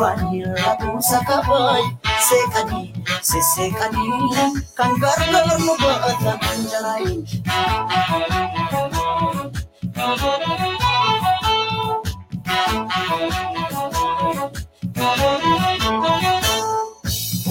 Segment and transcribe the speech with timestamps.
[0.00, 1.82] irbaanii rabuusa kabaay
[2.28, 2.86] seeqanii
[3.30, 4.48] sesseeqanii
[4.80, 7.16] kan gargaar nu baatan anjaraayi.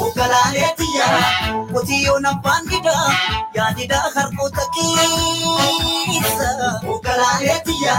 [0.06, 1.08] Ogalaaleetiya
[1.74, 3.10] qotiyyoon abbaan didaa
[3.58, 6.50] yaadidaa harkoota keessa.
[6.96, 7.96] Ogalaaleetiya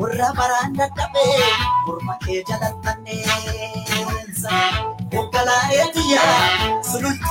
[0.00, 1.52] warra baraan dadhabee
[1.86, 3.01] morma kee jalattanneessa.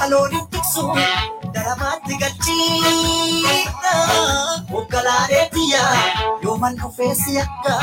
[0.02, 0.82] Sululta looniin tiksu
[1.54, 3.94] darabaatti galchiidha.
[4.74, 5.82] Ogalaaleetiya
[6.44, 7.74] yooman dhufee si akka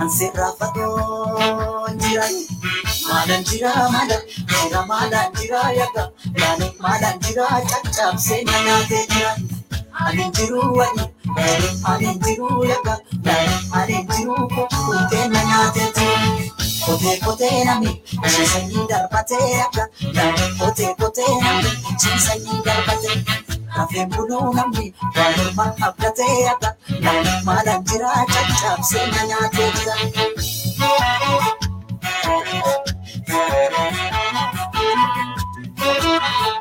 [0.00, 2.24] anseerraa fagoo jira.
[3.08, 6.10] Maalan jira maalan jira maalan jira yaga
[6.40, 9.32] yaani maalan jira caccabsee na nyaatee jira.
[10.06, 11.04] Ani jiru wani
[11.84, 16.39] ani jiru yaani ani jiru kukkutee na nyaatee jira.
[16.90, 19.82] Pote poterami, chinsayin darbateaka.
[20.58, 21.70] Pote poterami,
[22.00, 23.34] chinsayin darbateaka.
[23.76, 26.70] Kafee buluu namni waalumaan abdatee akka
[27.04, 29.94] lammaalaan jira caccabsee na nyaatee jira.
[35.82, 36.59] Thank you.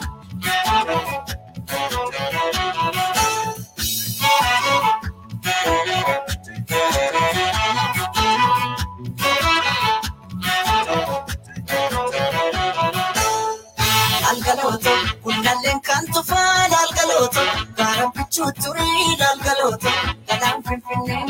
[18.48, 19.90] Turii galgalooto
[20.28, 21.24] galaan finfinnee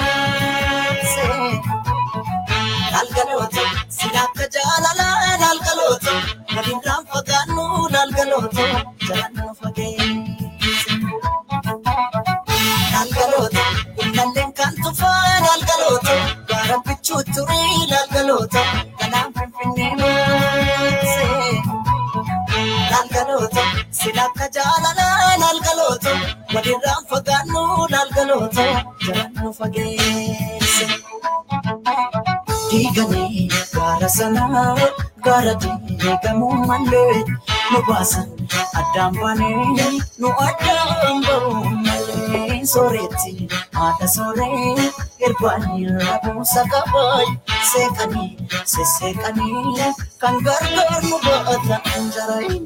[34.54, 34.90] gaara sanaa
[35.26, 37.24] gaara diigamuu malee
[37.72, 38.28] nu baasan
[38.82, 41.52] addaan baanee nu addaan ba'u
[41.88, 43.34] malee sooretti
[43.80, 44.88] haadha sooree
[45.28, 47.28] irbaanii rabuusa kabaay
[47.72, 48.30] seeqanii
[48.74, 52.58] sesseeqanii kan gargaar nu baatan anjaraayi.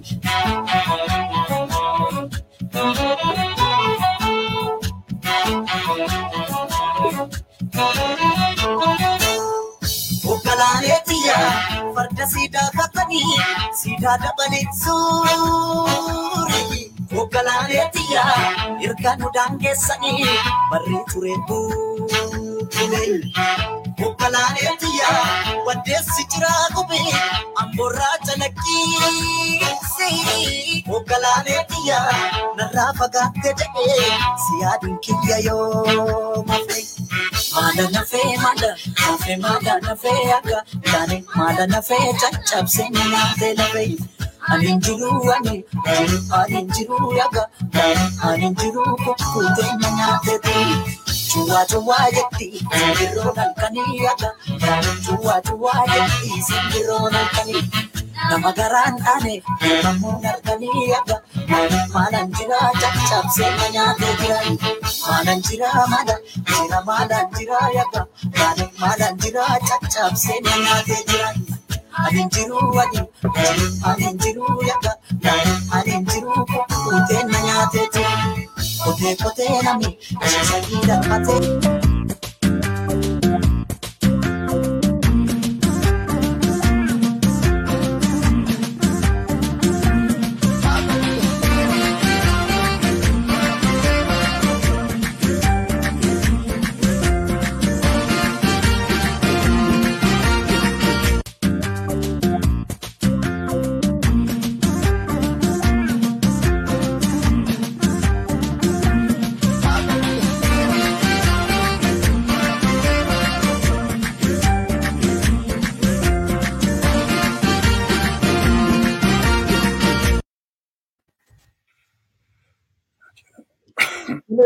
[14.03, 16.63] Siidaa dabalee suuri.
[17.21, 18.23] Ogalaaleetiya
[18.87, 20.27] erga nu daangeessanii
[20.71, 23.03] barri ture buukule.
[24.07, 25.09] Ogalaaleetiya
[25.67, 26.99] waddeessi jiraa gube
[27.63, 30.11] amborraa calaqqiisi.
[30.97, 31.99] Ogalaaleetiya
[32.57, 34.11] narraa fagaatte jedhee
[34.43, 36.79] si yaaduun kiyya yoo mafe.
[37.55, 38.77] Maada nafee maada
[39.09, 40.63] nafee maada nafee akka
[40.93, 43.97] yaani maada nafee caccabsee na nyaatee lafee.
[44.47, 45.63] Ani jiru ani
[45.97, 50.97] jiru ani jiru yaga yaani ani jiru kukkutee na nyaatee ture.
[51.33, 54.33] Cuwaa cuwaa jetti simbirroo halkanii yaga
[58.29, 58.31] yaani cuwaa cuwaa jetti simbirroo halkanii.
[58.31, 59.43] Nama garaan dhaane
[59.83, 61.17] nammoo halkanii yaga
[61.51, 64.57] yaani maalan jira caccabsee na nyaatee jiran.
[65.07, 66.15] Maalan jira maala
[66.51, 68.05] jira maalan jira yaga
[68.39, 71.35] yaani maalan jira caccabsee na nyaatee jiran.
[72.03, 73.01] Ani jiru ani
[73.35, 74.93] jiru ani jiru yaga
[75.25, 78.47] yaani ani jiru kukkutee na nyaatee jiran.
[78.83, 81.41] Kotee kotee nami ciisanii darbatee.
[81.63, 81.92] Tole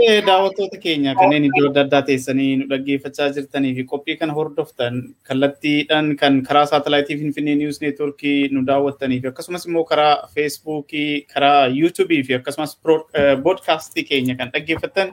[0.07, 4.99] daawwattoota keenya kanneen iddoo adda addaa teessanii nu dhaggeeffachaa jirtanii fi qophii kana hordoftan
[5.29, 11.67] kallattiidhaan kan karaa saatalaayitii Finfinnee Niwus Neetwoorkii nu daawwattanii fi akkasumas immoo karaa Feesbuukii, karaa
[11.79, 12.77] Yuutuubii fi akkasumas
[13.43, 15.11] boodkaastii keenya kan dhaggeeffattan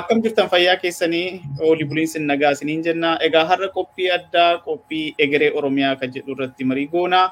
[0.00, 3.16] akkam jirtan fayyaa keessanii olii buliinsi nagaa isiniin jenna.
[3.20, 7.26] Egaa har'a qophii addaa qophii egeree Oromiyaa kan jedhu irratti marii goonaa.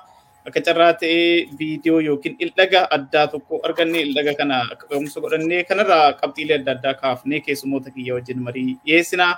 [0.46, 6.58] Akka carraa ta'ee viidiyoo yookiin ildaga addaa tokko arganne ildaga kana ka'umsa godhannee kanarraa qabxiilee
[6.60, 9.28] adda addaa kaafnee keessumoota kiyya wajjin marii dhiyeessina.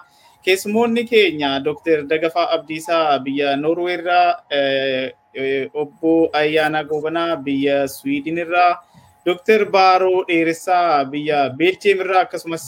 [0.45, 2.03] Keessumoonni keenya Dr.
[2.11, 4.43] Dagafaa Abdiisaa biyya Noorweerraa,
[5.75, 8.79] obbo Ayyaanaa Goobanaa biyya Swiidinirraa,
[9.27, 9.65] Dr.
[9.71, 12.67] Baaroo Dheeressaa biyya Beeljeemirraa akkasumas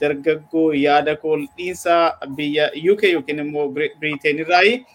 [0.00, 4.86] dargaggoo yaada kooldiinsaa biyya UK yookiin immoo Biriiteenirraayi.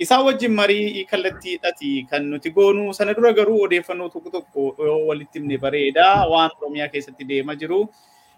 [0.00, 2.92] Isaan wajjin marii kallattiidhaati kan nuti goonu.
[2.98, 4.62] Sana dura garuu odeeffannoo tokko tokko
[5.08, 7.80] walitti himne bareeda waan Oromiyaa keessatti deemaa jiru.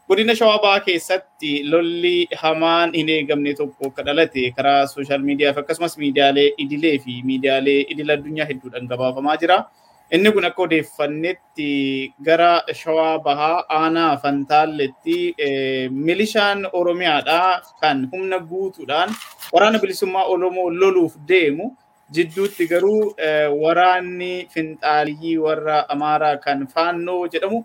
[0.09, 5.61] Godina Shawaa Bahaa keessatti lolli hamaan hin eegamne tokko akka dhalate karaa sooshaal miidiyaa fi
[5.63, 9.59] akkasumas miidiyaalee idilee fi miidiyaalee idil addunyaa hedduudhaan gabaafamaa jira.
[10.13, 15.19] Inni kun akka odeeffannetti gara Shawaa Bahaa aanaa Fantaalletti
[15.91, 19.11] milishaan Oromiyaadhaa kan humna guutuudhaan
[19.53, 21.77] waraana bilisummaa Oromoo loluuf deemu.
[22.15, 23.15] Jidduutti garuu
[23.63, 27.65] waraanni finxaaliyyii warra Amaaraa kan faannoo jedhamu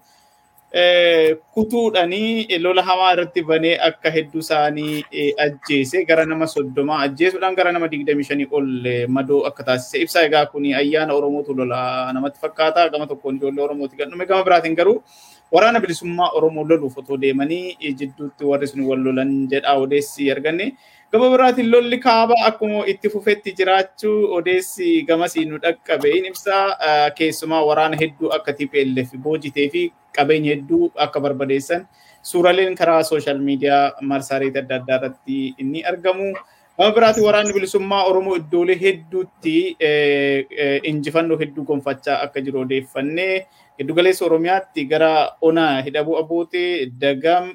[1.53, 5.03] kutuudhanii lola hamaa irratti banee akka hedduu isaanii
[5.45, 6.05] ajjeese.
[6.05, 8.67] Gara nama soddomaa ajjeesuudhaan gara nama digdamii shanii ol
[9.07, 10.01] madoo akka taasise.
[10.03, 14.43] Ibsa egaa kun ayyaana Oromootu lola namatti fakkaata gama tokkoon ijoollee Oromooti kan dhume gama
[14.43, 15.03] biraatiin garuu
[15.51, 20.73] waraana bilisummaa Oromoo loluuf otoo deemanii jidduutti warri sun wal lolan jedha odeessi arganne.
[21.11, 26.57] Gama biraatiin lolli kaabaa akkuma itti fufetti jiraachuu odeessi gamasii nu dhaqqabe in ibsa
[27.19, 29.83] keessumaa waraana hedduu akka TPLF boojitee fi
[30.17, 31.87] qabeenya hedduu akka barbadeessan
[32.31, 36.29] suuraleen karaa sooshaal miidiyaa marsariitii adda addaa irratti inni argamu.
[36.77, 39.55] Gama biraatiin waraanni bilisummaa Oromoo iddoolee hedduutti
[40.91, 43.45] injifannoo hedduu gonfachaa akka jiru odeeffannee
[43.79, 47.53] giddugaleessa Oromiyaatti gara Onaa Hidhabuu Abootee Dagam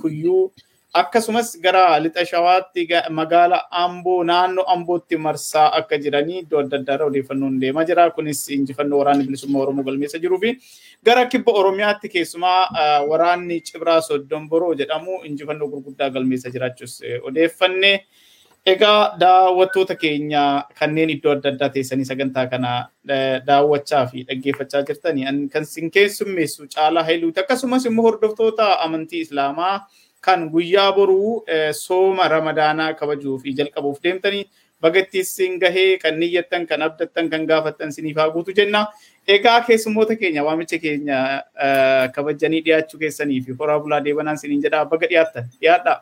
[0.00, 0.52] Kuyyuu
[0.92, 7.60] akkasumas gara lixa shawaatti magaala amboo naannoo ambootti marsaa akka jiranii iddoo adda addaarra odeeffannoon
[7.60, 8.10] deemaa jira.
[8.10, 10.58] Kunis injifannoo waraanni bilisummaa Oromoo galmeessa jiruu fi
[11.04, 18.04] gara kibba Oromiyaatti keessumaa waraanni Cibraa Soddonboroo jedhamu injifannoo gurguddaa galmeessa jiraachuus odeeffanne.
[18.66, 22.74] Egaa daawwattoota keenya kanneen iddoo adda addaa teessanii sagantaa kana
[23.46, 29.74] daawwachaa fi dhaggeeffachaa jirtanii kan sin keessummeessu caalaa hailuuti akkasumas immoo hordoftoota amantii Islaamaa
[30.26, 31.44] kan guyyaa boruu
[31.84, 34.44] sooma ramadaanaa kabajuuf jalqabuuf deemtanii
[34.82, 38.86] bagattii sin gahee kan niyyattan kan abdattan kan gaafattan siniif haa guutu jenna.
[39.34, 41.18] Egaa keessummoota keenya waamicha keenya
[42.14, 45.98] kabajanii dhiyaachuu keessanii fi horaa bulaa deebanaan siniin jedhaa baga dhiyaattan dhiyaadhaa.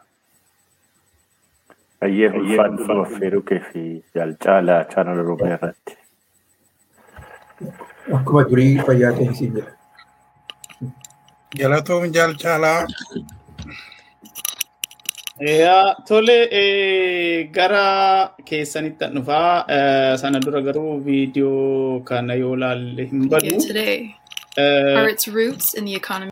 [2.06, 3.82] Ayyee ulfaadhuma affeeruu kee fi
[4.14, 5.96] jaalcaalaa chaanal Oromiyaa irratti.
[8.18, 9.72] Akkuma durii fayyaa ta'e siin jedha.
[11.60, 12.78] Galatoom jaalcaalaa.
[15.40, 16.38] Tole
[17.52, 23.54] gara keessanitti dhufaa sana dura garuu viidiyoo kana yoo laalle hin badu.
[24.58, 26.30] Are its roots in the economy.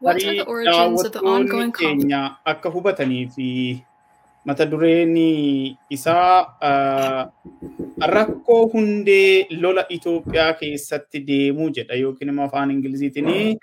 [0.00, 2.12] What are the origins of the ongoing conflict?
[2.54, 3.84] akka hubatanii fi
[4.44, 5.14] mata dureen
[5.90, 7.32] isaa
[8.16, 13.58] rakkoo hundee lola Itoophiyaa keessatti deemuu jedha yookiin immoo afaan Ingiliziitiin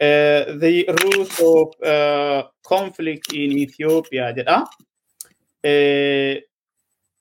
[0.00, 4.64] Uh, the root of uh, conflict in Ethiopia jedha.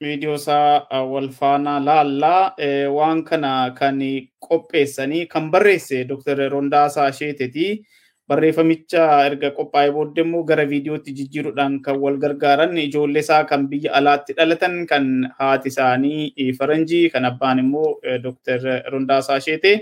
[0.02, 2.56] Viidiyoo isaa wal faana laallaa
[2.98, 4.00] waan kana kan
[4.48, 6.50] qopheessanii kan barreesse Dr.
[6.50, 7.84] Rondaasaa Asheeteti.
[8.30, 13.92] Barreeffamicha erga qophaa'ee booddee immoo gara viidiyootti jijjiiruudhaan kan wal gargaaran ijoollee isaa kan biyya
[14.00, 15.10] alaatti dhalatan kan
[15.40, 17.90] haati isaanii faranjii kan abbaan immoo
[18.28, 18.60] Dr.
[18.94, 19.82] Rondaasaa Asheetee.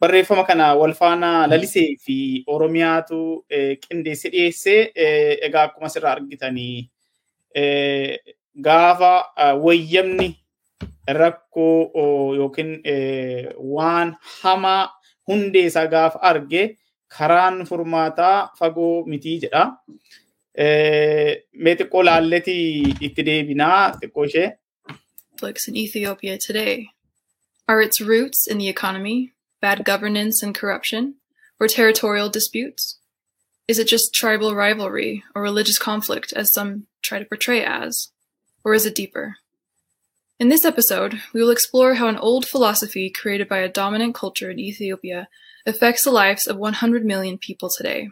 [0.00, 2.16] Barreeffama kana wal faana lalisee fi
[2.54, 3.18] oromiyaatu
[3.84, 4.80] qindeesse dhiyeessee
[5.48, 6.76] egaa akkuma asirraa argitanii
[8.68, 9.12] gaafa
[9.64, 10.28] wayyamni
[11.20, 12.72] rakkoo yookiin
[13.76, 14.82] waan hamaa
[15.28, 16.62] hundee isaa gaafa arge
[17.18, 19.62] karaan furmaataa fagoo mitii jedha.
[21.64, 24.48] Mee xiqqoo laalletii itti deebinaa xiqqoo ishee.
[25.40, 26.74] Conflicts in Ethiopia today
[27.68, 31.16] are its roots in the economy, bad governance and corruption,
[31.58, 32.98] or territorial disputes?
[33.68, 38.10] Is it just tribal rivalry or religious conflict, as some try to portray as?
[38.64, 39.36] Or is it deeper?
[40.40, 44.50] In this episode, we will explore how an old philosophy created by a dominant culture
[44.50, 45.28] in Ethiopia
[45.66, 48.08] affects the lives of 100 million people today.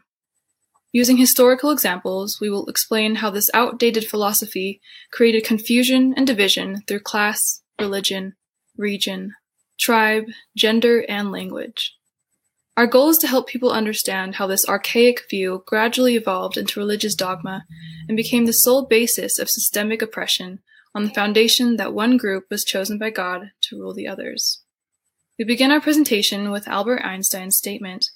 [0.93, 7.01] Using historical examples, we will explain how this outdated philosophy created confusion and division through
[7.01, 8.35] class, religion,
[8.77, 9.35] region,
[9.79, 10.25] tribe,
[10.57, 11.97] gender, and language.
[12.77, 17.15] Our goal is to help people understand how this archaic view gradually evolved into religious
[17.15, 17.65] dogma
[18.07, 20.61] and became the sole basis of systemic oppression
[20.95, 24.63] on the foundation that one group was chosen by God to rule the others.
[25.39, 28.11] We begin our presentation with Albert Einstein's statement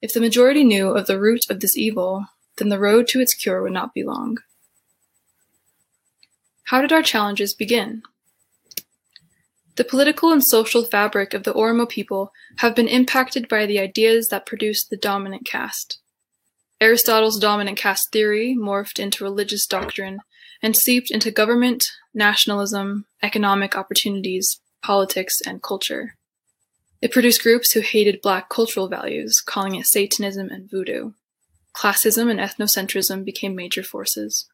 [0.00, 3.34] If the majority knew of the root of this evil, then the road to its
[3.34, 4.38] cure would not be long.
[6.64, 8.02] How did our challenges begin?
[9.76, 14.28] The political and social fabric of the Oromo people have been impacted by the ideas
[14.28, 15.98] that produced the dominant caste.
[16.80, 20.20] Aristotle's dominant caste theory morphed into religious doctrine
[20.62, 26.14] and seeped into government, nationalism, economic opportunities, politics, and culture.
[27.02, 31.12] It produced groups who hated black cultural values, calling it Satanism and voodoo.
[31.74, 34.46] Classism and ethnocentrism became major forces.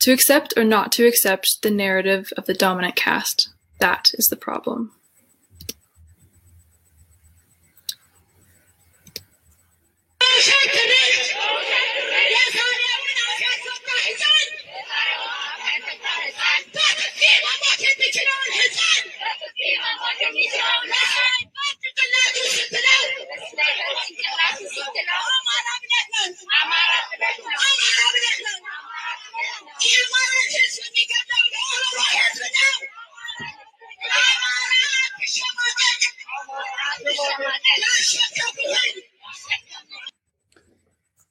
[0.00, 4.36] To accept or not to accept the narrative of the dominant caste, that is the
[4.36, 4.92] problem.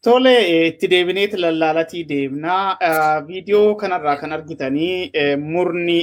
[0.02, 0.34] Tole
[0.68, 2.78] itti deebineeti lallaalatii deemnaa.
[3.28, 5.12] Viidiyoo kanarraa kan argitanii
[5.52, 5.98] murni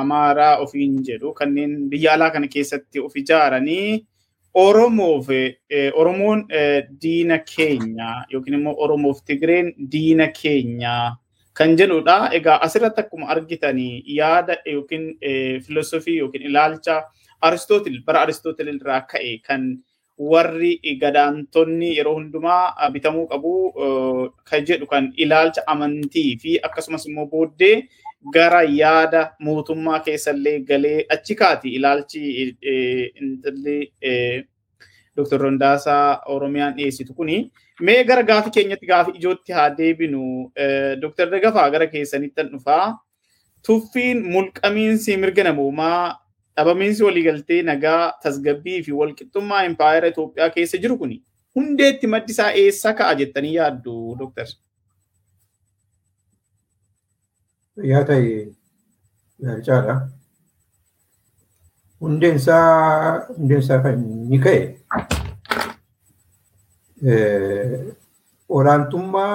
[0.00, 4.06] Amaaraa ofiin jedhu kanneen biyya alaa kana keessatti of ijaaranii
[4.54, 5.28] Oromoof
[5.94, 6.46] Oromoon
[7.02, 11.16] diina keenya yookiin immoo Oromoof Tigreen diina keenya
[11.54, 12.30] kan jedhudha.
[12.32, 15.18] Egaa asirratti akkuma argitanii yaada yookiin
[15.66, 17.02] filosofii yookiin ilaalcha
[17.42, 19.78] Aristootil bara Aristootil irraa ka'e kan
[20.18, 23.52] warri gadaantonni yeroo hundumaa bitamuu qabu
[24.50, 27.88] kan jedhu kan ilaalcha amantii fi akkasumas immoo booddee
[28.34, 32.22] gara yaada mootummaa keessallee galee achi kaati ilaalchi
[33.20, 33.90] intalli
[35.16, 35.38] Dr.
[35.38, 37.50] Rondaasaa Oromiyaan dhiyeessitu kuni.
[37.80, 40.52] Mee gara gaafi keenyatti gaafi ijootti haa deebinu.
[41.00, 41.30] Dr.
[41.30, 42.98] Dagafaa gara keessanitti dhufaa.
[43.66, 46.16] Tuffiin mulqamiinsi mirga namoomaa
[46.56, 51.22] dhabamiinsi waliigaltee nagaa tasgabbii fi walqixxummaa impaayera Itoophiyaa keessa jiru kuni
[51.56, 52.32] hundeetti maddi
[52.68, 54.46] isaa ka'a jettanii yaaddu dooktar?
[57.82, 58.52] Yaa ta'e
[59.44, 59.94] yaalchaadha.
[62.00, 64.60] Hundeen isaa hundeen isaa kan inni ka'e
[68.48, 69.34] olaantummaa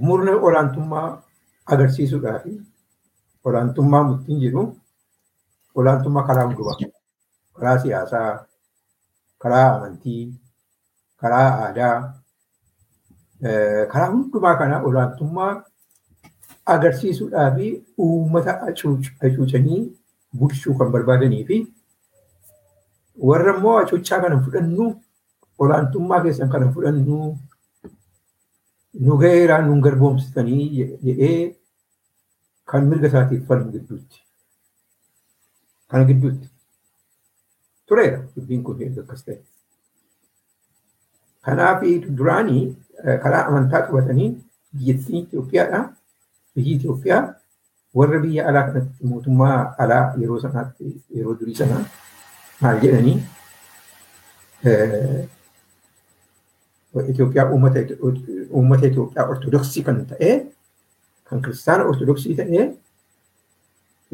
[0.00, 1.08] murna olaantummaa
[1.66, 2.44] agarsiisuudhaaf
[3.44, 4.62] olaantummaa murtiin jedhu
[5.74, 6.76] olaantummaa karaa hundumaa
[7.56, 8.46] karaa siyaasaa,
[9.38, 10.34] karaa amantii,
[11.16, 11.96] karaa aadaa,
[13.92, 15.52] karaa hundumaa kana olaantummaa
[16.64, 18.58] agarsiisuudhaa fi uummata
[19.20, 19.80] hacuucanii
[20.38, 21.62] bulchuu kan barbaadanii fi
[23.30, 24.90] warra immoo hacuuccaa kana fudhannu
[25.58, 27.18] olaantummaa keessan kana fudhannu
[29.00, 31.56] nu gaheeraa nun garboomsitanii jedhee
[32.72, 34.18] kan mirga isaatiif falmu gidduutti.
[35.88, 36.48] Kana gidduutti.
[37.86, 39.40] Tureera dubbiin kun akkas ta'e.
[41.44, 41.82] Kanaaf
[42.16, 42.62] duraanii
[43.22, 44.30] karaa amantaa qabatanii
[44.76, 45.80] biyyattiin Itoophiyaadha.
[46.56, 47.22] Biyyi Itoophiyaa
[48.00, 50.84] warra biyya alaa kanatti mootummaa alaa yeroo sanaatti
[51.16, 51.84] yeroo durii sanaa
[52.60, 53.16] maal jedhanii
[57.08, 60.30] Itoophiyaa uummata Itoophiyaa ortodoksii kan ta'e
[61.30, 62.64] kan kiristaana ortodoksii ta'ee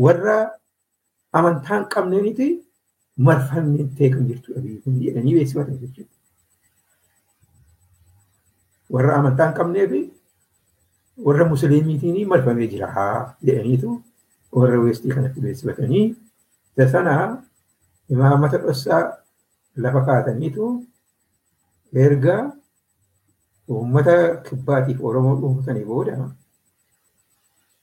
[0.07, 0.37] warra
[1.40, 2.47] amantaa hin qabneeniiti
[3.28, 6.14] marfamtee kan jirtudha biyyi kun jedhanii beeksifatan jechuudha.
[8.97, 10.00] Warra amantaa hin qabnee fi
[11.26, 12.88] warra musliimiitiin marfamee jira
[13.46, 13.90] jedhaniitu
[14.58, 16.04] warra weestii kanatti beeksifatanii
[16.76, 17.14] isa sana
[18.14, 19.02] imaamata dhossaa
[19.84, 20.68] lafa kaataniitu
[22.04, 22.37] erga
[23.68, 24.16] uummata
[24.48, 26.16] kibbaatiif Oromoo dhuunfatanii booda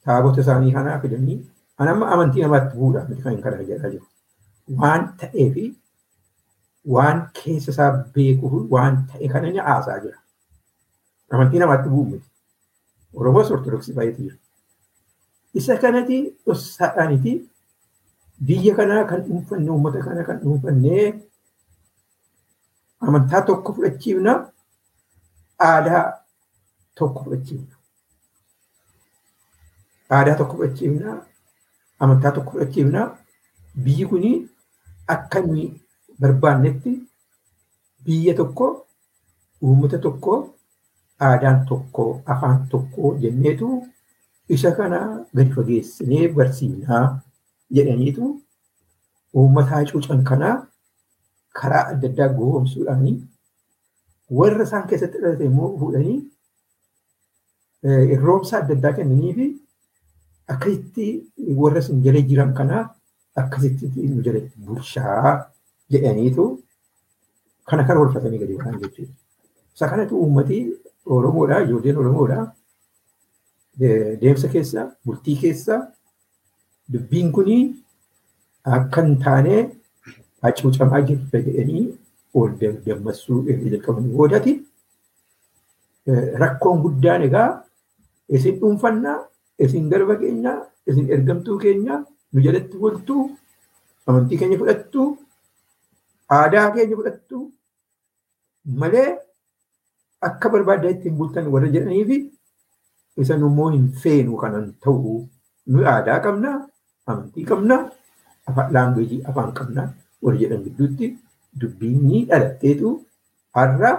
[0.06, 1.40] taabota isaanii kanaa fidanii
[1.78, 4.06] an amma amantii namaatti bu'uudhaaf miti kan kana jedhaa jiru.
[4.82, 5.66] Waan ta'eefi
[6.96, 10.18] waan keessa isaa beekuuf waan ta'e kana haasaa jira.
[11.32, 12.28] Amantii namaatti bu'u miti.
[13.16, 14.38] Oromoos Ortodoksii baay'eetu jira.
[15.60, 17.34] Isa kanati dhossaadhaaniti
[18.48, 21.06] biyya kanaa kan dhuunfanne uummata kana kan dhuunfannee
[23.08, 24.34] amantaa tokko fudhachiifna
[25.70, 26.04] aadaa
[26.98, 27.76] tokko fudhachiifna.
[30.16, 31.12] Aadaa tokko fudhachiifna
[32.00, 33.02] amantaa tokko fudhachiifna
[33.84, 34.32] biyyi kuni
[35.16, 35.66] akka nuyi
[36.20, 36.92] barbaannetti
[38.06, 38.66] biyya tokko
[39.62, 40.34] uummata tokko
[41.20, 43.68] aadaan tokko afaan tokko jenneetu
[44.56, 45.00] isa kana
[45.36, 47.06] gadi fageessinee barsiifnaa
[47.76, 48.26] jedhaniitu
[49.40, 50.56] uummata hacuucan kanaa
[51.62, 53.16] karaa adda addaa goomsuudhaanii
[54.40, 56.20] warra isaan keessatti dhalate immoo fuudhanii
[58.16, 59.48] irroomsa adda addaa kennanii fi
[60.54, 61.08] akkasitti
[61.62, 62.84] warra isin jala jiran kanaa
[63.42, 65.34] akkasitti nu jala bulchaa
[65.92, 66.46] jedhaniitu
[67.70, 69.14] kana kan oolfatanii gadi waan jechuudha.
[69.76, 70.58] Isa kanatu uummati
[71.06, 72.40] Oromoodha, ijoolleen Oromoodha.
[74.22, 75.76] Deemsa keessa, bultii keessa
[76.94, 77.58] dubbiin kuni
[78.78, 79.56] akka hin taane
[80.44, 81.84] hacuucamaa jirta jedhanii
[82.40, 82.52] ol
[82.86, 84.54] dammassuu erga jalqabanii boodati
[86.44, 87.50] rakkoon guddaan egaa
[88.30, 89.18] isin dhuunfannaa,
[89.60, 90.58] isin garba keenyaa,
[90.88, 92.00] isin ergamtuu keenyaa
[92.34, 93.24] nu jalatti bultuu,
[94.08, 95.08] amantii keenya fudhattuu,
[96.38, 97.44] aadaa keenya fudhattuu
[98.82, 99.10] malee
[100.22, 102.18] akka barbaadaa ittiin bultan warra jedhanii fi
[103.24, 105.14] isan immoo hin feenu kanan ta'u
[105.74, 106.50] nu aadaa qabna,
[107.08, 107.78] amantii qabna,
[108.48, 109.84] afaan laanguweejii afaan qabna
[110.22, 111.08] warra jedhan gidduutti
[111.62, 112.92] dubbiin ni dhalatteetu
[113.60, 113.92] har'a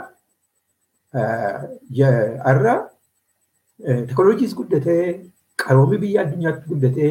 [2.46, 2.74] har'a
[4.08, 5.02] teknooloojiis guddatee
[5.62, 7.10] qaroomii biyya addunyaatti guddatee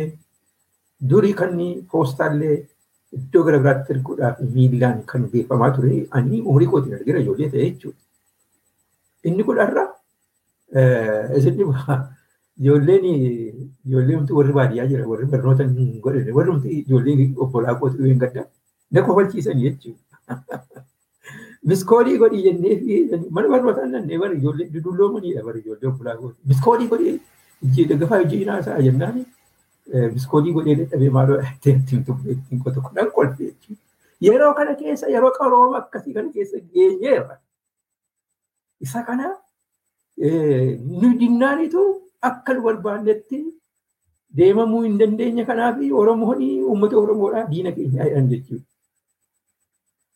[1.10, 1.58] durii kan
[1.92, 2.56] poostaallee
[3.18, 7.98] iddoo gara biraatti erguudhaaf miilaan kan geeffamaa ture ani umurii kootiin argira ijoollee ta'e jechuudha.
[9.26, 9.86] Inni kun har'a
[11.38, 11.60] isin
[12.60, 13.06] ijoolleen
[13.86, 18.46] ijoolleen warri baadiyyaa jira warri barnoota hin godhine warri ijoolleen obbolaa kootu hin gadda
[18.92, 20.42] na kofalchiisan jechuudha.
[21.70, 26.38] Miskoolii godhii jennee mana barnootaa nannee bara ijoollee dudulloomaniidha bara ijoollee obbolaa kootu.
[26.46, 27.20] Miskoolii godhee
[27.64, 29.26] hojii daggafaa hojii naasaa jennaan
[30.14, 31.84] miskoolii godhee dadhabee maaloo ittiin
[32.36, 33.82] ittiin qotu kudhan kolfe jechuudha.
[34.22, 37.38] Yeroo kana keessa yeroo qarooma akkasii kana keessa geenyeera.
[38.82, 39.28] Isa kana
[41.02, 41.82] nu dinnaanitu
[42.22, 43.38] akka nu barbaannetti
[44.38, 48.66] deemamuu hin dandeenye kanaaf Oromoon uummata Oromoodhaa diina keenyaa jedhan jechuudha.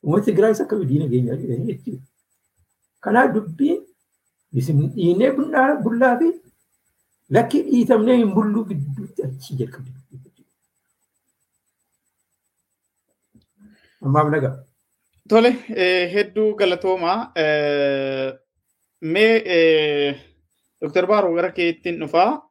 [0.03, 2.03] Uummata Tigraayis akka diina keenyaa jedhan jechuudha.
[3.03, 3.79] Kanaaf dubbiin
[4.95, 5.31] dhiinee
[5.83, 6.29] bullaa fi
[7.37, 9.91] lakki dhiitamnee hin bulluu gidduutti achi jalqabde.
[14.05, 14.55] Ammaaf nagaa.
[15.29, 15.49] Tole
[16.13, 17.17] hedduu galatoomaa.
[19.01, 20.15] Mee
[20.81, 21.05] Dr.
[21.07, 22.49] Baaroo gara keettiin dhufaa.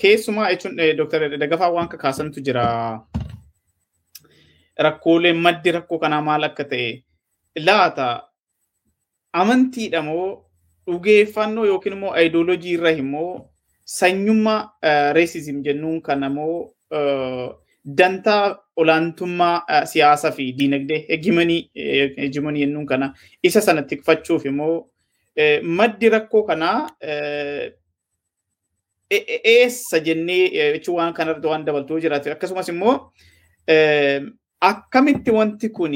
[0.00, 1.36] Keessumaa jechuun Dr.
[1.38, 2.64] Dagafaa waan kakaasantu jira.
[4.78, 7.02] Rakkoolee maddi rakkoo kanaa maal akka ta'e
[7.66, 8.06] laata
[9.32, 10.44] amantiidha moo
[10.86, 13.50] dhugeeffannoo yookiin immoo ayidooloojii irra immoo
[13.84, 14.72] sanyummaa
[15.12, 16.56] reesizim jennuun kana moo
[17.98, 24.88] dantaa olaantummaa siyaasaa fi diinagdee hegimonii jennuun kana isa sana tikfachuuf immoo
[25.62, 26.88] maddi rakkoo kanaa
[29.10, 32.94] eessa jennee jechuun waan kanarratti waan dabaltuu jiraatu akkasumas immoo
[34.60, 35.92] akkamitti wanti kun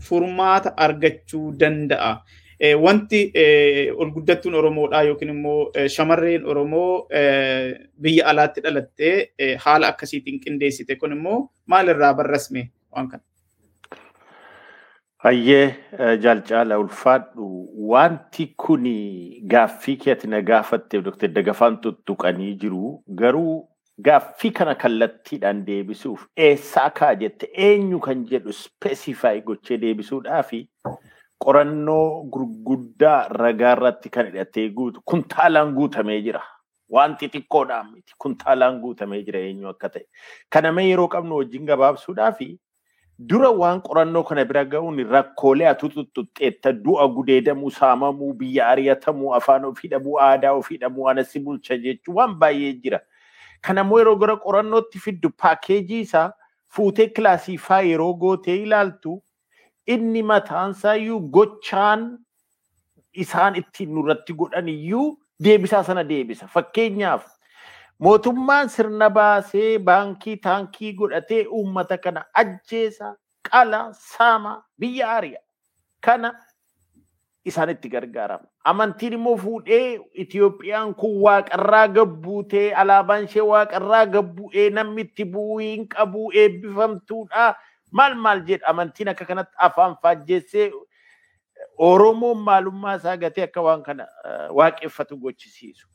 [0.00, 2.12] furmaata argachuu danda'a.
[2.82, 3.20] Wanti
[3.96, 7.08] ol guddattuun Oromoodhaa yookiin immoo shamarreen Oromoo
[8.02, 9.32] biyya alaatti dhalattee
[9.64, 13.22] haala akkasiitiin qindeessite kun immoo maalirraa barrasme waan kana?
[15.22, 17.46] Hayyee jaalcaala ulfaadhu
[17.92, 18.84] wanti kun
[19.54, 21.28] gaaffii keetti na gaafatteef Dr.
[21.28, 23.68] Dagafaan tuttuqanii jiru garuu
[24.06, 30.62] gaaffii kana kallattiidhaan deebisuuf eessaa kaa jette eenyu kan jedhu speesifaayi gochee deebisuudhaafi
[31.46, 32.06] qorannoo
[32.36, 36.42] gurguddaa ragaa irratti kan hidhatee guutu kuntaalaan guutamee jira.
[36.96, 40.02] Wanti xiqqoodhaan miti kuntaalaan guutamee jira eenyu akka ta'e.
[40.50, 42.48] Kanamee yeroo qabnu wajjin gabaabsuudhaafi
[43.28, 49.64] dura waan qorannoo kana bira ga'uun rakkoolee atu tuttuxxeetta du'a gudeedamuu saamamuu biyya ari'atamuu afaan
[49.70, 53.00] ofii dhabuu aadaa ofii dhabuu anasi bulcha jechuun waan baay'ee jira.
[53.66, 56.30] Kanammoo yeroo gara qorannootti fiddu paakeejii isaa
[56.76, 59.22] fuutee kilaasiifaa yeroo gootee ilaaltu
[59.86, 62.06] inni mataansaa iyyuu gochaan
[63.12, 66.46] isaan ittiin nurratti godhan iyyuu deebisaa sana deebisa.
[66.46, 67.26] Fakkeenyaaf
[68.00, 73.14] mootummaan sirna baasee baankii taankii godhatee uummata kana ajjeesa
[73.50, 75.40] qala saama biyya ari'a
[76.00, 76.30] kana
[77.44, 78.44] isaan itti gargaarama.
[78.64, 85.86] Amantiin immoo fuudhee Itiyoophiyaan kun waaqarraa gabbuutee alaabaan ishee waaqarraa gabbu'ee namni itti bu'uu hin
[85.88, 87.54] qabu eebbifamtuudha.
[87.92, 90.70] Maal maal jedha amantiin akka kanatti afaan faajjeessee
[91.78, 94.06] Oromoon maalummaa isaa gatee akka waan kana
[94.58, 95.88] waaqeffatu gochisiisu.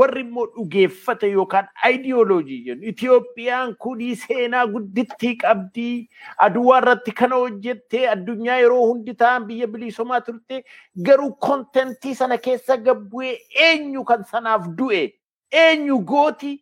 [0.00, 6.08] Warri immoo dhugeeffata yookaan aayidiyooloojii jennu Itiyoophiyaan kunii seenaa guddittii qabdii
[6.46, 10.62] aduwaa irratti kana hojjettee addunyaa yeroo hundi ta'an biyya bilisoomaa turte
[11.08, 13.34] garuu kontentii sana keessa gabbu'ee
[13.66, 15.02] eenyu kan sanaaf du'e
[15.64, 16.52] eenyu gooti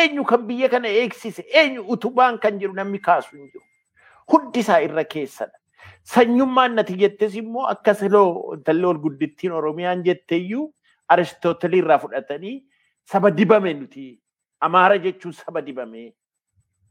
[0.00, 3.64] eenyu kan biyya kana eegsise eenyu utubaan kan jedhu namni kaasu hin jiru.
[4.32, 5.56] Hundi isaa irra keessadha.
[6.12, 10.66] Sanyummaan nati jettes immoo akka siloo intalli ol guddittiin Oromiyaan jetteeyyuu
[11.14, 12.56] Aristootelii irraa fudhatanii
[13.12, 14.04] saba dibame nuti.
[14.60, 16.12] Amaara jechuun saba dibame.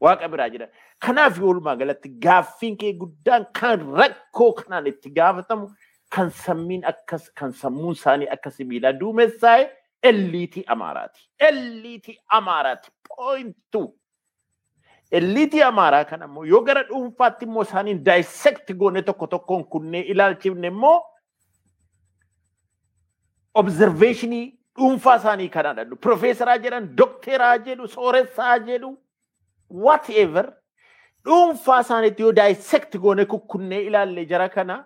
[0.01, 0.67] Waaqa biraa jira.
[1.05, 5.69] Kanaaf walumaa galatti gaaffiin kee guddaan kan rakkoo kanaan itti gaafatamu
[6.15, 9.69] kan sammiin akkas kan sammuun isaanii akka sibiilaa duumessaa'e
[10.11, 11.29] elliitii Amaaraati.
[11.49, 12.91] Elliitii Amaaraati.
[13.07, 13.87] Pooyintuu.
[15.11, 20.67] Elliitii Amaaraa kana immoo yoo gara dhuunfaatti immoo isaaniin daayisekti goone tokko tokkoon kunnee ilaalchifne
[20.67, 20.97] immoo
[23.55, 24.45] obzerveeshinii
[24.77, 25.95] dhuunfaa isaanii kana dhadhu.
[25.95, 28.97] Profeesaraa jedhan, dokteraa jedhu, sooressaa jedhu,
[29.69, 30.53] whatever.
[31.25, 34.85] Dhuunfaa isaaniitti yoo daayisekti goone kukkunnee ilaalle jara kana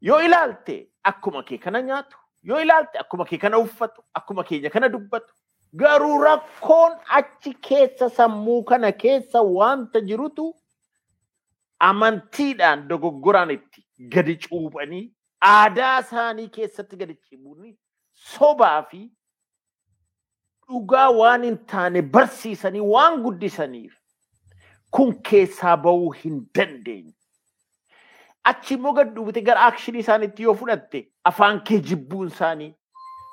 [0.00, 4.88] yoo ilaalte akkuma kee kana nyaatu, yoo ilaalte akkuma kee kana uffatu, akkuma keenya kana
[4.88, 5.34] dubbatu.
[5.76, 10.54] Garuu rakkoon achi keessa sammuu kana keessa wanta jirutu.
[11.80, 17.76] Amantiidhaan dogoggoraan itti gadi cuuphanii aadaa isaanii keessatti gadi cibuuni
[18.32, 19.00] sobaa fi
[20.68, 23.94] dhugaa waan hin taane barsiisanii waan guddisaniif
[24.96, 27.12] kun keessaa ba'uu hin dandeenye.
[28.50, 32.74] Achi immoo gad dhufte gara akshinii isaaniitti yoo fudhatte afaan kee jibbuun isaanii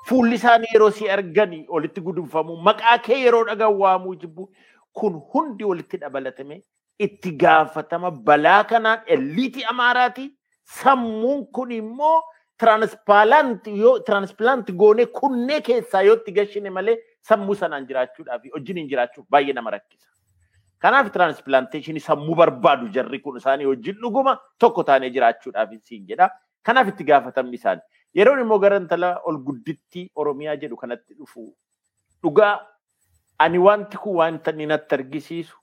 [0.08, 4.50] fuulli isaanii yeroo si arganii olitti gudunfamu maqaa kee yeroo dhagan waamuu jibbu
[4.92, 6.62] kun hundi walitti dabalatame
[6.98, 8.10] itti gaafatama.
[8.10, 10.35] Balaa kanaan elliitii amaaraati
[10.80, 12.22] sammuun kun immoo
[14.06, 16.96] tiraansplaanti goonee kunnee keessaa yoo itti gashine malee
[17.28, 20.08] sammuu sanaan jiraachuudhaaf wajjin hin jiraachuuf baay'ee nama rakkisa.
[20.78, 26.30] Kanaaf tiraansplaanteeshinii sammuu barbaadu jarri kun isaanii wajjin dhuguma tokko taanee jiraachuudhaaf siin jedha.
[26.62, 27.82] Kanaaf itti gaafatamni isaanii.
[28.14, 31.46] Yeroon immoo gara intala ol guddittii Oromiyaa jedhu kanatti dhufu
[32.22, 32.54] dhugaa
[33.38, 35.56] ani wanti kun wanta inni natti argisiisu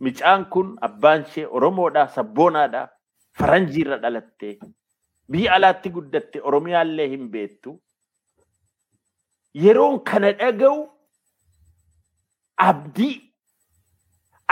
[0.00, 2.88] micaan kun abbaan ishee Oromoodha sabboonaadha
[3.38, 4.58] faranjiirra dhalattee
[5.30, 7.80] biyya alaatti guddatte Oromiyaallee hin beektu.
[9.54, 10.78] Yeroon kana dhaga'u
[12.56, 13.14] abdii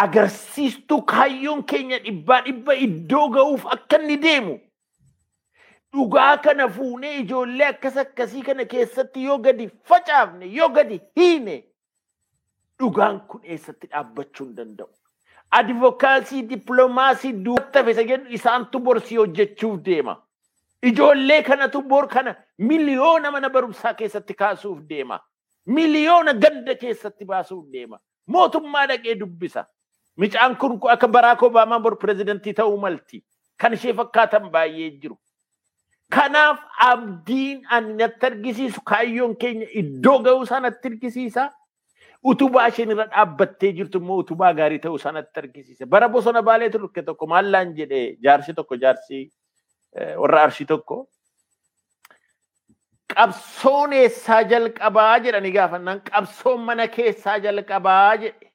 [0.05, 4.55] agarsiistuu kaayyoon keenya dhibbaa dhibba iddoo ga'uuf akka inni deemu
[5.93, 11.57] dhugaa kana fuunee ijoollee akkas akkasii kana keessatti yoo gadi facaafne yoo gadi hiine
[12.79, 14.91] dhugaan kun eessatti dhaabbachuu hin danda'u.
[15.59, 17.35] Advokaasii dippiloomaasii
[17.75, 20.17] hafe jedhu isaantu borsii hojjechuuf deema.
[20.83, 25.21] Ijoollee kanatu bor kana miliyoona mana barumsaa keessatti kaasuuf deema.
[25.67, 27.99] Miliyoona ganda keessatti baasuuf deema.
[28.27, 29.67] Mootummaa dhaqee dubbisa.
[30.17, 33.25] Micaan kun akka Baraak Obaamaa bor pirezidantii ta'uu malti.
[33.57, 35.19] Kan ishee fakkaatan baay'ee jiru.
[36.11, 41.51] Kanaaf abdiin ani natti argisiisu kaayyoon keenya iddoo ga'uu isaa natti argisiisa.
[42.33, 45.87] Utubaa isheen irra dhaabbattee jirtu immoo utubaa gaarii ta'uu isaa natti argisiisa.
[45.87, 49.21] Bara bosona baalee turre tokko maallaan jedhee jaarsi tokko jaarsi
[50.23, 50.99] warra arshii tokko.
[53.15, 58.51] Qabsoon eessaa jalqabaa jedhanii gaafannaan qabsoon mana keessaa jalqabaa jedhe.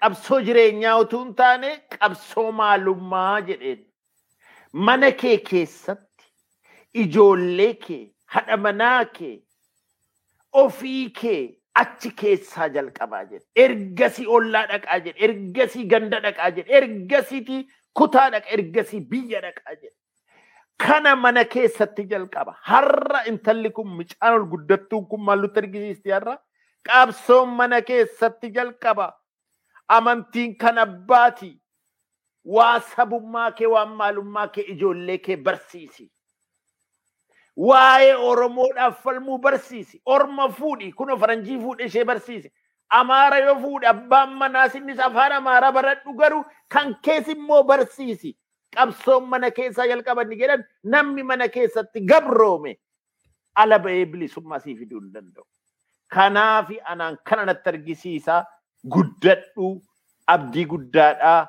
[0.00, 3.86] Qabsoo jireenyaa utuu hin taane qabsoo maalummaa jedheen.
[4.86, 6.26] mana kee keessatti
[7.04, 8.02] ijoollee kee
[8.34, 9.32] haadha manaa kee
[10.52, 11.40] ofii kee
[11.82, 17.58] achi keessaa jalqabaa jedhe ergasii ollaa dhaqaa jedhe ergasii ganda dhaqaa jedhe ergasiiti
[18.00, 19.96] kutaa dhaqa ergasii biyya dhaqaa jedhe
[20.80, 22.54] kana mana keessatti jalqaba.
[22.62, 26.38] Har'a intalli kun micaan ol guddattuun kun maal nutti argisiisti har'a?
[26.88, 29.10] Qabsoon mana keessatti jalqaba.
[29.88, 31.60] Amantiin kan abbaatii
[32.44, 36.08] waa sabummaa kee waan maalummaa kee ijoollee kee barsiisi.
[37.68, 40.00] Waa'ee Oromoodhaaf falmuu barsiisi.
[40.06, 42.52] Orma fuudhi kunoo faranjii fuudhe ishee barsiisi.
[42.98, 48.32] Amaara yoo fuudhe abbaan manaas innis afaan Amaaraa baradhu garuu kan kees immoo barsiisi.
[48.76, 52.76] Qabsoon mana keessaa jalqabanni jedhan namni mana keessatti gabroome
[53.54, 55.44] ala ba'ee bilisummaa sii fiduu hin danda'u.
[56.14, 58.44] Kanaafi anaan kana natti argisiisa
[58.96, 59.72] guddadhu
[60.26, 61.40] abdii guddaadhaa.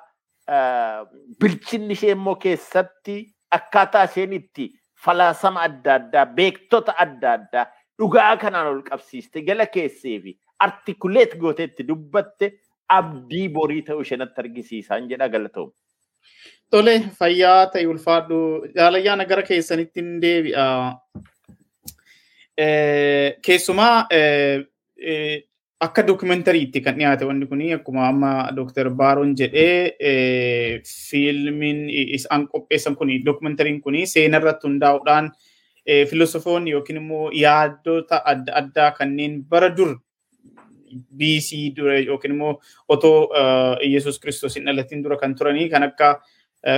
[1.39, 3.13] bilchinni ishee immoo keessatti
[3.57, 4.65] akkaataa isheen itti
[5.05, 7.65] falaasama adda addaa beektota adda addaa
[7.99, 10.35] dhugaa kanaan ol qabsiiste gala keessee fi
[10.65, 12.51] artikuleet gooteetti dubbatte
[12.97, 15.71] abdii borii ta'uu ishee natti argisiisaan jedha galatoom.
[16.71, 18.37] Tole fayyaa ta'e ulfaadhu
[18.75, 20.65] jaalayyaa gara keessanitti hin deebi'a.
[23.47, 23.95] Keessumaa
[25.81, 33.09] akka dookumentariitti kan dhiyaate wanni kun akkuma amma Dooktar Baaroon jedhee fiilmiin isaan qopheessan kun
[33.25, 35.31] dookumentariin kun seenaa irratti hundaa'uudhaan
[36.09, 39.97] filosofoonni yookiin immoo yaaddota adda addaa kanneen bara dur
[41.17, 42.53] BC dura yookiin immoo
[42.87, 43.29] otoo
[43.81, 46.21] Yesuus Kiristoos hin dhalatiin dura kan turanii kan akka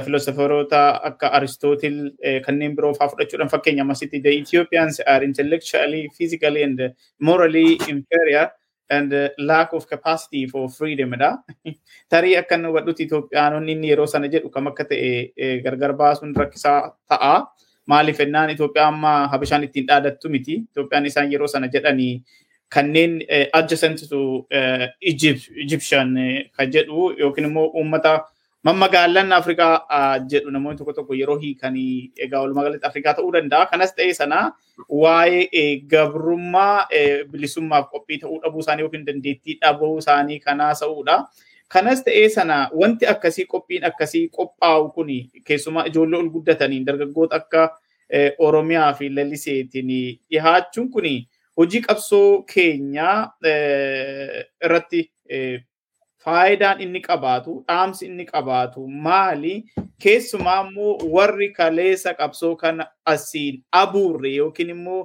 [0.06, 2.00] filosoferoota akka Aristootil
[2.46, 3.84] kanneen biroo fa'aa fudhachuudhaan fakkeenya.
[3.84, 6.80] Ammasitti the Ethiopians are intellectually, physically and
[7.20, 8.48] morally inferior
[8.89, 11.32] and lack of capacity for freedom dha.
[12.12, 16.80] Tarii akka nu hubadhutti Itoophiyaanonni inni yeroo sana jedhu kam akka ta'e gargar baasuun rakkisaa
[17.10, 17.34] ta'a.
[17.88, 20.63] Maaliif ennaan Itoophiyaa amma Habashaan ittiin dhaadattu miti.
[20.72, 22.13] Itoophiyaan isaan yeroo sana jedhanii
[22.74, 23.22] kanneen
[23.54, 24.48] adjacent to
[25.02, 26.15] Egyptian
[26.58, 28.13] kan jedhu yookiin immoo uummata
[28.63, 29.86] mammagaalan Afrikaa
[30.32, 33.65] jedhu namoonni tokko tokko yeroo hiikanii egaa walumaa galatti Afrikaa ta'uu danda'a.
[33.71, 34.52] Kanas ta'ee sana
[35.04, 36.88] waa'ee gabrummaa
[37.32, 41.17] bilisummaaf qophii ta'uu dhabuu isaanii yookiin dandeettii dhabuu isaanii kanaa sa'uudha.
[41.67, 45.12] Kanas ta'ee sana wanti akkasii qophiin akkasii qophaa'u kun
[45.47, 47.69] keessumaa ijoollee ol guddataniin dargaggoota akka
[48.47, 49.88] Oromiyaa fi Laliseetiin
[50.32, 51.06] dhihaachuun kun
[51.58, 53.34] hojii qabsoo keenyaa
[54.65, 55.02] irratti
[56.26, 59.64] faayidaan inni qabaatu, dhaamsi inni qabaatu maali?
[60.04, 65.02] Keessumaa immoo warri kaleessa qabsoo kana asiin abuurre yookiin immoo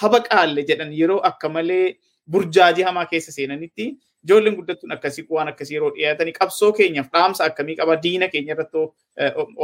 [0.00, 1.96] haba qaalle jedhan yeroo akka malee
[2.30, 3.86] burjaajii hamaa keessa seenanitti
[4.24, 8.84] ijoolleen guddattuun akkasii waan akkasii yeroo dhiyaatanii qabsoo keenyaaf dhaamsa akkamii qaba diina keenya irratti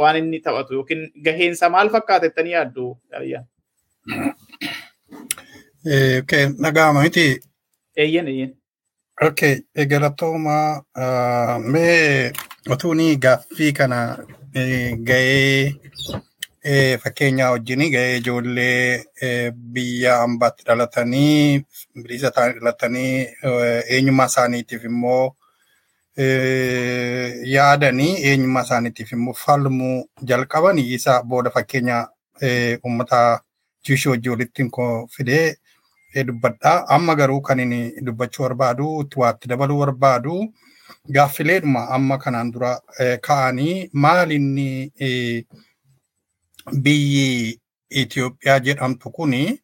[0.01, 2.87] waan inni taphatu yookiin gaheensa maal fakkaata jettanii yaaddu?
[6.67, 7.39] Nagaama miti.
[7.97, 8.55] Eeyyen eeyyen.
[9.21, 10.83] Okay, galatooma
[11.71, 12.31] mee
[12.69, 13.97] otuuni gaaffii kana
[15.09, 15.73] ga'ee
[17.03, 19.03] fakkeenyaa wajjin ga'ee ijoollee
[19.73, 21.63] biyya ambaatti dhalatanii
[22.03, 23.27] bilisa ta'anii dhalatanii
[23.97, 25.25] eenyummaa isaaniitiif immoo
[27.55, 29.97] yaadanii eenyummaa isaaniitiif immoo falmuu
[30.31, 31.97] jalqaban isa booda fakkeenya
[32.85, 33.23] uummata
[33.85, 34.69] jiishii wajjin walitti
[35.17, 35.47] fidee
[36.15, 36.87] dubbadha.
[36.89, 40.53] Amma garuu kan inni dubbachuu barbaadu, itti waatti dabaluu barbaadu,
[41.15, 42.79] gaaffileedhuma amma kanaan dura
[43.21, 44.91] ka'anii maal inni
[46.83, 49.59] biyyi Itoophiyaa jedhamtu kuni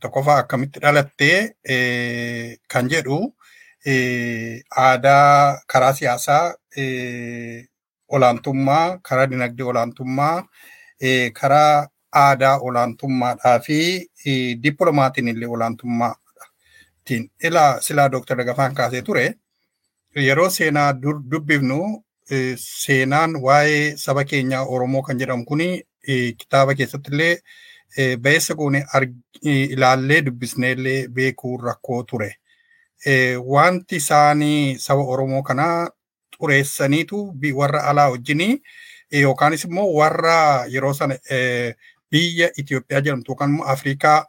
[0.00, 1.38] tokkoffaa akkamitti dhalattee
[2.68, 3.18] kan jedhu
[4.76, 6.54] aadaa karaa siyaasaa
[8.08, 10.44] olaantummaa, karaa dinagdee olaantummaa,
[11.40, 13.78] karaa aadaa olaantummaadhaa fi
[14.62, 19.34] dippilomaatiin illee olaantummaatiin ilaa silaa Dooktar Dagafaan kaasee ture
[20.16, 20.92] yeroo seenaa
[21.30, 22.04] dubbifnu
[22.56, 25.82] seenaan waa'ee saba keenyaa Oromoo kan jedhamu kuni
[26.38, 27.36] kitaaba keessatti illee
[28.22, 28.84] ba'eessa goone
[29.44, 32.34] ilaallee dubbisnee illee beekuu rakkoo ture.
[33.46, 35.88] Wanti isaanii saba Oromoo kanaa
[36.36, 38.62] xureessaniitu warra alaa wajjinii
[39.22, 41.14] yookaanis immoo warra yeroo sana
[42.10, 44.24] biyya Itoophiyaa jedhamtu yookaan immoo Afrikaa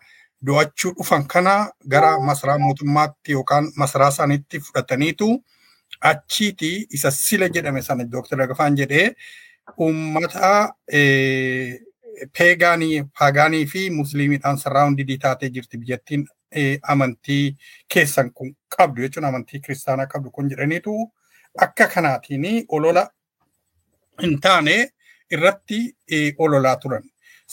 [0.48, 1.56] do'achuu dhufan kana
[1.88, 5.30] gara masaraa mootummaatti yookaan masaraa isaaniitti fudhataniitu
[6.12, 9.08] achiiti isa sila jedhame sana Dooktar Dagafaan jedhee
[9.78, 10.74] uummata
[12.38, 16.28] peegaanii paagaanii fi musliimiidhaan sarraawundidii taatee jirti biyyattiin
[16.94, 17.58] amantii
[17.94, 20.96] keessan kun qabdu jechuun amantii kiristaanaa qabdu kun jedhaniitu
[21.66, 23.08] akka kanaatiin olola
[24.22, 24.76] hin taane
[25.32, 25.80] irratti
[26.38, 27.04] ololaa turan.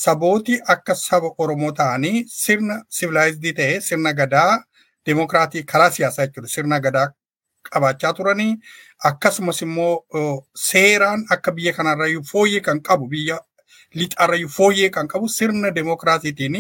[0.05, 4.63] Sabooti akka saba Oromoo ta'anii sirna sivilaayizdii ta'ee sirna gadaa
[5.07, 6.49] deemokiraatii karaa siyaasaa jechuudha.
[6.55, 7.09] Sirna gadaa
[7.71, 8.53] qabaachaa turanii
[9.11, 10.05] akkasumas immoo
[10.69, 13.39] seeraan akka biyya kanarrayyuu fooyyee kan qabu biyya
[13.95, 16.57] lixaarrayyuu fooyyee kan qabu sirna deemokiraasiitiin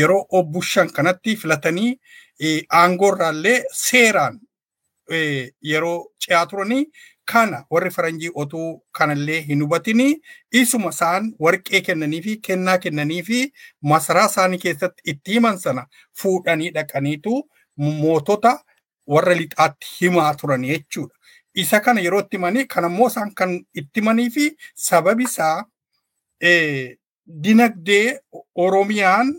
[0.00, 1.90] yeroo obbushan kanatti filatanii
[2.80, 4.40] aangoorraallee seeraan
[5.70, 6.84] yeroo ce'aa turanii
[7.24, 10.06] kana warri faranjii otuu kanallee hin hubatini
[10.60, 13.40] isuma isaan warqee kennanii fi kennaa kennanii fi
[13.92, 15.86] masaraa isaanii keessatti itti himan sana
[16.22, 17.34] fuudhanii dhaqaniitu
[17.76, 18.52] mootota
[19.06, 21.14] warra lixaatti himaa turan jechuudha.
[21.54, 25.64] Isa kana yeroo itti himanii kanammoo isaan kan itti himanii fi sababi isaa
[27.42, 28.20] dinagdee
[28.54, 29.34] Oromiyaan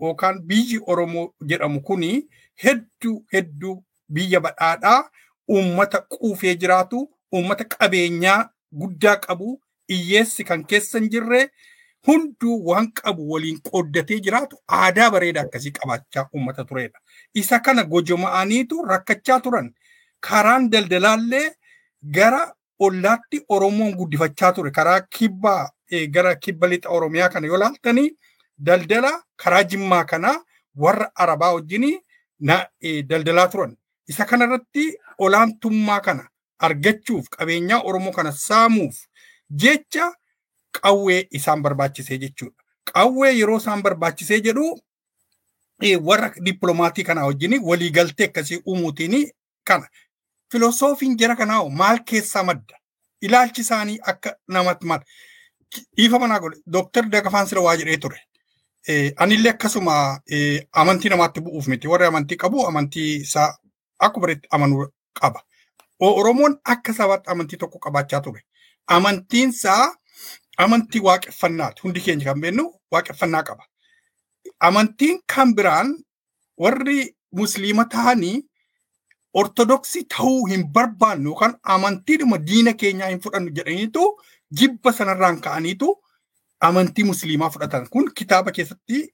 [0.00, 2.28] yookaan biyyi Oromoo jedhamu kuni
[2.64, 5.10] hedduu hedduu biyya badhaadhaa
[5.48, 8.40] uummata quufee jiraatu uummata qabeenyaa
[8.80, 9.60] guddaa qabu
[9.92, 11.40] hiyyeessi kan keessa hin jirre
[12.08, 16.98] hunduu waan qabu waliin qooddatee jiraatu aadaa bareedaa akkasii qabaachaa uummata turedha.
[17.34, 19.70] Isa kana gojoma'aniitu rakkachaa turan.
[20.28, 21.46] Karaan daldalaallee
[22.16, 22.42] gara
[22.78, 25.70] ollaatti Oromoon guddifachaa ture karaa kibbaa
[26.10, 28.10] gara kibba lixa Oromiyaa kana yoo laaltanii
[28.66, 29.12] daldala
[29.44, 30.36] karaa Jimmaa kanaa
[30.76, 31.84] warra Arabaa wajjin
[33.08, 33.76] daldalaa turan.
[34.08, 34.84] Isa kanarratti
[35.18, 38.96] olaantummaa kana argachuuf qabeenyaa Oromoo kana saamuuf
[39.50, 40.12] jecha
[40.80, 42.62] qawwee isaan barbaachisee jechuudha.
[42.92, 44.80] Qawwee yeroo isaan barbaachisee jedhu
[46.02, 49.30] warra dippiloomatii kanaa wajjin waliigaltee akkasii uumuutiin
[49.64, 49.88] kana.
[50.52, 52.78] Filosoofiin jara kanaa maal keessaa madda?
[53.20, 55.04] Ilaalchi isaanii akka namatti mala.
[55.96, 58.20] Dhiifa manaa godhe Dooktar Dagafaan Sira waa jedhee ture.
[59.16, 60.20] Anillee akkasuma
[60.72, 61.88] amantii namaatti bu'uuf miti.
[61.88, 63.56] Warri amantii qabu amantii isaa
[63.98, 64.86] akka bareetti amanuu
[65.20, 65.42] qaba.
[66.20, 68.40] Oromoon akka sabaatti amantii tokko qabaachaa ture.
[68.86, 69.94] Amantiin isaa
[70.58, 71.82] amantii waaqeffannaati.
[71.84, 73.64] Hundi keenya kan beeknu waaqeffannaa qaba.
[74.60, 75.94] Amantiin kan biraan
[76.60, 78.42] warri musliima ta'anii
[79.34, 84.04] ortodoksii ta'uu hin barbaannu yookaan amantiidhuma diina keenyaa hin fudhannu jedhaniitu
[84.60, 85.88] jibba sanarraan ka'aniitu
[86.60, 87.88] amantii musliimaa fudhatan.
[87.90, 89.08] Kun kitaaba keessatti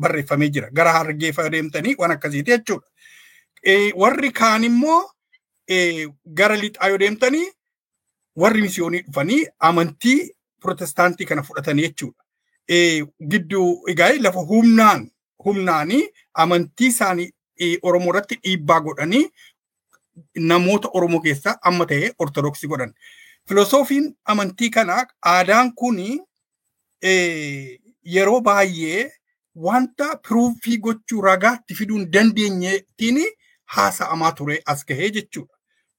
[0.00, 0.70] barreeffamee jira.
[0.70, 2.86] Gara hargee deemtanii waan akkasiiti jechuudha.
[3.96, 5.10] Warri kaan immoo
[5.68, 7.46] gara lixaa yoo deemtanii
[8.36, 12.22] warri misiyoonii dhufanii amantii protestaantii kana fudhatanii jechuudha.
[13.28, 15.10] Gidduu egaa lafa humnaan
[15.44, 17.30] humnaanii amantii isaanii
[17.82, 19.24] Oromoo irratti dhiibbaa godhanii
[20.52, 22.94] namoota Oromoo keessaa amma ta'e ortodoksii godhan.
[23.48, 25.98] Filosoofiin amantii kanaa aadaan kun
[28.14, 29.10] yeroo baay'ee
[29.66, 33.18] wanta piruufii gochuu ragaatti fiduu hin dandeenyetiin
[33.76, 35.51] haasa'amaa ture as gahee jechuudha.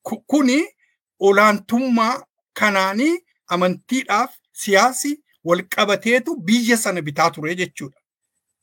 [0.04, 0.58] Kuni
[1.20, 3.14] olaantummaa kanaanii
[3.48, 5.12] amantiidhaaf siyaasi
[5.44, 7.98] wal qabateetu biyya sana bitaa ture jechuudha.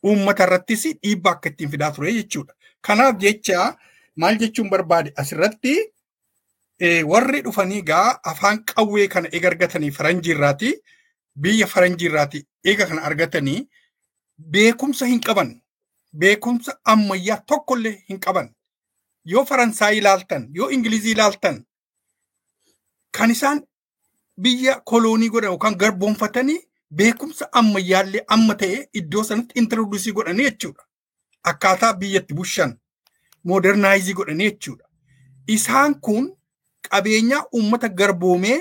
[0.07, 2.55] Uummata irrattis dhiibbaa akka ittiin fidaa ture jechuudha.
[2.81, 3.77] Kanaaf jecha
[4.17, 5.75] maal jechuun barbaade asirratti
[7.13, 10.71] warri dhufanii gaa afaan qawwee kana eega argatanii faranjii irraati
[11.37, 13.59] biyya faranjii irraati eega kana argatanii
[14.55, 15.51] beekumsa hin qaban
[16.23, 18.49] beekumsa ammayyaa tokkollee hin qaban
[19.25, 21.65] yoo faransaayii ilaaltan yoo ingilizii ilaaltan
[23.19, 23.63] kan isaan
[24.41, 26.59] biyya koloonii godhan yookaan garboonfatanii
[26.97, 30.83] beekumsa ammayyaallee amma ta'e iddoo sanatti introduusii godhanii jechuudha.
[31.43, 32.79] Akkaataa biyyatti bushan
[33.45, 34.85] moodernaayizii godhanii jechuudha.
[35.47, 36.37] Isaan kun
[36.91, 38.59] qabeenyaa uummata garboomee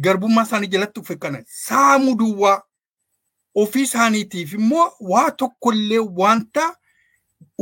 [0.00, 2.62] garbummaa isaanii jalatti uffakkana saamuu duwwaa
[3.54, 6.76] ofii isaaniitiif immoo waa tokkollee wanta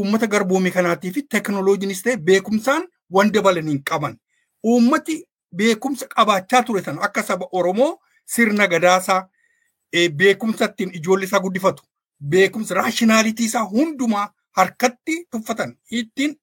[0.03, 4.17] uummata garboomee kanaatiif teekinooloojiinis ta'e beekumsaan waan dabalan hin qaban.
[4.67, 5.17] Uummati
[5.57, 7.93] beekumsa qabaachaa ture sana akka saba Oromoo
[8.35, 9.21] sirna gadaasaa
[10.17, 11.83] beekumsa ittiin ijoollee isaa guddifatu
[12.35, 14.27] beekumsa raashinaalitii isaa hundumaa
[14.61, 16.37] harkatti tuffatan ittiin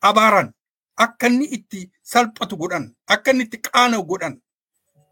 [0.00, 0.52] abaaran
[0.96, 4.36] akka inni itti salphatu godhan akka inni itti qaana'u godhan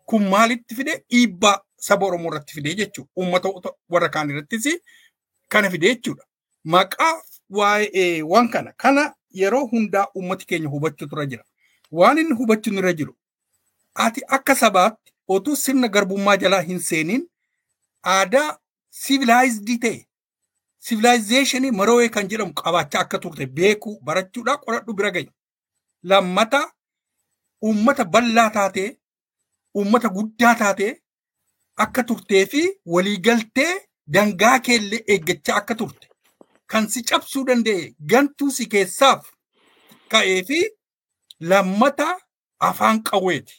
[0.07, 3.11] kun maalitti fide dhiibbaa saba Oromoo irratti fide jechuudha.
[3.17, 3.49] Uummata
[3.91, 4.67] warra kaan irrattis
[5.49, 6.25] kana fide jechuudha.
[6.65, 7.15] Maqaa
[7.59, 11.45] waa'ee waan kana kana yeroo hundaa uummati keenya hubachuu irra jira.
[11.93, 13.17] Waan inni hubachuu irra jiru
[13.95, 17.25] ati akka sabaatti otuu sirna garbummaa jalaa hin seeniin
[18.15, 18.59] aadaa
[19.03, 19.99] sivilaayizidii ta'e
[20.89, 25.29] sivilaayizeeshinii maroo'ee kan jedhamu qabaachaa akka turte beekuu barachuudhaa qoradhu bira gahi.
[26.03, 26.61] Lammata
[27.63, 28.89] uummata bal'aa taatee
[29.75, 30.93] uummata guddaa taatee
[31.87, 32.63] akka turtee fi
[32.95, 33.73] waliigaltee
[34.17, 36.07] dangaa keellee eeggachaa akka turte
[36.71, 39.27] kan si cabsuu danda'e gantuu si keessaaf
[40.13, 40.61] ka'ee fi
[41.41, 42.09] lammata
[42.69, 43.55] afaan qawweeti.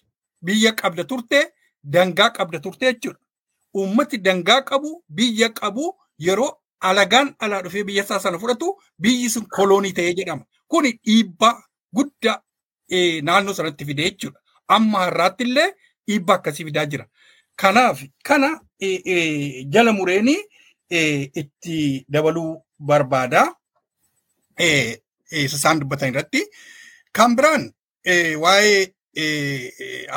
[0.45, 1.39] Biyya qabda turte
[1.83, 3.19] dangaa qabda turte jechuudha.
[3.75, 9.45] Uummati dangaa qabu biyya qabu yeroo alagaan alaa dhufee biyya isaa sana fudhatu biyyi sun
[9.55, 10.45] koloonii ta'ee jedhama.
[10.67, 11.55] Kuni dhiibbaa
[11.95, 12.37] guddaa
[13.27, 14.39] naannoo sanatti fide jechuudha.
[14.67, 15.69] Amma har'aatti illee
[16.07, 17.05] dhiibbaa akkasii fidaa jira.
[17.55, 18.49] Kanaaf kana
[19.73, 20.35] jala mureeni
[21.41, 23.43] itti dabaluu barbaada.
[25.31, 26.41] Isaan dubbatan irratti.
[27.13, 27.71] Kan biraan
[28.43, 28.93] waa'ee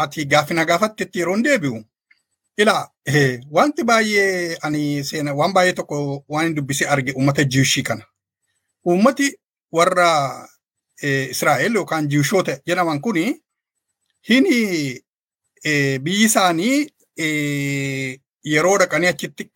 [0.03, 1.79] ati gaafina gaafattetti yeroo deebi'u.
[2.59, 2.89] Ilaa
[3.51, 8.05] wanti baay'ee ani seena waan baay'ee tokko waan hin dubbisee arge uummata jiwishii kana.
[8.87, 9.31] Uummati
[9.73, 10.09] warra
[11.03, 13.43] Israa'el yookaan jiwishoota jedhaman kuni
[14.29, 15.03] hini
[16.05, 16.89] biyyi isaanii
[18.53, 19.51] yeroo dhaqanii achitti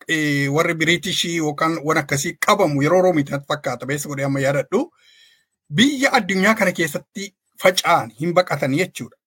[0.55, 4.81] warri biriitishii yookaan waan akkasii qabamu yeroo roomiitti fakkaata beessa godhee amma yaadadhu.
[5.73, 7.33] Biyya addunyaa kana keessatti
[7.63, 9.17] faca'an hin baqatan jechuudha.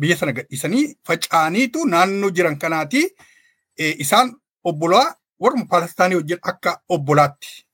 [0.00, 3.04] Biyya sana gadhiisanii faca'aniitu naannoo jiran kanaati
[3.78, 7.64] isaan obbolaa warra Palestaanii wajjin akka obbolaatti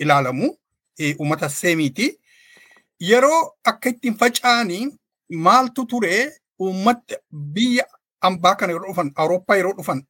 [0.00, 0.56] ilaalamu
[1.18, 2.10] uummata seemiiti.
[3.00, 4.88] Yeroo akka ittiin faca'anii
[5.46, 7.16] maaltu ture uummata
[7.54, 7.84] biyya
[8.20, 10.02] ambaa kana yeroo dhufan Awurooppaa yeroo dhufan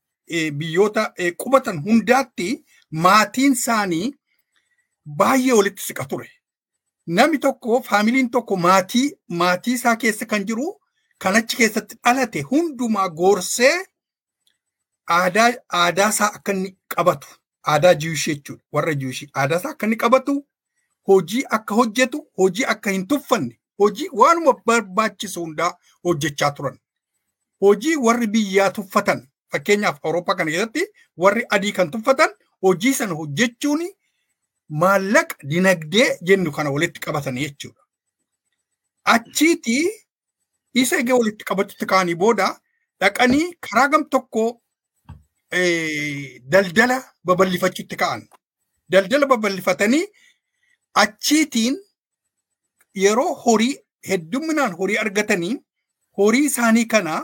[0.58, 1.12] biyyoota
[1.42, 2.48] qubatan hundaatti
[2.90, 4.14] maatiin isaanii
[5.18, 6.30] baay'ee walitti siqa ture.
[7.06, 10.68] Namni tokko faamiliin tokko maatii maatii isaa keessa kan jiru
[11.18, 13.74] kan achi keessatti dhalate hundumaa goorsee
[15.16, 15.50] aadaa
[15.80, 17.28] aadaa isaa akka inni qabatu
[17.72, 20.34] aadaa jiwishii jechuudha warra jiwishii aadaa isaa akka inni qabatu
[21.10, 25.72] hojii akka hojjetu hojii akka hin tuffanne hojii waanuma barbaachisu hundaa
[26.04, 26.78] hojjechaa turan.
[27.60, 30.84] Hojii warri biyyaa tuffatan fakkeenyaaf Awurooppaa kana keessatti
[31.24, 32.30] warri adii kan tuffatan
[32.66, 33.82] hojii sana hojjechuun
[34.82, 37.80] maallaqa dinagdee jennu kana walitti qabatan jechuudha.
[39.14, 39.78] Achiiti
[40.82, 42.46] isa egaa walitti qabachuutti ka'anii booda
[43.00, 44.44] dhaqanii karaa gam tokko
[46.52, 48.22] daldala babal'ifachuutti ka'an.
[48.90, 50.04] Daldala babal'ifatanii
[51.02, 51.76] achiitiin
[53.04, 53.76] yeroo horii
[54.08, 55.54] heddumminaan horii argatanii
[56.18, 57.14] horii isaanii kana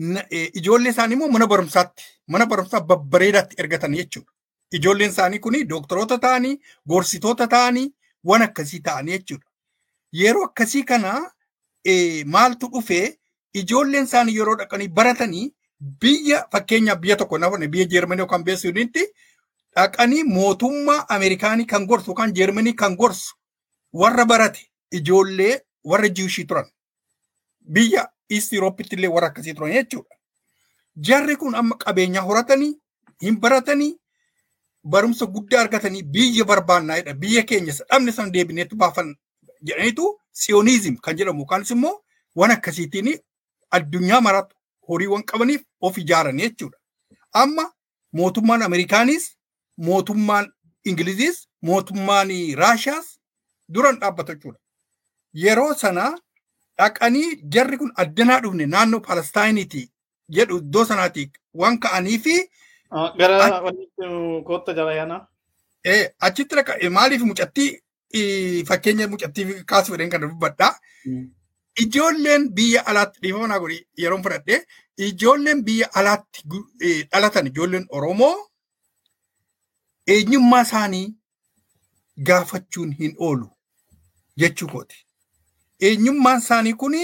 [0.00, 4.30] ijoollee isaanii immoo mana barumsaatti mana barumsaa babbareedaatti ergatan jechuudha.
[4.72, 7.88] Ijoolleen isaanii kun dooktoroota ta'anii gorsitoota ta'anii
[8.24, 9.46] waan akkasii ta'anii jechuudha.
[10.12, 11.30] Yeroo akkasii kana
[12.26, 13.18] maaltu dhufee
[13.54, 15.50] ijoolleen isaanii yeroo dhaqanii baratanii
[16.00, 19.04] biyya fakkeenyaaf biyya tokko nafane biyya Jeermanii yookaan biyya Siwiidinitti
[19.76, 23.34] dhaqanii mootummaa Ameerikaanii kan gorsu yookaan Jeermanii kan gorsu
[23.92, 26.66] warra barate ijoollee warra jiwishii turan.
[27.60, 30.14] Biyya East Eurooppitti illee warra akkasii turan jechuudha.
[31.08, 32.72] Jarri kun amma qabeenyaa horatanii
[33.22, 33.96] hin baratanii
[34.84, 37.14] barumsa guddaa argatanii biyya barbaannaa jedha.
[37.14, 39.16] Biyya keenya dhabne sana deebineetu baafan
[39.62, 41.96] jedhaniitu siyoonizim kan jedhamu yookaanis immoo
[42.36, 43.18] waan akkasiitiin
[43.70, 44.56] addunyaa maraatu
[44.88, 46.78] horiiwwan qabaniif of ijaaran jechuudha.
[47.32, 47.72] Amma
[48.12, 49.36] mootummaan Ameerikaanis,
[49.76, 50.52] mootummaan
[50.84, 53.06] Ingiliziis, mootummaan Raashiyaas
[53.74, 54.58] duran dhaabbata jechuudha.
[55.34, 56.18] Yeroo sana
[56.80, 59.82] dhaqanii jarri kun addanaa dhufne naannoo Palestaayiniiti
[60.38, 61.30] jedhu iddoo sanaati
[61.62, 62.36] waan ka'anii fi
[63.18, 63.62] Gara
[64.46, 65.16] kootta jala yaana.
[66.28, 67.70] Achitti dhaqa maaliif mucattii
[68.70, 70.72] fakkeenya mucattii kaasuu fedhan kan dubbadhaa.
[71.82, 74.56] Ijoolleen biyya alaatti dhiifama godhi yeroon fudhadhe
[75.08, 76.42] ijoolleen biyya alaatti
[77.12, 78.34] dhalatan ijoolleen Oromoo
[80.14, 81.06] eenyummaa isaanii
[82.30, 83.46] gaafachuun hin oolu
[84.42, 85.06] jechuu kooti.
[85.80, 86.94] Eenyummaan isaanii kun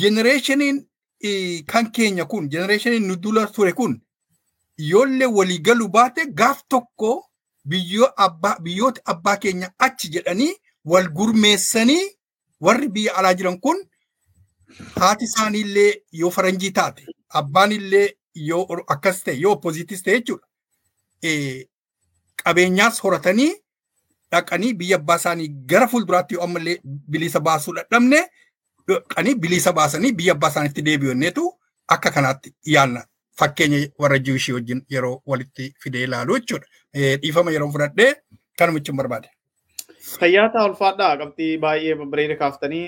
[0.00, 0.78] jenereeshiniin
[1.66, 4.00] kan keenya kun jenereeshiniin nu dura ture kun
[4.78, 7.10] ijoollee walii galu baate gaaf tokko
[7.68, 10.54] biyyoota abbaa keenya achi jedhanii
[10.84, 12.04] wal gurmeessanii
[12.60, 13.78] warri biyya alaa jiran kun
[15.00, 17.06] haati isaanii illee yoo faranjii taate
[17.40, 18.62] abbaan illee yoo
[18.94, 20.46] akkas ta'e yoo oppoziitis ta'e jechuudha.
[22.44, 23.52] Qabeenyaas horatanii
[24.32, 26.76] dhaqanii biyya abbaa isaanii gara fuulduraatti yoo ammallee
[27.14, 28.20] bilisa baasuu dadhabne
[28.88, 31.46] dhaqanii bilisa baasanii biyya abbaa isaaniitti deebi'anneetu
[31.96, 33.02] akka kanaatti yaanna.
[33.40, 36.66] Fakkeenya warra jiwishii wajjin yeroo walitti fidee ilaalu jechuudha.
[37.22, 38.14] Dhiifama yeroo fudhadhee
[38.58, 39.28] kanuma jechuun barbaade.
[40.20, 42.82] Fayyaa ulfaadhaa qabxii baay'ee bareeda kaaftanii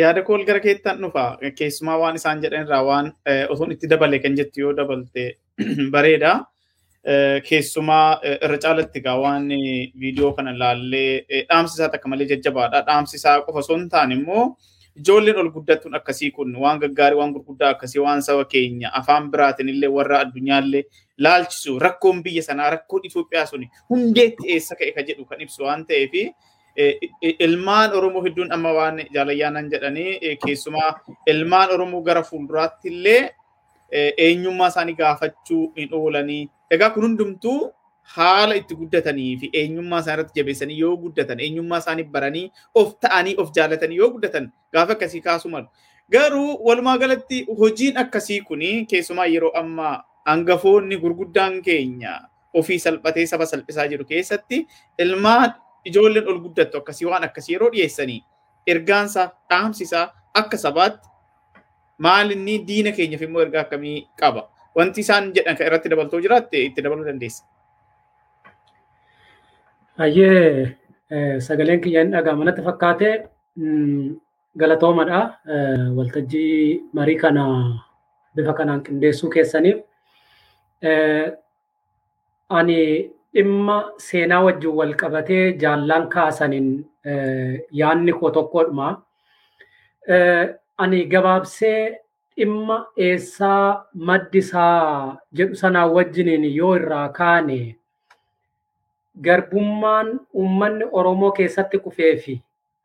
[0.00, 1.24] yaada koo gara keettan dhufa
[1.60, 3.12] keessumaa waan isaan jedhan irraa waan
[3.54, 5.38] osoon itti dabale kan jettu yoo dabalte
[5.96, 6.34] bareeda.
[7.48, 9.48] Keessumaa irra caalatti egaa waan
[10.00, 12.80] viidiyoo kana ilaallee dhaamsisaa akka malee jajjabaadha.
[12.86, 14.44] Dhaamsisaa qofa osoo hin taane immoo
[15.00, 19.68] ijoolleen ol guddattuun akkasii kun waan gaggaarii waan gurguddaa akkasii waan saba keenya afaan biraatiin
[19.74, 20.82] illee warra addunyaallee
[21.26, 25.84] laalchisu rakkoon biyya sanaa rakkoon Itoophiyaa suni hundeetti eessa ka'e ka jedhu kan ibsu waan
[25.86, 26.12] ta'eef
[27.46, 30.90] ilmaan Oromoo hedduun amma waan jaalayyaanan jedhanii keessumaa
[31.26, 33.30] ilmaan Oromoo gara fuulduraatti illee
[34.26, 36.42] eenyummaa isaanii gaafachuu hin oolanii
[36.76, 37.58] egaa kun hundumtuu
[38.16, 42.44] haala itti guddatanii fi eenyummaa isaanii irratti jabeessanii yoo guddatan eenyummaa isaanii baranii
[42.80, 45.68] of ta'anii of jaalatanii yoo guddatan gaafa akkasii kaasuu malu.
[46.12, 49.94] Garuu walumaa galatti hojiin akkasii kuni keessumaa yeroo ammaa
[50.30, 52.12] hangafoonni gurguddaan keenya
[52.60, 54.66] ofii salphatee saba salphisaa jiru keessatti
[54.98, 55.54] ilmaan
[55.90, 58.20] ijoolleen ol guddattu akkasii waan akkasii yeroo dhiyeessanii
[58.74, 60.04] ergaansa dhaamsisaa
[60.42, 61.08] akka sabaatti
[62.06, 64.42] maal inni diina keenyaaf immoo ergaa akkamii qaba.
[64.74, 67.44] Wanti isaan jedhan kan irratti dabaltoo jiraatte itti dabaluu dandeessa.
[69.98, 70.76] Hayyee
[71.46, 73.10] sagaleen kiyya hin dhaga'ama natti fakkaate
[74.62, 75.20] galatoomadha.
[75.98, 77.44] Waltajjii marii kana
[78.36, 79.78] bifa kanaan qindeessuu keessaniif.
[82.58, 82.80] Ani
[83.34, 83.76] dhimma
[84.08, 86.68] seenaa wajjin wal qabatee jaallan kaasaniin
[87.82, 88.88] yaanni koo tokkodhuma.
[90.78, 92.00] Ani gabaabsee
[92.36, 92.76] dhimma
[93.08, 97.58] eessaa maddisaa jedhu sanaa wajjiniin yoo irraa kaane
[99.26, 102.34] garbummaan uummanni Oromoo keessatti kufee fi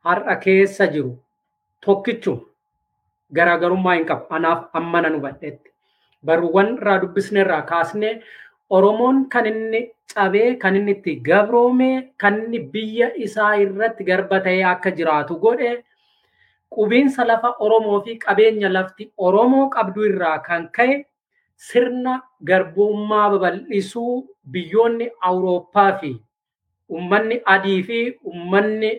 [0.09, 1.13] har'a keessa jiru
[1.85, 2.45] tokkichuma.
[3.37, 4.25] garaagarummaa hin qabu.
[4.35, 5.69] Anaaf amma nan hubadhetti.
[6.25, 8.21] Barruuwwan irraa dubbisne irraa kaasne
[8.77, 9.81] Oromoon kan inni
[10.13, 15.69] cabee, kan inni itti gabroome, kan inni biyya isaa irratti garba ta'ee akka jiraatu godhe
[16.75, 21.05] qubiinsa lafa Oromoo fi qabeenya lafti Oromoo qabdu irraa kan ka'e
[21.55, 26.11] sirna garbummaa babal'isuu biyyoonni Awurooppaa fi
[26.89, 27.99] ummanni adii fi
[28.31, 28.91] ummanni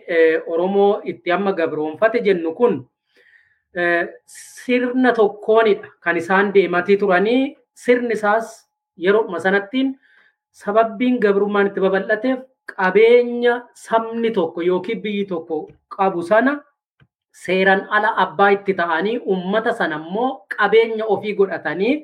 [0.47, 2.75] Oromoo itti amma gabroonfate jennu kun
[4.25, 5.87] sirna tokkoonidha.
[6.03, 8.67] Kan isaan deematii turanii sirni isaas
[8.97, 9.95] yeroo sanattiin
[10.51, 12.39] sababbiin gabrummaan itti babal'ateef
[12.75, 16.59] qabeenya sabni tokko yookiin biyyi tokko qabu sana
[17.31, 21.95] seeran ala abbaa itti ta'anii ummata sana immoo qabeenya ofii godhatanii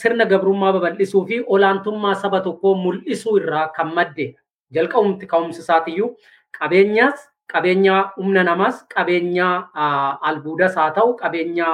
[0.00, 4.26] sirna gabrummaa babal'isuu fi olaantummaa saba tokkoo mul'isuu irraa kan madde
[4.74, 6.10] jalqabumti ka'umsi isaatiyyuu
[6.58, 9.46] qabeenyaas qabeenya humna namaas qabeenya
[10.30, 11.70] albuudas haa ta'u qabeenya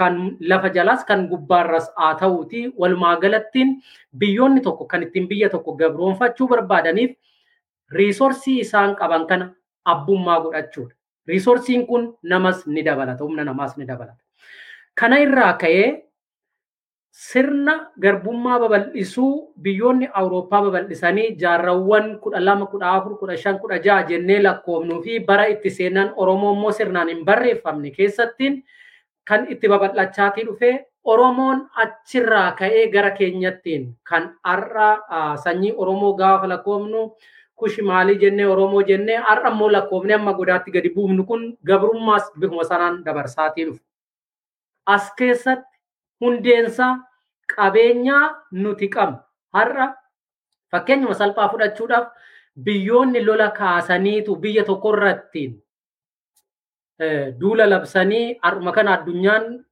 [0.00, 3.76] kan lafa jalaas kan gubbaarras haa ta'uuti walumaa galattiin
[4.18, 7.12] biyyoonni tokko kan ittiin biyya tokko gabroonfachuu barbaadaniif
[7.98, 9.54] riisorsii isaan qaban kana
[9.84, 10.94] abbummaa godhachuudha.
[11.28, 14.18] Riisorsiin kun namas ni dabalata humna namaas ni dabalata.
[14.94, 16.02] Kana irraa ka'ee
[17.12, 24.06] sirna garbummaa babal'isuu biyyoonni Awurooppaa babal'isanii jaarrawwan kudha lama, kudha afur, kudha shan, kudha ja'a
[24.08, 28.62] jennee lakkoofnuu fi bara itti seenan Oromoo immoo sirnaan hin barreeffamne keessattiin
[29.24, 30.72] kan itti babal'achaatii dhufe
[31.04, 37.10] Oromoon achirraa ka'ee gara keenyattiin kan har'a sanyii Oromoo gaafa lakkoofnu
[37.62, 42.64] kushi maalii jennee Oromoo jennee har'a immoo lakkoofne amma godaatti gadi buufnu kun gabrummaas bifuma
[42.64, 43.80] sanaan dabarsaatii dhufe.
[44.86, 45.78] As keessatti
[46.20, 46.92] hundeensaa
[47.56, 48.24] qabeenyaa
[48.62, 49.18] nuti qabnu
[49.58, 49.86] har'a
[50.72, 52.06] fakkeenyuma salphaa fudhachuudhaaf
[52.64, 55.52] biyyoonni lola kaasaniitu biyya tokko irrattiin
[57.40, 59.64] duula labsanii har'uma kana addunyaan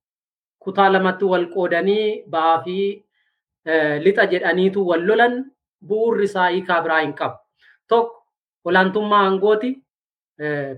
[0.64, 2.78] kutaa lamatti wal qoodanii ba'aa fi
[4.07, 5.34] lixa jedhaniitu wal lolan
[5.88, 7.36] bu'uurri isaa hiikaa biraa hin qabu.
[7.91, 8.22] Tokko
[8.64, 9.70] olaantummaa aangooti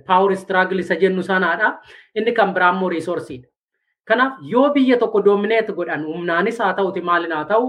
[0.07, 1.69] paawur istiraagil isa jennu sanaadha.
[2.15, 3.49] Inni kan biraa immoo riisorsiidha.
[4.09, 7.67] Kanaaf yoo biyya tokko doomineet godhan humnaanis haa ta'uti maalin haa ta'u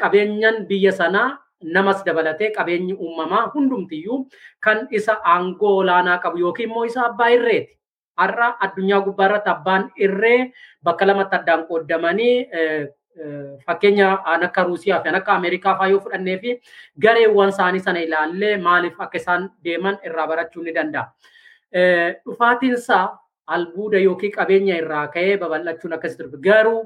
[0.00, 1.38] qabeenyan biyya sanaa
[1.74, 4.18] namas dabalatee qabeenyi uumamaa hundumtiyyuu
[4.60, 7.78] kan isa aangoo olaanaa qabu yookiin immoo isa abbaa irreeti.
[8.18, 10.52] Har'a addunyaa gubbaa irratti abbaan irree
[10.84, 12.34] bakka lamatti addaan qooddamanii
[13.66, 16.54] fakkeenya an akka Ruusiyaa fi akka Ameerikaa fa'aa yoo fudhannee fi
[17.06, 21.06] gareewwan isaanii sana ilaallee maaliif akka isaan deeman irraa barachuu ni danda'a.
[22.26, 23.04] Dhufaatiinsaa
[23.46, 26.40] albuuda yookiin qabeenya irraa ka'ee babal'achuun akkasitti dhufe.
[26.48, 26.80] Garuu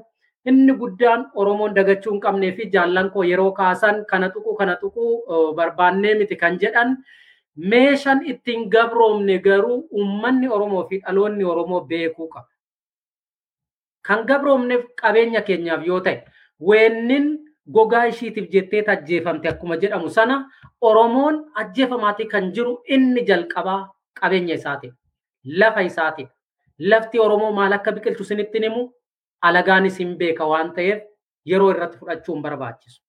[0.45, 5.05] inni guddaan Oromoon dagachuu hin qabnee fi jaallan koo yeroo kaasan kana tuquu kana tuquu
[5.55, 6.97] barbaannee miti kan jedhan
[7.71, 12.47] meeshaan ittiin gabroomne garuu uummanni Oromoo fi dhaloonni Oromoo beekuu qaba.
[14.07, 16.23] Kan gabroomneef qabeenya keenyaaf yoo ta'e
[16.69, 17.25] weennin
[17.77, 20.37] gogaa ishiitiif jettee ajjeefamte akkuma jedhamu sana
[20.89, 23.79] Oromoon ajjeefamaatii kan jiru inni jalqabaa
[24.19, 24.93] qabeenya isaatiif
[25.61, 26.29] lafa isaatiif
[26.91, 28.83] lafti Oromoo maal akka biqilchu isinitti himu?
[29.41, 31.01] Alagaanis hin beeka waan ta'eef
[31.45, 33.01] yeroo irratti fudhachuun barbaachisu.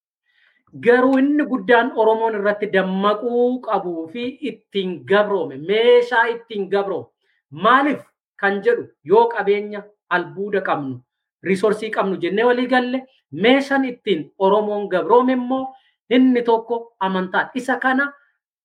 [0.85, 7.07] Garuu inni guddaan Oromoon irratti dammaquu qabuu fi ittiin gabroome meeshaa ittiin gabroome
[7.51, 8.03] maaliif
[8.37, 8.85] kan jedhu?
[9.05, 9.83] Yoo qabeenya
[10.17, 11.01] albuuda qabnu
[11.49, 12.99] riisorsii qabnu jennee walii galle
[13.33, 15.75] meeshaan ittiin Oromoon gabroome immoo
[16.11, 18.13] inni tokko amantaa isa kana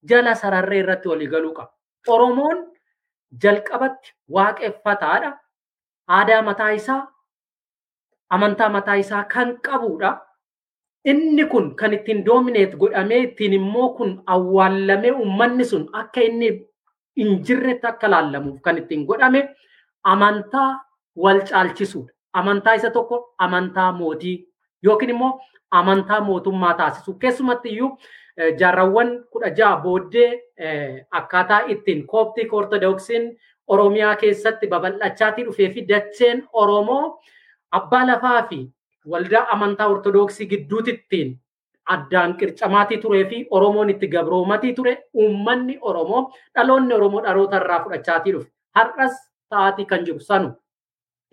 [0.09, 1.71] jala sararree irratti walii galuu qaba.
[2.07, 2.57] Oromoon
[3.43, 5.31] jalqabatti waaqeffataadha.
[6.07, 7.07] Aadaa mataa isaa,
[8.29, 10.11] amantaa mataa isaa kan qabudha.
[11.05, 16.49] Inni kun kan ittiin doomineet godhamee ittiin immoo kun awwaallamee uummanni sun akka inni
[17.17, 19.41] hin jirretti akka laallamuuf kan ittiin godhame
[20.03, 20.69] amantaa
[21.15, 22.13] wal caalchisuudha.
[22.33, 24.47] Amantaa isa tokko amantaa mootii
[24.85, 25.39] yookiin immoo
[25.71, 27.13] amantaa mootummaa taasisu.
[27.13, 27.97] Keessumatti iyyuu
[28.59, 30.43] jaarrawwan kudha ja'a booddee
[31.11, 33.37] akkaataa ittiin kooptik ortodoksiin
[33.67, 37.19] Oromiyaa keessatti babal'achaatii dhufee fi dacheen Oromoo
[37.71, 38.57] abbaa lafaa fi
[39.09, 41.39] waldaa amantaa ortodoksii gidduutittiin
[41.85, 48.33] addaan qircamaatii turee fi Oromoon itti gabroomatii ture uummanni Oromoo dhaloonni Oromoo dhaloota irraa fudhachaatii
[48.33, 48.51] dhufe.
[48.75, 49.15] Har'as
[49.49, 50.51] ta'aatii kan jiru sanu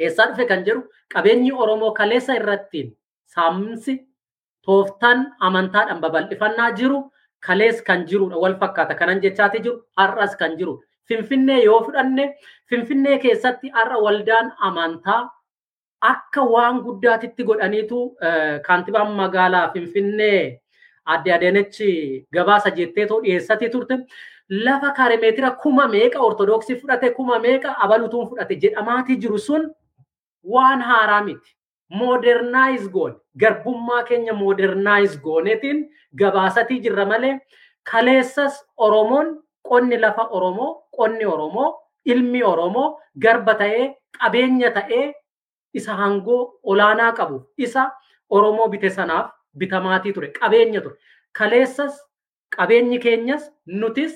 [0.07, 0.83] eessaa dhufe kan jedhu?
[1.15, 2.93] Qabeenyi Oromoo kaleessa irrattiin
[3.35, 3.95] saamsi
[4.67, 7.01] tooftaan amantaadhaan babal'ifannaa jiru
[7.47, 10.81] kalees kan jirudha wal fakkaata kanan jechaatii jiru har'as kan jiru.
[11.09, 12.35] Finfinnee yoo fudhanne
[12.71, 15.21] finfinnee keessatti har'a waldaan amantaa
[16.01, 18.03] akka waan guddaatitti godhaniitu
[18.67, 20.61] kaantibaan magaalaa finfinnee
[21.15, 23.99] adde adeenechi gabaasa jetteetoo dhiyeessatii turte.
[24.51, 28.55] Lafa kaare meetira kuma meeqa ortodoksii fudhate kuma meeqa abalutuun fudhate?
[28.63, 29.71] Jedhamaatii jiru sun
[30.45, 31.57] waan haaraa miti.
[31.91, 35.79] Modernize goone garbummaa keenya modernize goonetiin
[36.19, 37.39] gabaasatii jirra malee
[37.91, 41.75] kaleessas Oromoon qonni lafa Oromoo qonni Oromoo
[42.05, 43.89] ilmi Oromoo garba ta'ee
[44.21, 45.13] qabeenya ta'ee
[45.75, 47.91] isa hangoo olaanaa qabu isa
[48.31, 50.97] Oromoo bite sanaaf bitamaatii ture qabeenya ture.
[51.33, 51.99] Kaleessas
[52.57, 54.15] qabeenyi keenyas nutis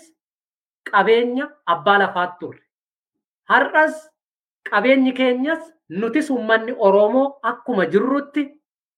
[0.90, 2.60] qabeenya abbaa lafaatti turre.
[3.50, 4.10] Har'as
[4.70, 8.44] qabeenyi keenyas nutis uummanni Oromoo akkuma jirrutti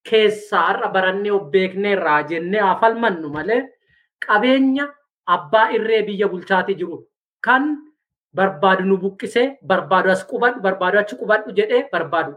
[0.09, 3.63] keessaa har'a barannee of beeknee irraa jennee haa falmannu malee
[4.27, 4.87] qabeenya
[5.27, 6.99] abbaa irree biyya bulchaatii jiru.
[7.45, 7.77] Kan
[8.35, 12.37] barbaadu nu buqqisee barbaadu as qubadhu barbaadu achi qubadhu jedhee barbaadu.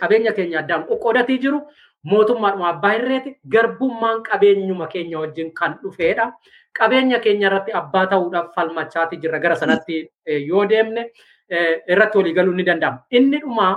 [0.00, 1.60] Qabeenya keenya addaan qoqqoodatii jiru
[2.04, 6.32] mootummaadhuma abbaa irreeti garbummaan qabeenyuma keenya wajjin kan dhufeedha.
[6.78, 9.38] Qabeenya keenya irratti abbaa ta'uudhaaf falmachaatii jirra.
[9.40, 10.08] Gara sanatti
[10.46, 11.10] yoo deemne
[11.50, 13.02] irratti walii galuun ni danda'ama.
[13.10, 13.72] Inni dhumaa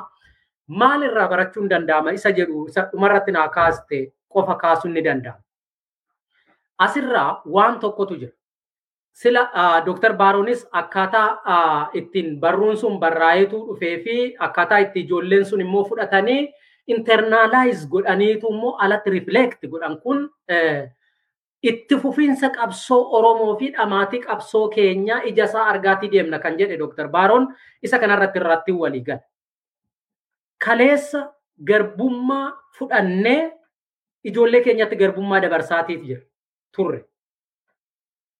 [0.67, 5.39] maal irraa barachuun danda'ama isa jedhu isa dhumarratti naa kaaste qofa kaasuun ni danda'ama.
[6.79, 8.31] Asirraa waan tokkotu jira.
[9.13, 9.41] Sila
[9.85, 10.13] Dr.
[10.17, 16.49] Baaronis akkaataa ittiin barruun sun barraa'eetu dhufee fi akkaataa itti ijoolleen sun immoo fudhatanii
[16.87, 20.23] internalize godhaniitu immoo alatti reflect godhan kun
[21.63, 27.07] itti fufiinsa qabsoo Oromoo fi dhamaatii qabsoo keenya ija isaa argaatii deemna kan jedhe Dr.
[27.07, 27.47] Baaroon
[27.81, 29.21] isa kanarratti irratti walii gala.
[30.65, 31.33] Kaleessa
[31.63, 33.51] garbummaa fudhannee
[34.23, 36.21] ijoollee keenyatti garbummaa dabarsaatiif jira
[36.75, 37.03] turre.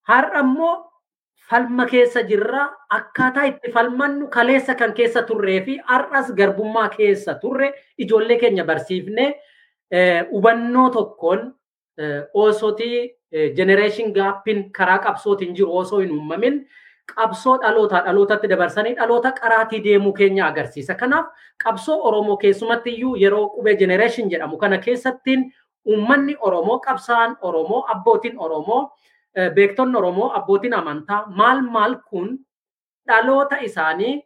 [0.07, 0.74] Har'a immoo
[1.49, 7.74] falma keessa jirra akkaataa itti falmannu kaleessa kan keessa turree fi har'as garbummaa keessa turre
[7.97, 9.30] ijoollee keenya barsiifnee
[10.32, 11.53] hubannoo tokkoon
[12.34, 13.16] osotii
[13.56, 16.66] generation gaappiin karaa qabsootiin jiru osoo hin uumamin
[17.16, 20.96] qabsoo dhalootaa dhalootatti dabarsanii dhaloota qaraatii deemuu keenya agarsiisa.
[20.96, 21.26] Kanaaf
[21.64, 25.52] qabsoo Oromoo keessumatti iyyuu yeroo qubee generation jedhamu kana keessattiin
[25.86, 28.91] uummanni Oromoo qabsaan Oromoo abbootiin Oromoo
[29.56, 32.38] beektonni Oromoo abbootiin amantaa maal maal kun
[33.08, 34.22] dhaloota isaanii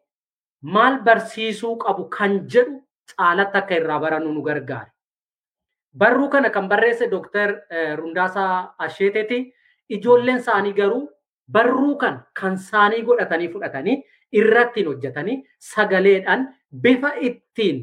[0.61, 2.84] maal barsiisuu qabu kan jedhu
[3.18, 4.91] caalatti akka irraa barannu nu gargaara.
[5.95, 7.61] Barruu kana kan barreesse Dooktar
[7.97, 9.53] Rundaasaa Asheeteeti.
[9.89, 11.09] Ijoolleen isaanii garuu
[11.51, 16.47] barruu kan kan isaanii godhatanii fudhatanii irratti hojjetanii sagaleedhaan
[16.81, 17.77] bifa ittiin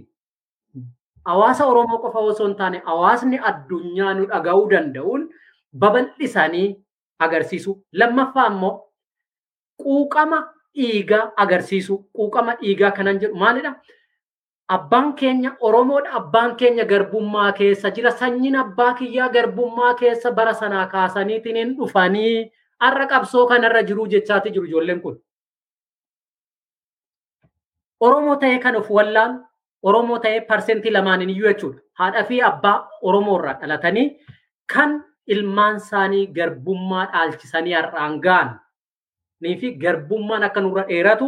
[1.24, 5.24] hawaasa Oromoo qofa osoo hin taane hawaasni addunyaa nu dhaga'uu danda'uun
[5.78, 6.66] babal'isanii
[7.18, 7.78] agarsiisu.
[7.92, 8.74] Lammaffaa immoo
[9.82, 10.42] quuqama
[10.76, 11.96] dhiigaa agarsiisu.
[12.16, 13.74] Quuqama dhiigaa kanan jedhu maalidha?
[14.68, 16.12] Abbaan keenya Oromoodha.
[16.16, 18.10] Abbaan keenya garbummaa keessa jira.
[18.10, 22.50] Sanyiin abbaa kiyyaa garbummaa keessa bara sanaa kaasaniitiin hin dhufanii
[22.80, 25.20] har'a qabsoo kanarra jiru jechaati jiru ijoolleen kun.
[28.00, 29.44] Oromoo ta'ee kan of wallaan
[29.82, 31.80] Oromoo ta'ee parsentii lamaaniin iyyuu jechuudha.
[31.92, 34.08] Haadha fi abbaa Oromoo irraa dhalatanii
[34.74, 38.60] kan ilmaan isaanii garbummaa dhaalchisanii har'aan ga'an
[39.60, 41.26] fi garbummaan akka nurra dheeratu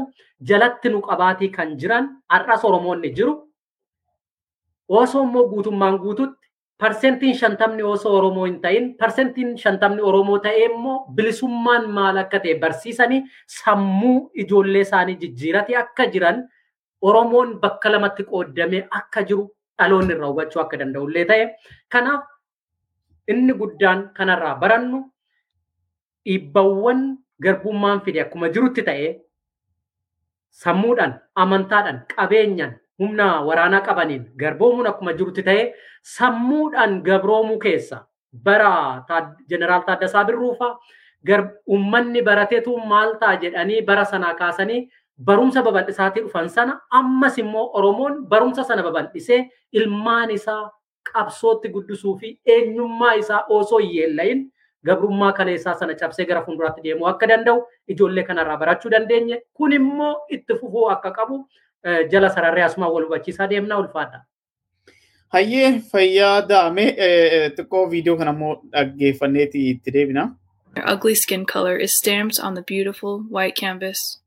[0.49, 3.35] jalatti nu qabaatii kan jiran har'as Oromoonni jiru.
[4.89, 6.47] Osoo immoo guutummaan guututti
[6.79, 12.55] parsentiin shantamni osoo Oromoo hin ta'in parsentiin shantamni Oromoo ta'ee immoo bilisummaan maal akka ta'e
[12.65, 13.23] barsiisanii
[13.59, 16.39] sammuu ijoollee isaanii jijjiirate akka jiran
[17.03, 19.45] Oromoon bakka lamatti qooddamee akka jiru
[19.79, 21.45] dhaloonni irraa hubachuu akka danda'ullee ta'e.
[21.93, 22.25] Kanaaf
[23.29, 24.99] inni guddaan kanarraa barannu
[26.27, 27.01] dhiibbawwan
[27.43, 28.21] garbummaan fide?
[28.21, 29.21] Akkuma jirutti ta'ee
[30.51, 38.07] sammuudhaan, amantaadhaan, qabeenyaan, humna waraanaa qabaniin garboomuun akkuma jirutti ta'ee sammuudhaan gabroomuu keessa
[38.45, 39.05] bara
[39.51, 40.79] jeneraal Taaddasaa Birruufaa
[41.67, 44.89] uummanni barateetu maal ta'a jedhanii bara sanaa kaasanii
[45.25, 50.71] barumsa babal'isaatii dhufan sana ammas immoo Oromoon barumsa sana babal'isee ilmaan isaa
[51.13, 54.51] qabsootti guddisuu fi eenyummaa isaa osoo hin
[54.87, 59.73] yeellayin gabrummaa kaleessaa sana cabsee gara fuulduraatti deemuu akka danda'u ijoollee kanarraa barachuu dandeenye kun
[59.73, 61.49] immoo itti fufuu akka qabu
[61.85, 64.25] eh, jala sararree asumaan wal hubachiisaa deemnaa ulfaadha.
[65.29, 70.29] Hayyee fayyaa daame eh, eh, xiqqoo viidiyoo kana immoo dhaggeeffanneeti itti deebina.
[70.75, 74.21] Their ugly skin color is stamped on the beautiful white canvas.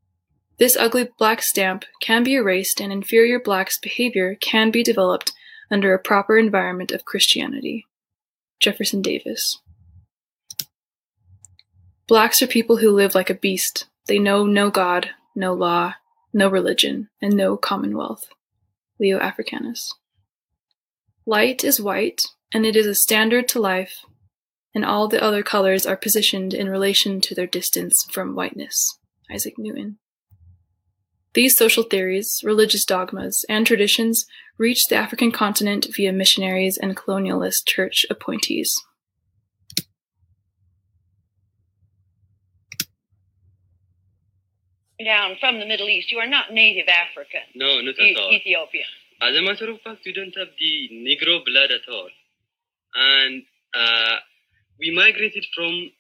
[0.58, 5.32] This ugly black stamp can be erased and inferior blacks' behavior can be developed
[5.72, 7.86] under a proper environment of Christianity.
[8.60, 9.60] Jefferson Davis.
[12.10, 13.86] Blacks are people who live like a beast.
[14.08, 15.94] They know no God, no law,
[16.34, 18.30] no religion, and no commonwealth.
[19.00, 19.94] Leo Africanus.
[21.28, 24.00] Light is white, and it is a standard to life,
[24.74, 28.98] and all the other colors are positioned in relation to their distance from whiteness.
[29.32, 30.00] Isaac Newton.
[31.36, 34.26] These social theories, religious dogmas, and traditions
[34.58, 38.76] reached the African continent via missionaries and colonialist church appointees.
[45.04, 46.12] Down from the Middle East.
[46.12, 48.32] You are not native African, No, not at all.
[48.34, 48.86] Ethiopian.
[49.22, 52.10] As a matter of fact, we don't have the Negro blood at all.
[52.96, 53.44] And
[53.74, 54.16] uh,
[54.80, 55.92] we migrated from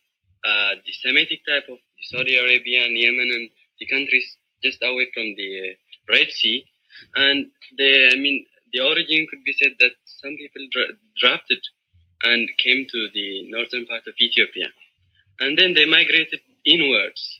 [0.43, 1.78] uh, the Semitic type of
[2.12, 4.26] Saudi Arabia and Yemen and the countries
[4.64, 6.66] just away from the uh, Red Sea.
[7.16, 7.47] And
[7.78, 11.60] the, I mean, the origin could be said that some people dra- drafted
[12.24, 14.68] and came to the northern part of Ethiopia.
[15.39, 17.39] And then they migrated inwards.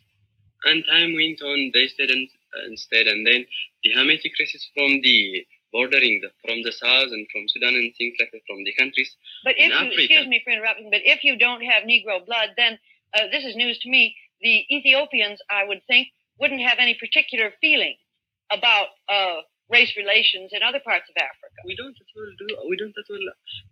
[0.66, 2.28] And time went on, they stayed and,
[2.66, 3.08] and stayed.
[3.08, 3.46] And then
[3.84, 8.16] the Hamitic races from the bordering the, from the south and from Sudan and things
[8.20, 9.16] like that from the countries.
[9.44, 10.02] But In if you, Africa.
[10.02, 12.80] excuse me for interrupting, but if you don't have Negro blood, then
[13.14, 14.16] uh, this is news to me.
[14.42, 17.96] The Ethiopians, I would think, wouldn't have any particular feeling
[18.52, 21.60] about uh, race relations in other parts of Africa.
[21.66, 22.48] We don't at all do.
[22.70, 23.26] We don't at all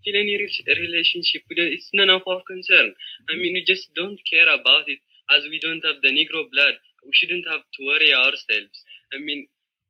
[0.03, 1.41] feel any re- relationship.
[1.49, 2.93] It's none of our concern.
[3.29, 4.99] I mean, we just don't care about it
[5.35, 6.75] as we don't have the Negro blood.
[7.05, 8.75] We shouldn't have to worry ourselves.
[9.13, 9.47] I mean,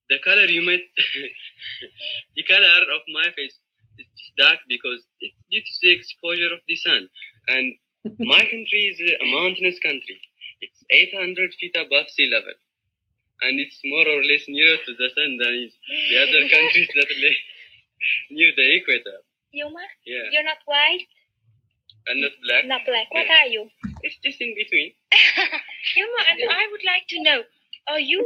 [0.09, 0.85] the color you might,
[2.37, 3.57] the color of my face
[3.99, 7.09] is dark because it's due to the exposure of the sun.
[7.47, 7.73] And
[8.19, 10.19] my country is a mountainous country.
[10.61, 12.53] It's 800 feet above sea level.
[13.41, 15.73] And it's more or less nearer to the sun than is
[16.09, 17.35] the other countries that lay
[18.31, 19.21] near the equator.
[19.51, 20.29] Yuma, Yeah.
[20.31, 21.05] you're not white,
[22.07, 22.65] And not black.
[22.65, 23.07] not black.
[23.11, 23.43] What Yeah.
[23.43, 23.69] are you?
[24.03, 24.93] It's just in between.
[25.95, 27.43] Yuma, and I would like to know,
[27.87, 28.21] are you,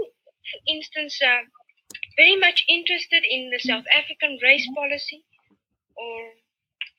[0.52, 1.42] for instance, uh,
[2.18, 5.24] very much interested in the South African race policy?
[5.96, 6.22] Or,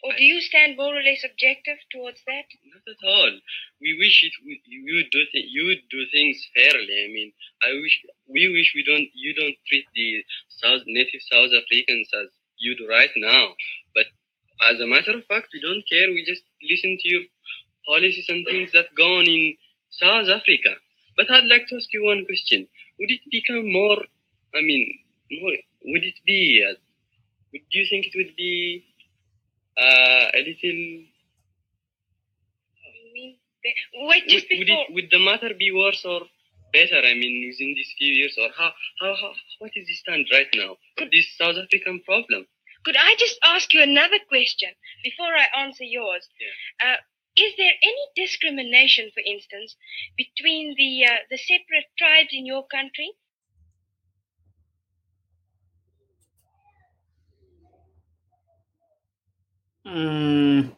[0.05, 2.47] or do you stand more or less objective towards that?
[2.67, 3.33] Not at all.
[3.81, 4.33] We wish it.
[4.67, 7.05] You would do th- you would do things fairly.
[7.05, 9.09] I mean, I wish we wish we don't.
[9.15, 12.29] You don't treat the South native South Africans as
[12.59, 13.55] you do right now.
[14.71, 16.09] As a matter of fact, we don't care.
[16.09, 17.23] We just listen to your
[17.87, 19.57] policies and things that go on in
[19.91, 20.71] South Africa.
[21.17, 22.69] But I'd like to ask you one question.
[22.99, 23.99] Would it become more?
[24.55, 24.87] I mean,
[25.41, 25.57] more.
[25.85, 26.65] Would it be?
[26.65, 26.75] Uh,
[27.53, 28.85] would you think it would be
[29.77, 30.81] uh, a little?
[32.87, 33.37] I mean,
[34.09, 34.85] wait, just would, would before.
[34.89, 36.23] it would the matter be worse or
[36.73, 37.01] better?
[37.05, 40.49] I mean, within these few years, or how how, how what is the stand right
[40.55, 40.77] now?
[41.11, 42.47] This South African problem.
[42.85, 44.71] Could I just ask you another question
[45.05, 46.29] before I answer yours?
[46.85, 46.97] Uh,
[47.37, 49.77] is there any discrimination, for instance,
[50.17, 53.11] between the uh, the separate tribes in your country?
[59.87, 60.71] Mm,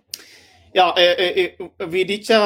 [0.74, 2.38] yaa eh, eh, eh, viidicha.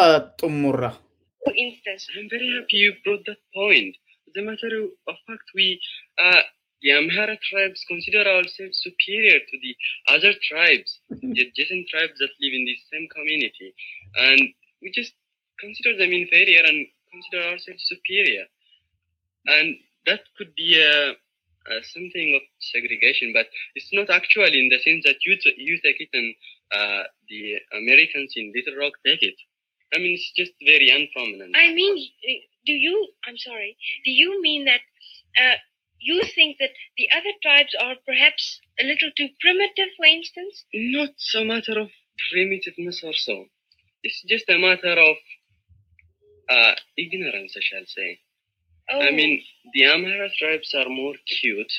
[1.45, 3.97] For instance, I'm very happy you brought that point.
[4.29, 5.81] As a matter of fact, we
[6.19, 6.43] uh,
[6.83, 9.75] the Amhara tribes consider ourselves superior to the
[10.09, 13.75] other tribes, the adjacent tribes that live in the same community,
[14.17, 14.41] and
[14.83, 15.13] we just
[15.59, 18.45] consider them inferior and consider ourselves superior.
[19.47, 19.77] And
[20.07, 25.05] that could be a, a something of segregation, but it's not actually in the sense
[25.05, 26.35] that you t- you take it and
[26.73, 29.37] uh, the Americans in Little Rock take it.
[29.95, 31.57] I mean, it's just very unprominent.
[31.57, 33.09] I mean, uh, do you?
[33.27, 33.77] I'm sorry.
[34.05, 34.81] Do you mean that
[35.41, 35.57] uh,
[36.01, 40.65] you think that the other tribes are perhaps a little too primitive, for instance?
[40.75, 41.91] Not a matter of
[42.33, 43.47] primitiveness or so.
[44.03, 45.17] It's just a matter of
[46.51, 48.21] uh, ignorance, I shall say.
[48.91, 49.43] Oh, I mean,
[49.75, 51.73] the Amhara tribes are more cute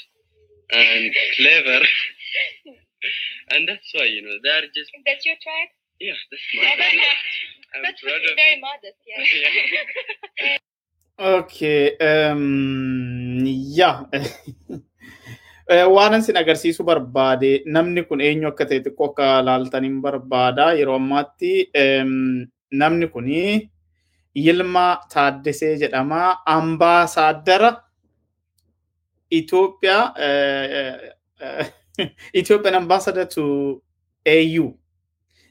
[0.72, 1.82] and clever,
[3.52, 5.70] and that's why you know they're just that's your tribe.
[6.00, 6.14] yeah.
[6.30, 6.76] That's my.
[6.78, 6.96] that's,
[7.76, 8.62] I'm that's proud of very it.
[8.62, 9.00] modest.
[9.08, 9.24] Yeah.
[10.42, 10.58] Yeah.
[11.20, 11.98] Okay.
[12.00, 13.44] Um,
[13.76, 14.08] yaa.
[15.70, 20.72] Eh, Waan isin agarsiisuu barbaade namni kun eenyu akka ta'e xiqqoo akka laaltaniin barbaada.
[20.74, 23.70] Yeroo ammaatti em, namni kuni
[24.34, 26.42] Yilmaa Taaddesee jedhama.
[26.56, 27.70] Ambaasaadara
[29.30, 31.70] Itoophiyaa eh, eh,
[32.34, 33.46] Ethiopian ambassador to
[34.26, 34.74] AU.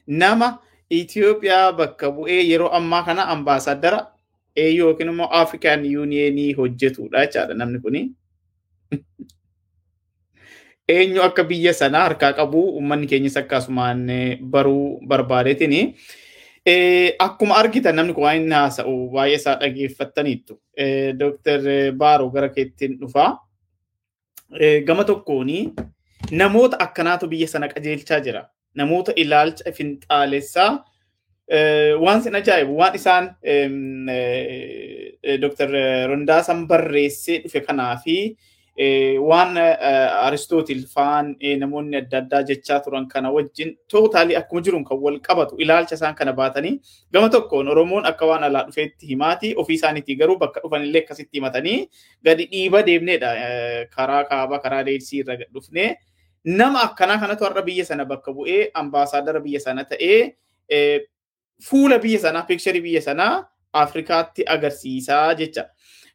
[0.07, 0.59] Nama
[0.91, 4.03] Itoophiyaa bakka bu'ee yeroo ammaa kana ambaasaadara
[4.57, 8.11] AU yookiin immoo African Unionii hojjetudha jechaadha namni kuni.
[10.89, 15.95] Eenyu akka biyya sanaa harkaa qabu uummanni keenyas akkasumaan eh, baruu barbaadeetini.
[16.65, 20.61] Eh, Akkuma argitan namni kun waan inni haasa'u baay'ee isaa dhageeffattaniittu.
[20.77, 21.61] Eh, Dr.
[21.97, 23.31] Baaroo gara keettiin dhufaa.
[24.85, 25.73] Gama tokkooni
[26.31, 28.41] namoota akkanaatu biyya sana qajeelchaa jira.
[28.75, 30.71] Namoota ilaalcha finxaalessaa
[32.05, 35.69] waan sin ajaa'ibu waan isaan em, eh, Dr.
[36.09, 38.37] Rondaasan barreessee dhufe kanaa fi
[39.19, 45.17] waan Aristootil faan namoonni adda addaa jechaa turan kana wajjin tootaalii akkuma jiruun kan wal
[45.19, 46.79] qabatu ilaalcha isaan kana baatanii
[47.13, 51.89] gama tokkoon Oromoon akka waan alaa dhufeetti himaati ofii isaaniitii garuu bakka dhufanillee akkasitti himatanii
[52.23, 53.33] gadi dhiiba deemneedha
[53.95, 55.95] karaa kaabaa karaa deelsii irra dhufnee
[56.45, 60.21] nama akkanaa kanatu har'a biyya sana bakka bu'ee ambaasaadara biyya sana ta'ee
[61.67, 65.65] fuula biyya sanaa piikcharii biyya sanaa Afrikaatti agarsiisaa jecha.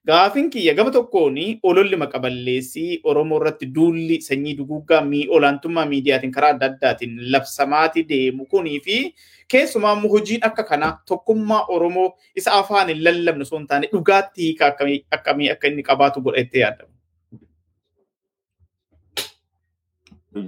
[0.06, 5.00] Gaafin kiyya gama tokkoon ololli maqaballeessii Oromoo irratti duulli sanyii duguuggaa
[5.36, 9.14] olaantummaa miidiyaatiin karaa adda addaatiin labsamaati deemu kunii fi
[9.48, 14.66] keessumaa hojiin akka kanaa tokkummaa Oromoo isa afaan hin lallabne osoo hin taane dhugaatti hiika
[15.10, 16.92] akkamii akka inni qabaatu godhattee yaadamu.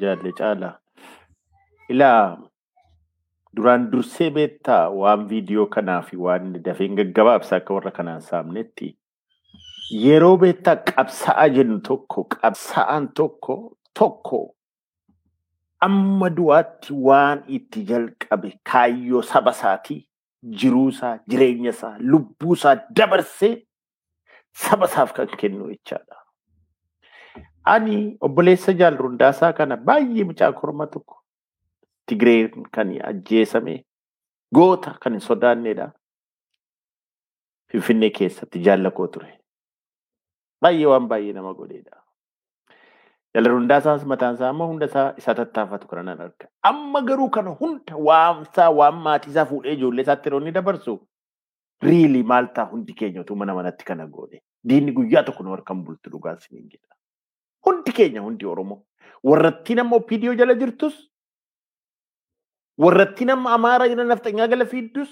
[0.00, 0.78] Jaalle caala.
[1.88, 2.38] Ilaa
[3.56, 8.88] duraan dursee beektaa waan viidiyoo kanaa fi waan dafeen gaggabaabsa akka warra kanaan saamnetti
[10.04, 13.56] yeroo beektaa qabsa'aa jennu tokko qabsa'aan tokko
[14.00, 14.40] tokko
[15.88, 20.00] amma du'aatti waan itti jalqabe kaayyoo saba isaatii
[20.62, 23.52] jiruusaa jireenya isaa lubbuusaa dabarsee
[24.64, 26.16] saba isaaf kan kennu jechaadha.
[27.72, 31.22] Ani obboleessa jaallundaasaa kana baay'ee mucaa korma tokko
[32.06, 33.84] Tigreen kan ajjeesame
[34.54, 35.90] goota kan hin sodaannedha.
[37.72, 39.32] Finfinnee keessatti jaallakoo ture.
[40.62, 42.02] Baay'ee waan baay'ee nama godheedha.
[43.34, 46.48] Jaallundaasaas mataan isaa amma hunda isaa isa tattaafatu kana nan arga.
[46.62, 50.94] Amma garuu kana hunda waamsaa waan maatii isaa fuudhee ijoollee isaatti yeroo inni dabarsu
[51.82, 54.40] riilii maal hundi keenya utuu mana manatti kana goone.
[54.68, 56.94] Diinni guyyaa tokko nu harkaan bultu dhugaan siniin jedha.
[57.66, 58.82] Hundi keenya hundi Oromoo.
[59.24, 60.94] Warratti nama OPDO jala jirtus
[62.78, 65.08] warratti nama Amaaraa jala nafxanyaa gala fiiddus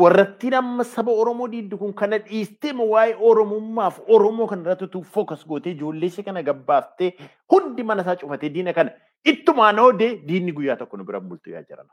[0.00, 5.72] warratti nama saba Oromoo diiddu kun kana dhiistee waa'ee Oromummaaf Oromoo kana irratti fookas gootee
[5.76, 7.10] ijoollee ishee kana gabbaaftee
[7.54, 8.90] hundi mana isaa cufatee diina kana
[9.32, 11.90] ittumaan oodee diinni guyyaa tokko nu biraan bultu yaa jirana.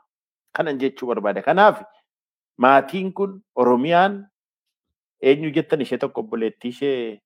[0.56, 1.42] Kanan jechuu barbaada.
[1.42, 1.82] Kanaaf
[2.58, 4.26] maatiin kun Oromiyaan
[5.22, 7.22] eenyu jettan ishee tokko obboleettii ishee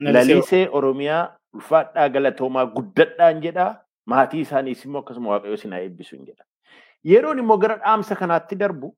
[0.00, 3.74] lalisee Oromiyaa ulfaadhaa galatoomaa guddadhaan jedhaa.
[4.06, 6.44] Maatii isaaniis immoo akkasuma waaqayyo sinaa eebbisu hin jedha.
[7.04, 8.96] Yeroon immoo gara dhaamsa kanaatti darbu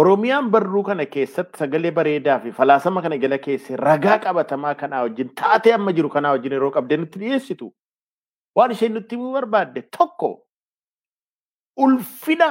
[0.00, 5.34] Oromiyaan barruu kana keessatti sagalee bareedaa fi falaasama kana jala keessa ragaa qabatamaa kanaa wajjin
[5.40, 7.68] taatee amma jiru kanaa wajjin yeroo qabdee nutti dhiyeessitu.
[8.56, 10.30] Waan isheen nutti himuu barbaadde tokko
[11.76, 12.48] ulfina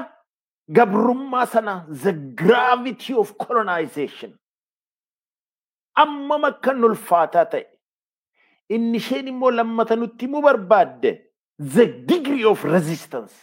[0.80, 1.74] gabrummaa sana
[2.04, 2.14] the
[2.44, 4.38] gravity of colonization.
[6.06, 7.66] Ammam akkan ulfaataa ta'e
[8.78, 11.12] inni isheen immoo lammata nutti himuu barbaadde
[11.76, 13.34] the degree of resistance.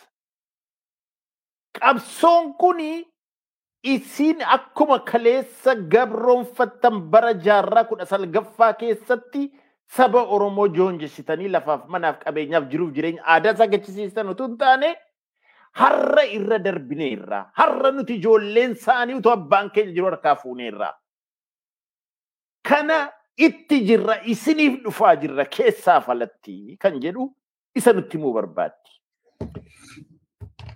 [1.78, 3.04] Qabsoon kuni
[3.82, 9.42] isin akkuma kaleessa gabroonfattan bara jaarraa kudha salgaffaa keessatti
[9.96, 14.90] saba Oromoo joonjessitanii lafaaf manaaf qabeenyaaf jiruuf jireenya aadaa isaa gachisiisan utuu hin taane
[15.82, 17.44] har'a irra darbineerra.
[17.54, 20.90] Har'a nuti ijoolleen isaanii utuu abbaan keenya jiru harkaa fuuneerra.
[22.68, 22.98] Kana
[23.46, 27.28] itti jirra isiniif dhufaa jirra keessaa falatti kan jedhu
[27.74, 28.90] isa nutti himuu barbaaddi.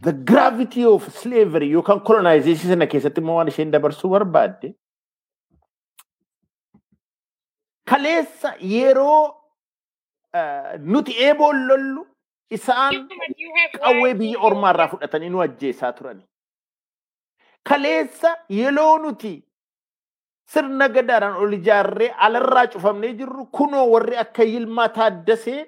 [0.02, 4.72] The gravity of slavery yookaan colonization sana keessatti immoo waan isheen dabarsuu barbaadde
[7.90, 9.34] kaleessa yeroo
[10.94, 12.06] nuti eeboon lollu
[12.56, 13.08] isaan
[13.78, 16.24] qawwee biyya ormaarraa fudhatanii nu ajjeesaa turani.
[17.68, 19.32] Kaleessa yeroo nuti
[20.46, 25.60] sirna gadaadhaan ol ijaarree alarraa cufamnee jirru kunoo warri akka Yilmaa Taaddasee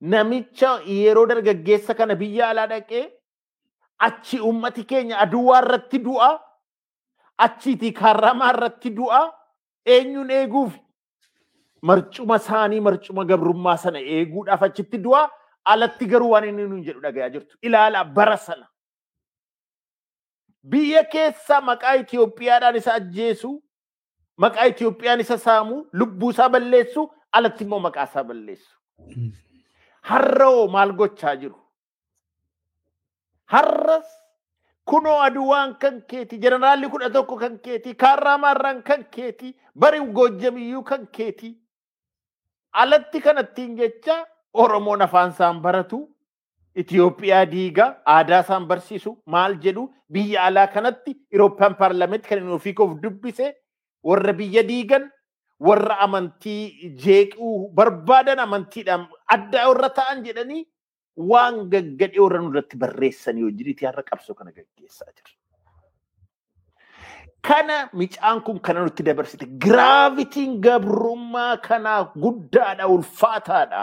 [0.00, 3.04] namicha yeroo dargaggeessa kana biyya alaa dhaqee
[3.98, 6.30] achi ummati keenya aduwaa irratti du'a
[7.46, 9.20] achiitii kaarramaa irratti du'a
[9.96, 10.72] eenyuun eeguuf
[11.90, 15.22] marcuma isaanii marcuma gabrummaa sana eeguudhaaf achitti du'a
[15.74, 18.66] alatti garuu waan inni nuun jedhu dhagayaa jirtu ilaala bara sana.
[20.62, 23.62] Biyya keessa maqaa Itoophiyaadhaan isa ajjeesu,
[24.36, 28.76] maqaa Itoophiyaan isa saamu, lubbuu isaa balleessu, alatti immoo maqaa isaa balleessu.
[30.02, 31.58] Har'oo maal gochaa jiru?
[33.46, 34.06] Har'as
[34.86, 41.06] kunoo aduwaan kan keeti, jeneraalli kudha tokko kan keeti, kaarraamaarraan kan keeti, bari goojjamiyyuu kan
[41.06, 41.58] keeti.
[42.72, 46.11] Alatti kanattiin jecha Oromoon afaan isaan baratu,
[46.80, 49.82] Itoophiyaa diigaa aadaa isaan barsiisu maal jedhu?
[50.12, 53.54] Biyya alaa kanatti Irooppiyaan paarlamentti kan inni ofii koof dubbise
[54.10, 55.10] warra biyya diigan
[55.68, 59.04] warra amantii jeequu barbaadan amantiidhaan
[59.36, 60.64] adda warra ta'an jedhanii
[61.32, 65.30] waan gaggadhee warra nurratti barreessanii hojiitii har'a qabsoo kana gaggeessaa jira.
[67.48, 69.46] kana micaan kun kana nutti dabarsite.
[69.62, 73.80] Giraavitiin gabrummaa kanaa guddaadha ulfaataadha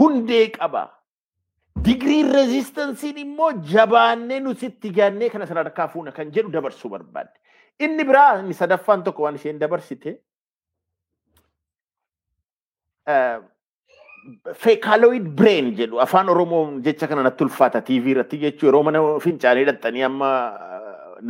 [0.00, 0.84] hundee qaba
[1.88, 7.38] digiriin rezistansiin immoo jabaannee nusitti gaannee kana sadarkaa fuuna kan jedhu dabarsuu barbaadde
[7.86, 10.14] inni biraa inni sadaffaan tokko waan isheen dabarsite
[14.64, 19.62] feekaaloid bireen jedhu afaan oromoo jecha kana natti ulfaata tiivii irratti jechuu yeroo mana fincaanii
[19.64, 20.30] hidhattanii amma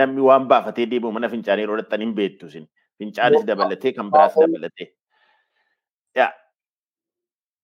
[0.00, 2.66] namni waan baafatee deemu mana fincaanii yeroo hidhattanii hin beektu isin
[3.02, 4.88] fincaanis dabalatee kan biraas dabalatee.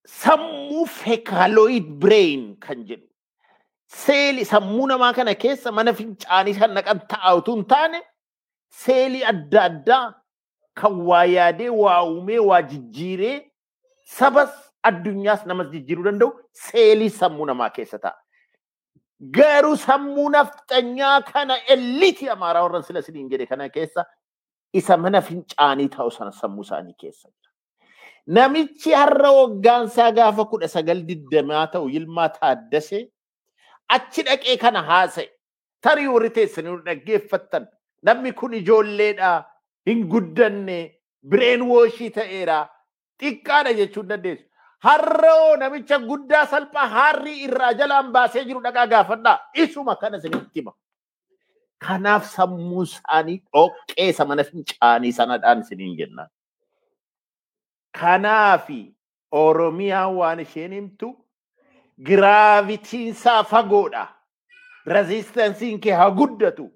[0.07, 3.07] Sammuu feekaaloid bireen kan jedhu
[3.95, 8.01] seeli sammuu namaa kana keessa mana fincaanii kan naqan taa'utu hin taane
[8.85, 10.03] seelii adda addaa
[10.81, 13.37] kan waa yaadee waa uumee waa jijjiiree
[14.17, 14.51] sabas
[14.91, 16.31] addunyaas namas jijjiiruu danda'u
[16.65, 18.19] seelii sammuu namaa keessa ta'a.
[19.37, 24.05] Garuu sammuu nafxanyaa kana ellitii amaaraa warra sila siniin jedhe kana keessa
[24.83, 27.29] isa mana fincaanii ta'u sana sammuu isaanii keessa.
[28.27, 33.03] Namichi har'a waggaansaa gaafa kudha sagal digdamaa ta'u Yilmaa Taaddasee
[33.97, 35.29] achi dhaqee kana haasa'e
[35.87, 37.67] tarii warri teessanii dhaggeeffattan
[38.09, 39.33] namni kun ijoolleedha
[39.91, 40.79] hin guddanne
[41.31, 42.57] bireen wooshii ta'eera
[43.21, 44.45] xiqqaadha jechuun dandeessu.
[44.85, 50.73] Har'oo namicha guddaa salphaa harrii irraa jalaan baasee jiru dhaqaa gaafadhaa isuma kana isinitti hima.
[51.85, 56.29] Kanaaf sammuu isaanii dhoqqeessa mana fincaanii sanadhaan isiniin jennaan.
[58.01, 58.81] Kanaafi
[59.33, 61.09] Oromiyaa waan isheen himtu
[62.07, 64.07] giraavitiinsaa fagoodha.
[64.87, 66.71] Rezistansiin kee haa guddatu.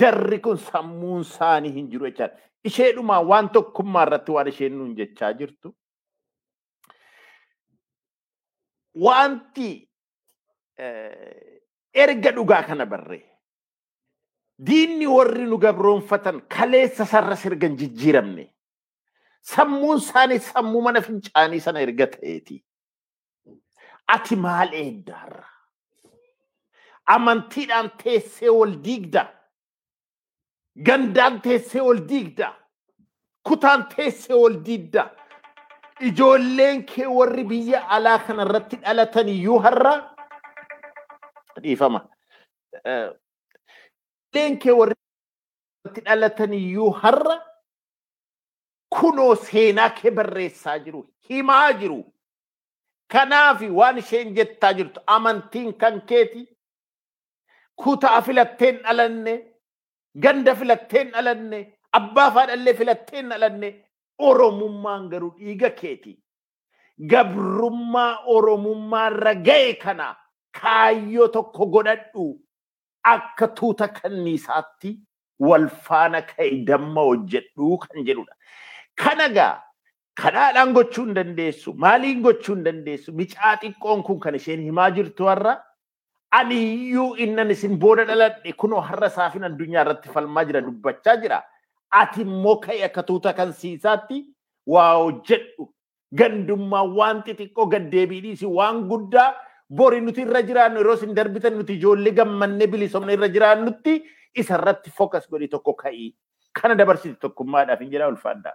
[0.00, 2.36] Jarri kun sammuun isaanii hin jiru jechaadha.
[2.64, 5.74] Isheedhumaa waan tokkummaa irratti waan isheen nuun jechaa jirtu.
[8.94, 9.88] Wanti
[11.94, 13.22] erga dhugaa kana barree
[14.66, 18.44] diinni warri nu gabroonfatan kaleessa sarra sirga hin jijjiiramne
[19.44, 22.56] sammuun isaanii sammuu mana fincaanii sana erga ta'eeti.
[24.14, 25.44] Ati maal eeddaarra?
[27.14, 29.22] Amantiidhaan teessee wal diigda.
[30.86, 32.48] Gandaan teessee wal diigda.
[33.48, 35.04] Kutaan teessee wal diigda.
[36.00, 39.94] Ijoolleen kee warri biyya alaa kana irratti dhalatan iyyuu har'a
[41.62, 42.00] dhiifama.
[42.84, 44.96] Ijoolleen kee warri
[46.04, 47.36] dhalatan iyyuu har'a
[49.00, 52.00] kunoo seenaa kee barreessaa jiru, himaa jiru.
[53.12, 56.42] Kanaaf waan isheen jettaa jirtu amantiin kan keeti
[57.76, 59.34] kutaa filatteen dhalanne,
[60.20, 61.60] ganda filatteen dhalanne,
[61.92, 63.74] abbaa faadhallee filatteen dhalanne
[64.18, 66.12] Oromummaan garuu dhiiga keeti.
[67.10, 70.14] Gabrummaa Oromummaarra ga'e kana
[70.60, 72.26] kaayyoo tokko godhadhu
[73.12, 74.92] akka tuuta kanniisaatti
[75.40, 78.33] wal faana ka'e damma hojjedhu kan jedhudha.
[79.02, 79.60] Kana gaa
[80.22, 81.72] kanaadhaan gochuu hin dandeessu.
[81.74, 83.12] Maaliin gochuu hin dandeessu?
[83.12, 85.56] Micaa xiqqoon kun kan isheen himaa jirtu har'a.
[86.30, 91.42] Ani iyyuu innan isin booda dhaladhe kunoo har'a saafin addunyaa irratti falmaa jira dubbachaa jira.
[92.00, 94.24] Ati immoo ka'e akka tuuta kansiisaatti
[94.66, 95.68] waa hojjedhu.
[96.18, 99.28] Gandummaa waan xixiqqoo gaddeebiidhiisi waan guddaa
[99.70, 103.94] bori nuti irra jiraannu yeroo isin darbitan nuti ijoollee gammannee bilisomne irra jiraannutti
[104.42, 106.14] isa irratti fokas godhi tokko ka'ii.
[106.60, 108.54] Kana dabarsiti tokkummaadhaaf hin jedhaa ulfaadhaa.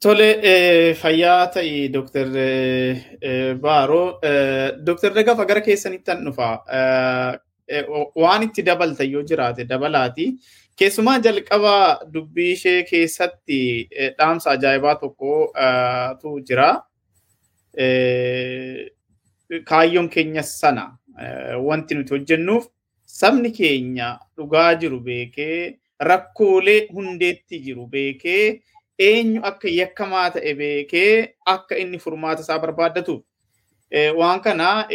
[0.00, 2.28] Tole fayyaa ta'ii Dooktar
[3.60, 4.18] Baaroo.
[4.86, 6.48] Dooktar Dagafa gara keessanittan dhufa.
[8.14, 10.26] Waan itti dabalta yoo jiraate dabalaati.
[10.76, 16.68] Keessumaa jalqaba dubbii ishee keessatti dhaamsa ajaa'ibaa tokkotu jira.
[19.64, 20.98] Kaayyoon keenya sana
[21.68, 22.66] wanti nuti hojjennuuf
[23.06, 28.60] sabni keenya dhugaa jiru beekee rakkoolee hundeetti jiru beekee
[28.98, 33.22] eenyu akka yakkamaa ta'e beekee akka inni furmaata isaa barbaaddatuuf.
[34.16, 34.86] Waan kana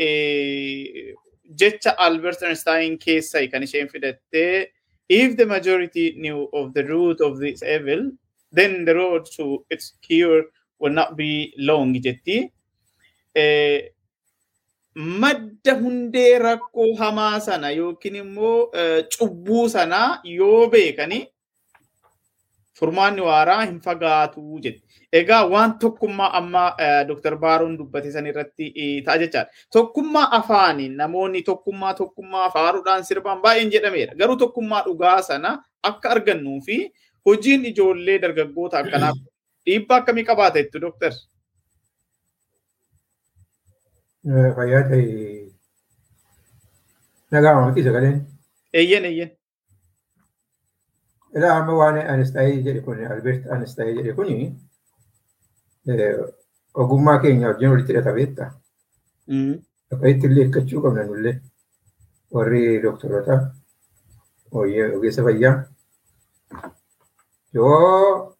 [1.55, 4.67] jecha Albert Einstein keessa kan isheen fidattee
[5.09, 8.11] if the majority knew of the root of this evil,
[8.51, 10.43] then the road to its cure
[10.79, 12.51] will not be long jetti.
[14.95, 18.71] Madda hundee rakkoo hamaa sana yookiin immoo
[19.17, 21.27] cubbuu sana yoo beekani
[22.79, 24.81] furmaanni waaraa hin fagaatu jedhe.
[25.19, 26.63] Egaa waan tokkummaa amma
[27.07, 27.37] Dr.
[27.43, 28.69] Baaroon dubbate san irratti
[29.05, 29.51] ta'a jechaadha.
[29.73, 34.15] Tokkummaa afaaniin namoonni tokkummaa tokkummaa faaruudhaan sirbaan baay'een jedhameera.
[34.19, 36.77] Garuu tokkummaa dhugaa sana akka argannuu fi
[37.25, 39.13] hojiin ijoollee dargaggoota akkanaa
[39.65, 41.11] dhiibbaa akkamii qabaata jettu Dr.
[44.55, 45.03] Fayyaa ta'e
[47.31, 48.17] nagaa miti sagaleen.
[48.73, 49.05] Eeyyen
[51.33, 51.43] eeyyen.
[51.43, 54.55] Ilaa amma waan Anistaayi jedhe kun Albeert Anistaayi jedhe kuni
[56.73, 58.49] ogummaa keenya wajjin walitti hidhata beektaa.
[59.91, 61.35] Akka itti illee hirkachuu qabna nullee
[62.33, 63.35] warri dooktorota
[64.51, 65.55] ogeessa fayyaa
[67.53, 68.35] yoo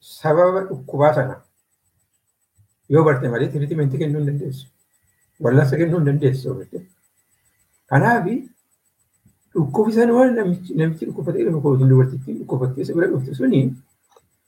[0.00, 1.34] sababa dhukkubaa sana
[2.88, 4.68] yoo barte malee tiriitimentii kennuu hin dandeessu.
[5.40, 6.56] Wallansa kennuu hin dandeessu.
[7.86, 8.50] Kanaaf dhukkubni
[9.54, 13.74] sana waan namichi dhukkufatee dhufu kootiin dubartittiin dhukkufattee isa bira dhufte suni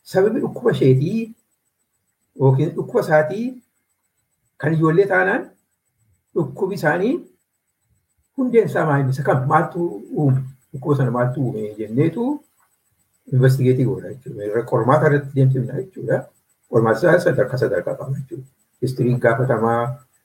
[0.02, 1.34] sababi dhukkuba isheetii
[2.40, 3.46] yookiin dhukkuba isaatii
[4.58, 5.50] kan ijoollee taanaan
[6.34, 7.14] dhukkubi isaanii
[8.36, 9.80] hundeen isaa maal isa kam maaltu
[10.12, 10.40] uume
[10.72, 12.24] dhukkuba sana maaltu uume jenneetu
[13.32, 14.62] investigeetii goona jechuudha.
[14.70, 16.16] Qormaata irratti deemsifna jechuudha.
[16.70, 18.46] Qormaata isaa sadarkaa sadarkaa qaba jechuudha.
[18.82, 19.82] Histiriin gaafatamaa,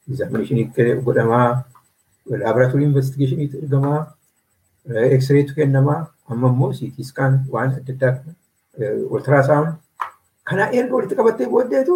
[0.10, 0.72] egzaaminashinii
[1.06, 1.64] godhamaa,
[2.30, 4.00] laaboraatoorii investigeeshiniitu ergamaa,
[5.20, 6.74] X-reetu kennamaa, amma immoo
[7.10, 8.14] scan waan adda addaa
[9.10, 9.74] ultrasound
[10.44, 11.96] kana erga walitti qabattee booddeetu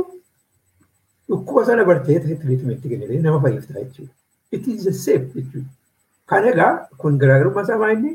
[1.29, 4.13] dhukkuba sana bartee tiriitimentii kennitee nama fayyiftaa jechuudha.
[4.51, 5.69] It is the safe jechuudha.
[6.29, 8.11] Kan egaa kun garaagarummaa isaa maali?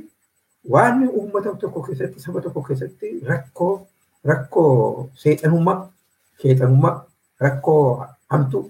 [0.74, 3.86] Waan uummata tokko keessatti saba tokko keessatti rakkoo
[4.24, 5.78] rakkoo seexanummaa
[6.42, 6.94] seexanummaa
[7.40, 8.64] rakkoo hamtuu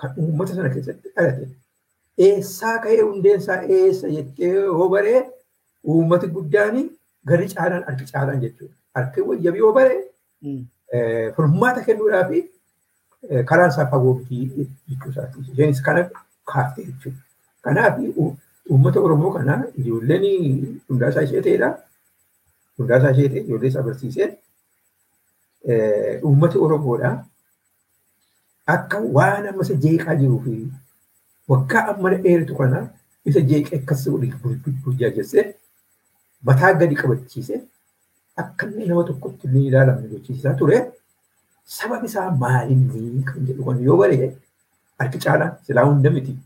[0.00, 1.48] kan uummata sana keessatti dhalate
[2.18, 5.20] eessaa ka'ee hundeensaa eessa jettee yoo baree
[5.94, 6.76] uummati guddaan
[7.28, 8.74] gari caalaan harki caalaan jechuudha.
[8.94, 10.00] Harki wayyabii yoo baree
[11.36, 12.38] furmaata kennuudhaa fi
[13.50, 14.48] karaan isaa fagoo miti
[14.88, 15.38] jechuu isaati.
[15.52, 16.08] Isheenis kana
[16.52, 17.20] kaaftee jechuudha.
[17.62, 17.98] Kanaaf
[18.70, 20.24] uummata Oromoo kana ijoolleen
[20.88, 21.68] hundaasaa ishee ta'edha.
[22.78, 24.28] Hundaasaa ishee ta'e ijoollee isaa barsiisee
[26.22, 27.10] uummati Oromoodha.
[28.74, 30.54] Akka waan amma isa jeeqaa jiruu fi
[31.50, 32.78] waggaa amma dheeratu kana
[33.28, 34.02] isa jeeqee akkas
[34.84, 35.46] burjaajessee
[36.48, 37.60] mataa gadi qabachiisee
[38.42, 40.78] akka inni nama tokkotti illee ilaalamne gochiisaa ture.
[41.76, 44.28] Sababni isaa maalinni kan jedhu kan yoo baree
[44.98, 46.36] harki caalaan silaa hunda miti.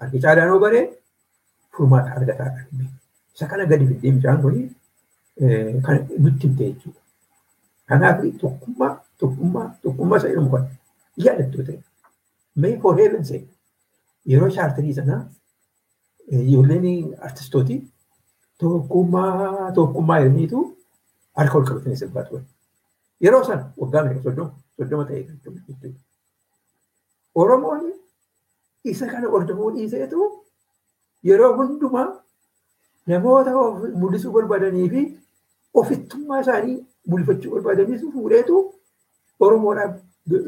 [0.00, 0.84] Harki caalaan yoo baree
[1.76, 2.88] furmaata argataa kan
[3.34, 4.56] Isa kana gadi fiddee bishaan kun
[5.84, 7.00] kan nutti himte jechuudha.
[7.88, 10.64] Kanaaf tokkummaa tokkummaa tokkummaa isa jedhamu kan
[11.26, 11.78] yaadattoo ta'e.
[12.56, 13.46] Mee for heaven sake
[14.26, 15.20] yeroo chaartarii sanaa
[16.32, 17.76] ijoolleen artistooti
[18.58, 20.62] tokkummaa tokkummaa jedhaniitu
[21.36, 22.44] harka ol qabatanii sirbaa turan.
[23.24, 25.90] Yeroo sana waggaa meeqa soddoma soddoma kan jechuudha.
[27.34, 27.92] Oromoon
[28.84, 30.28] isa kana hordofuu dhiiseetu
[31.30, 32.08] yeroo hundumaa
[33.06, 33.52] namoota
[34.00, 35.02] mul'isuu barbaadanii fi
[35.82, 36.76] ofittummaa isaanii
[37.12, 38.56] mul'ifachuu barbaadanii fuudheetu
[39.46, 39.94] Oromoodhaaf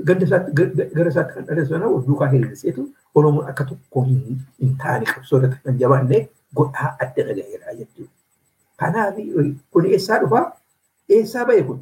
[0.09, 0.53] ganda isaatti
[0.97, 2.82] gara isaatti kan dhalate sana duukaa hiriirseetu
[3.15, 6.19] Oromoon akka tokko hin taane qabsoodha kan jabaanne
[6.61, 8.11] godhaa adda dhagaheeraa jechuudha.
[8.81, 9.16] Kanaaf
[9.73, 10.45] kun eessaa dhufaa?
[11.16, 11.81] Eessaa ba'e kun?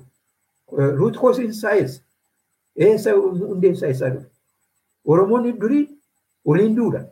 [1.00, 2.00] Ruut koosiin isaa eessa?
[3.16, 4.26] Hundeen isaa eessaa dhufa?
[5.06, 5.84] Oromoonni durii
[6.44, 7.04] waliin duula.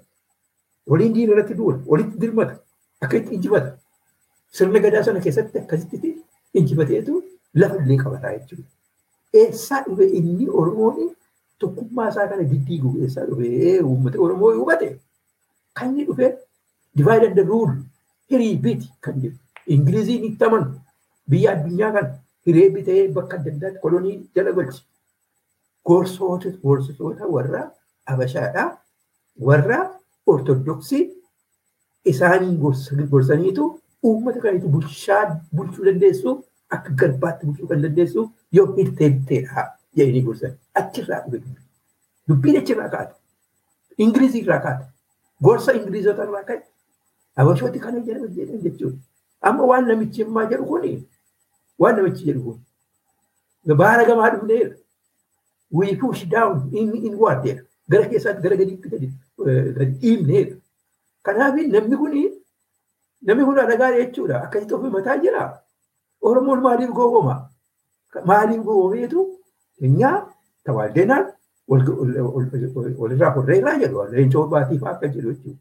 [0.91, 1.79] Waliin diina irratti duula.
[1.87, 2.57] Walitti dirmata.
[3.03, 3.77] Akka itti injifata.
[4.57, 6.13] Sirna gadaa sana keessatti akkasitti
[6.55, 7.23] injifateetu
[7.55, 8.65] lafa illee qabataa jechuudha.
[9.35, 11.11] Eessaa dhufe inni Oromoon
[11.61, 14.89] tokkummaa isaa kana diddiiguu eessaa dhufe uummata Oromoo hubate
[15.75, 16.27] kan inni dhufe
[16.97, 17.75] divide and rule.
[18.31, 19.39] Hirii biti kan jedhu.
[19.75, 20.81] Ingiliziin itti amanu
[21.31, 22.11] biyya addunyaa kana
[22.47, 24.83] hiree bitee bakka adda addaatti kolonii jala galchi.
[25.87, 27.71] Gorsitoota warra
[28.07, 28.69] Habashaadhaa
[29.49, 29.79] warra
[30.27, 31.05] Ortodoksii
[32.05, 32.57] isaaniin
[33.11, 33.65] gorsaniitu
[34.03, 36.33] uummata kanitu bulchaa bulchuu dandeessu
[36.77, 39.43] akka garbaatti bulchuu kan dandeessu yoo hirtee
[39.97, 41.51] jedhanii gorsan achirraa dhufe
[42.29, 43.15] dubbiin achirraa kaata.
[43.99, 44.93] Ingilizii irraa kaata.
[45.43, 46.63] Gorsa Ingilizota irraa ka'e
[47.37, 48.99] Habashooti kana jedhan jechuudha.
[49.43, 50.91] Amma waan namichi himmaa jedhu kuni
[51.79, 54.75] waan namichi jedhu kun baara gamaa dhufneera.
[55.71, 57.67] We push down in, in what there.
[57.91, 59.13] Gara keessaatti gara gadiitti gadi
[60.01, 60.57] dhiibneera.
[61.25, 62.23] Kanaaf namni kuni
[63.23, 64.43] namni kun dhagaa jechuudha.
[64.45, 65.63] Akkasitti ofii mataa jira.
[66.23, 67.51] Oromoon maaliif gowwoma?
[68.25, 69.36] Maaliif gowwomeetu
[69.81, 70.19] nyaa
[70.65, 71.27] tawaaldenaan
[71.69, 75.59] walirraa horreerraa jedhu leencoo baatiif akka jedhu jechuudha.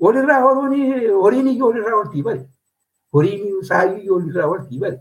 [0.00, 2.42] Walirraa horiin iyyuu walirraa waltii bare.
[3.14, 5.00] Horiin saayyuu iyyuu walirraa waltii bare.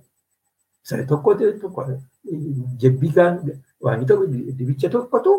[0.84, 1.34] Sana tokko
[2.82, 3.38] jabbii gaan
[3.82, 4.26] waan tokko
[4.58, 5.36] dibicha tokkotu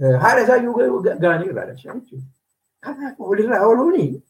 [0.00, 2.26] haadha isaa iyyuu gaanii irraa dhashaa jechuudha.
[2.80, 4.22] Kanaaf walirraa ooluuni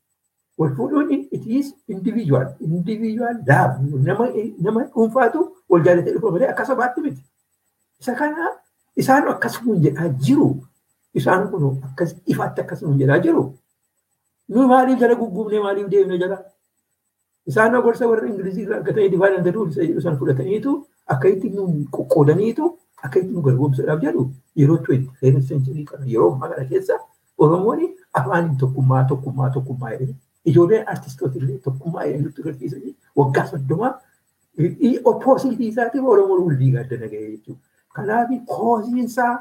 [0.59, 3.75] wal fuudhuun it is individual individual love
[4.67, 7.23] nama dhuunfaatu wal jaalatee dhufa malee akka sabaatti miti.
[8.01, 8.51] Isa kana
[8.97, 10.51] isaan akkasuma jedhaa jiru
[11.15, 13.45] isaan kun akkas ifaatti akkasuma jedhaa jiru.
[14.49, 16.39] Nu maaliif jala gugguufnee maaliif deemne jala
[17.49, 20.73] Isaan gorsa warra Ingilizii irraa akka ta'e dibaa danda'u isa jedhu san fudhataniitu
[21.15, 21.63] akka itti nu
[21.97, 22.67] qoqqoodaniitu
[23.05, 24.25] akka itti nu garboomsuudhaaf jedhu
[24.63, 26.99] yeroo tuwetti seera senchirii kana yeroo ammaa kana keessa
[27.47, 27.81] Oromoon
[28.21, 30.17] afaan tokkummaa tokkummaa tokkummaa jedhanii
[30.53, 33.93] ijoolleen artistoota illee tokkummaa jedhanii nutti agarsiisanii waggaa soddomaa
[35.13, 37.68] oppoositii isaatiif Oromoon wal gaaddana ga'ee jechuudha.
[37.99, 39.35] Kanaaf koosiinsaa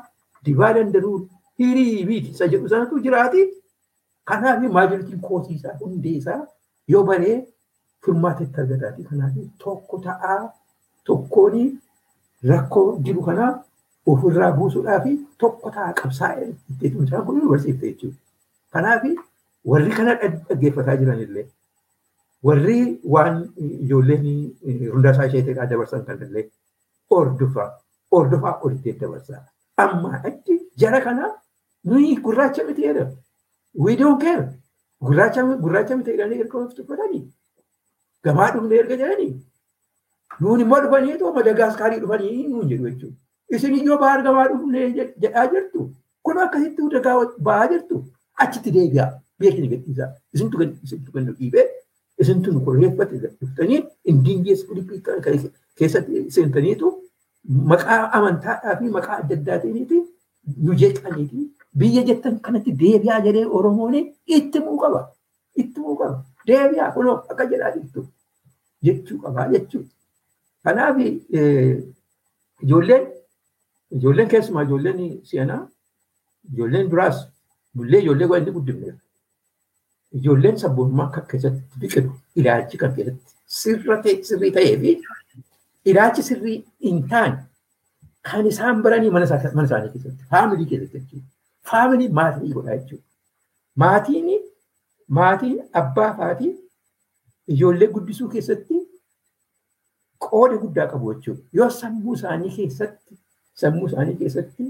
[0.45, 1.11] dibaa danda'u
[1.59, 3.43] hirii biiti isa jedhu sanatu jiraati.
[4.29, 6.39] Kanaaf maajoritiin koosiisaa hundeesaa
[6.93, 7.37] yoo baree
[8.05, 9.03] furmaatatti argataati.
[9.09, 10.39] Kanaaf tokko ta'aa
[11.09, 11.55] tokkoon
[12.49, 13.45] rakkoo jiru kana
[14.11, 15.13] ofirraa buusuudhaa fi
[15.43, 18.17] tokko ta'aa qabsaa'ee itti isaan kun barsiifte jechuudha.
[18.73, 19.03] Kanaaf
[19.71, 21.47] warri kana dhaggeeffataa jiran illee
[22.49, 22.77] warri
[23.15, 23.41] waan
[23.83, 24.27] ijoolleen
[24.93, 26.49] hundaasaa isheetii dabarsan kan illee
[28.11, 29.43] ordufaa olitti dabarsaa.
[29.83, 31.31] Amma achi jara kana
[31.85, 33.15] nuyi gurraacha miti jedhama.
[33.85, 34.45] We don't care.
[35.01, 37.23] Gurraacha miti jedhanii erga of tuffatanii
[38.23, 39.33] gamaa dhufnee erga jedhanii
[40.41, 43.15] nuun immoo dhufaniitu Madagaaskaarii dhufanii nuun jedhu jechuudha.
[43.49, 45.89] Isin iyyoo bahar gamaa dhufnee jedhaa jirtu.
[46.23, 47.17] Kun akkasitti dagaa
[47.49, 48.05] bahaa jirtu.
[48.45, 49.11] Achitti deebi'aa.
[49.39, 50.09] Beekni gadhiisaa.
[50.33, 51.67] Isintu isintu kan nu dhiibee
[52.23, 54.67] isintu nu korreeffate dhuftanii indiin geessu
[55.77, 56.89] keessatti seentaniitu
[57.71, 59.97] maqaa amantaadhaa fi maqaa adda addaatiiniiti
[60.65, 61.39] nu jeeqaniiti
[61.79, 63.95] biyya jettan kanatti deebi'aa jedhee Oromoon
[64.37, 65.01] itti muu qaba.
[65.61, 66.17] Itti muu qaba.
[66.47, 68.05] Deebi'aa kunoo akka jedhaa jirtu
[68.85, 69.89] jechuu qabaa jechuudha.
[70.63, 70.97] Kanaaf
[72.63, 73.03] ijoolleen
[73.97, 74.99] ijoolleen keessumaa ijoolleen
[75.29, 75.61] seenaa
[76.53, 77.17] ijoolleen duraas
[77.75, 78.95] nullee ijoollee waan inni guddifneef
[80.19, 83.35] ijoolleen sabboonummaa akka keessatti biqilu ilaalchi kan keessatti
[84.29, 84.91] sirrii ta'ee fi
[85.91, 86.57] ilaalchi sirrii
[86.87, 87.37] hin taane
[88.29, 91.25] kan isaan baranii mana isaanii keessatti faamilii keessatti jechuudha.
[91.71, 93.03] Faamilii maatii godhaa jechuudha.
[93.83, 94.29] Maatiin
[95.19, 96.51] maatiin abbaa faatii
[97.55, 98.81] ijoollee guddisuu keessatti
[100.25, 101.41] qooda guddaa qabu jechuudha.
[101.53, 103.17] Yoo sammuu isaanii keessatti
[103.63, 104.67] sammuu isaanii keessatti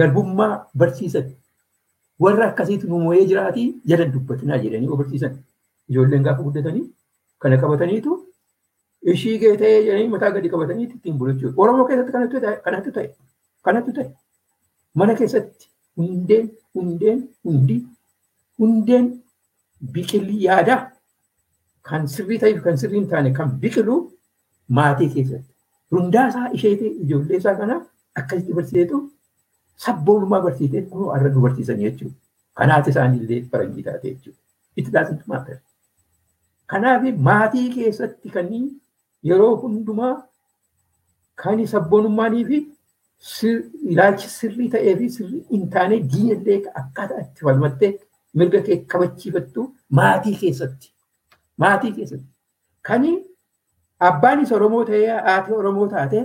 [0.00, 1.30] garbummaa barsiisan
[2.24, 5.36] warra akkasiitu nu moo'ee jiraatii jala dubbatinaa jedhanii barsiisan.
[5.90, 6.86] Ijoolleen gaafa guddatanii
[7.38, 8.18] kana qabataniitu
[9.14, 11.62] ishii gee ta'ee jedhanii mataa gadi qabatanii ittiin bulu jechuudha.
[11.62, 13.08] Oromoo keessatti kanatu ta'e kanatu ta'e
[13.68, 14.08] kanatu ta'e
[14.94, 17.76] mana keessatti hundeen hundeen hundi
[18.58, 19.06] hundeen
[19.94, 20.80] biqilli yaadaa
[21.90, 23.96] kan sirrii ta'eef kan sirrii hin taane kan biqilu
[24.78, 25.48] maatii keessatti.
[25.92, 26.72] Hundaasaa ishee
[27.04, 27.80] ijoollee isaa kana
[28.22, 29.00] akkasitti barsiisetu
[29.84, 32.14] sabboonummaa barsiisee kun har'a nu barsiisan jechuudha.
[32.54, 34.38] Kanaaf isaanillee faranjii taate jechuudha.
[34.76, 35.58] Itti taasisumaa ta'e.
[36.74, 38.52] Kanaaf maatii keessatti kan
[39.28, 40.14] yeroo hundumaa
[41.42, 42.58] kan sabboonummaanii fi
[43.92, 47.90] ilaalchi sirrii ta'ee fi sirrii hin taane diinagdee akkaataa itti falmattee
[48.40, 49.64] mirga kee kabachiifattu
[49.98, 50.92] maatii keessatti.
[51.58, 52.26] Maatii keessatti.
[52.82, 53.04] Kan
[54.08, 56.22] abbaanis Oromoo ta'ee haati Oromoo taate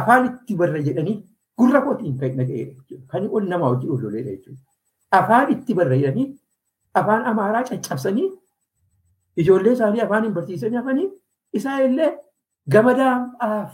[0.00, 1.16] afaan itti barra jedhanii
[1.58, 3.06] gurra kootiin kan dhaga'eera jechuudha.
[3.12, 4.60] Kan ol namaa hojii ol loleedha jechuudha.
[5.20, 6.26] Afaan itti barra jedhanii
[6.94, 8.28] afaan Amaaraa caccabsanii
[9.36, 11.08] ijoollee isaanii afaan hin barsiisanii hafanii
[11.52, 12.10] isaa illee
[12.74, 13.70] gamadaaf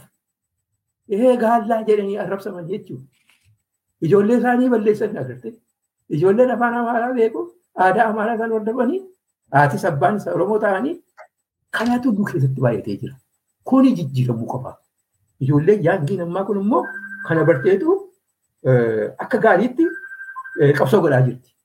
[1.09, 3.05] ee gaallaa jedhanii arrabsaman jechuudha.
[4.01, 5.53] Ijoollee isaanii balleessan agarte.
[6.09, 7.41] Ijoolleen afaan Amaaraa beeku
[7.75, 9.01] aadaa Amaaraa kan hordofanii
[9.51, 10.95] haati abbaan isaa Oromoo ta'anii
[11.77, 13.15] kanatu nu keessatti baay'atee jira.
[13.63, 14.77] Kuni jijjiiramuu qaba.
[15.39, 16.83] Ijoolleen yaangiin ammaa kun immoo
[17.27, 17.97] kana barteetu
[19.17, 19.87] akka gaariitti
[20.77, 21.55] qabsoo godhaa jirti.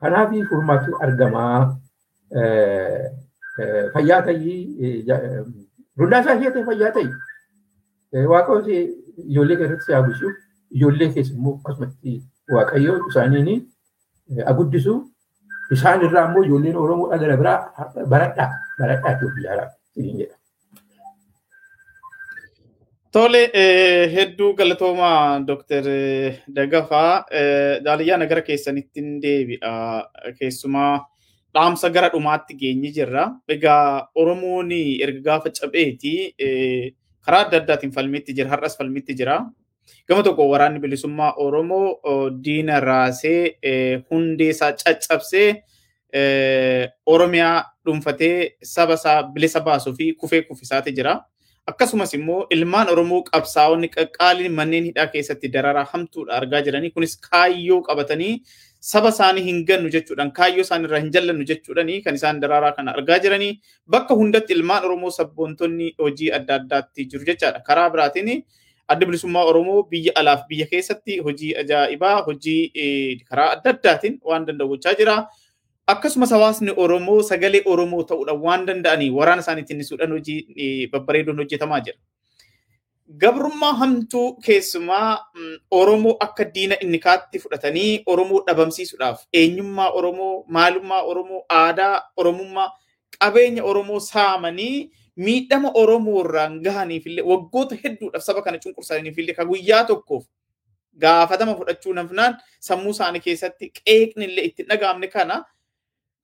[0.00, 1.76] Kanaaf furmaatu argamaa.
[3.94, 4.58] Fayyaa ta'ii
[5.98, 8.70] rundaasaa ishee ta'e fayyaa ta'ii waaqayyoon
[9.30, 10.30] ijoollee keessatti si hawwisu
[10.76, 12.12] ijoollee keessa immoo akkasumatti
[12.56, 13.50] waaqayyoo isaaniin
[14.52, 14.94] aguddisu
[15.76, 17.58] isaan irraa immoo ijoolleen Oromoo gara biraa
[18.14, 18.48] baradhaa
[18.78, 20.36] baradhaa of ijaaraa jedha.
[23.12, 23.40] Tole
[24.14, 25.84] hedduu galatoomaa Dooktar
[26.56, 27.24] Dagafaa
[27.84, 29.72] jaaliyyaa nagara keessanitti deebi'a
[30.38, 30.92] keessumaa
[31.54, 33.24] dhaamsa gara dhumaatti geenye jirra.
[33.48, 36.14] Egaa Oromoon erga gaafa cabeeti
[37.26, 39.36] karaa adda addaatiin falmitti jira har'as falmitti jira.
[40.08, 43.54] Gama tokko waraanni bilisummaa Oromoo diina raasee
[44.10, 45.62] hundee isaa caccabsee
[47.06, 51.14] Oromiyaa dhuunfatee saba isaa bilisa baasuu fi kufee kufisaati jira.
[51.66, 56.90] Akkasumas immoo ilmaan Oromoo qabsaa'onni qaqqaaliin manneen hidhaa keessatti dararaa hamtuudha argaa jiranii.
[56.90, 58.42] Kunis kaayyoo qabatanii
[58.90, 62.94] saba isaanii hin gannu jechuudhaan kaayyoo isaan irraa hin jallannu jechuudhaan kan isaan dararaa kana
[62.96, 63.52] argaa jiranii.
[63.94, 67.60] Bakka hundatti ilmaan Oromoo sabboontonni hojii adda addaatti jiru jechaadha.
[67.68, 68.32] Karaa biraatiin
[68.88, 72.60] adda bilisummaa Oromoo biyya alaaf biyya keessatti hojii ajaa'ibaa hojii
[73.30, 75.16] karaa adda addaatiin waan danda'u jira.
[75.86, 81.98] akkasumas hawaasni Oromoo sagalee Oromoo ta'uudhaan waan danda'anii waraana isaanii tinnisuudhaan hojii babbareedoon hojjetamaa jira.
[83.18, 85.26] Gabrummaa hamtuu keessumaa
[85.70, 89.24] Oromoo akka diina inni kaatti fudhatanii Oromoo dhabamsiisuudhaaf.
[89.32, 92.70] Eenyummaa Oromoo, maalummaa Oromoo, aadaa Oromummaa,
[93.18, 99.44] qabeenya Oromoo saamanii miidhama Oromoo irraan gahaniif illee waggoota hedduudhaaf saba kana cunqursaniif illee ka
[99.44, 100.24] guyyaa tokkoof
[101.00, 105.36] gaafatama fudhachuu nafnaan sammuu isaanii keessatti qeeqni illee itti dhagaamne kana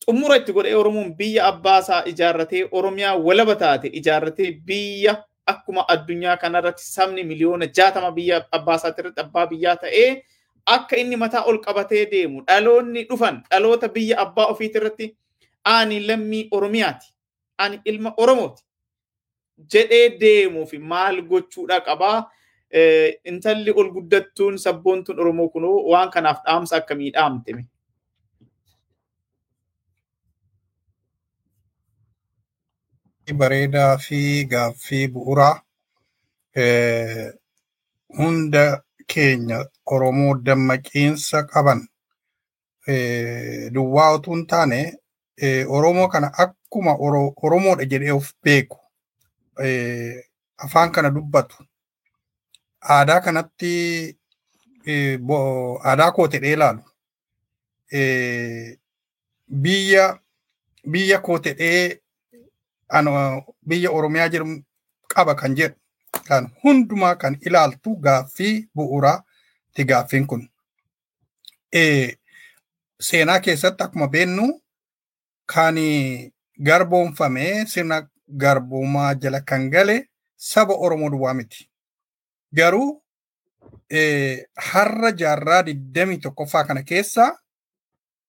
[0.04, 5.16] xumura itti godhee Oromoon biyya abbaasaa ijaarratee Oromiyaa walaba taate ijaarratee biyya
[5.52, 10.08] akkuma addunyaa kanarratti sabni miliyoona jaatama biyya abbaasaati irratti abbaa biyyaa ta'ee
[10.76, 15.06] akka inni mataa ol qabatee deemu dhaloonni dhufan dhaloota biyya abbaa ofiiti irratti
[15.74, 17.06] ani lammii Oromiyaati
[17.58, 18.62] ani ilma Oromooti
[19.72, 22.18] jedhee deemuuf maal gochuudha qabaa.
[23.24, 27.52] Intalli ol guddattuun sabboontuun Oromoo kunoo waan kanaaf dhaamsa akkamii dhaamte?
[33.34, 35.60] Bareedaa fi gaaffii bu'uuraa
[38.18, 41.80] hunda keenya Oromoo dammaqiinsa qaban
[43.72, 44.80] duwwaa utuu hin taane
[45.68, 46.94] Oromoo kana akkuma
[47.42, 48.78] Oromoodha jedhee of beeku
[50.58, 51.56] afaan kana dubbatu.
[52.90, 54.18] Aadaa kanatti
[55.84, 56.82] aadaa koo jedhee ilaalu.
[59.48, 60.18] Biyya
[60.90, 61.38] biyya koo
[62.92, 64.62] jedhee biyya Oromiyaa jedhamu
[65.14, 65.76] qaba kan jedhu
[66.28, 70.48] kan hundumaa kan ilaaltu gaaffii bu'uuraati gaaffiin kun.
[73.00, 74.46] Seenaa keessatti akkuma beennu
[75.46, 75.76] kan
[76.62, 81.68] garboomfamee sirna garbummaa jala kan gale saba Oromoo duwwaa miti.
[82.54, 83.02] Garuu
[84.70, 87.38] har'a jaarraa digdamii tokkoffaa kana keessa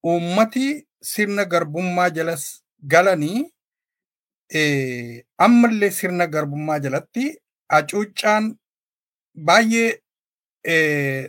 [0.03, 2.38] uummati sirna garbummaa jala
[2.88, 3.52] galanii
[4.54, 7.26] ammallee sirna garbummaa jalatti
[7.70, 8.56] hacuuccaan
[9.36, 10.00] baay'ee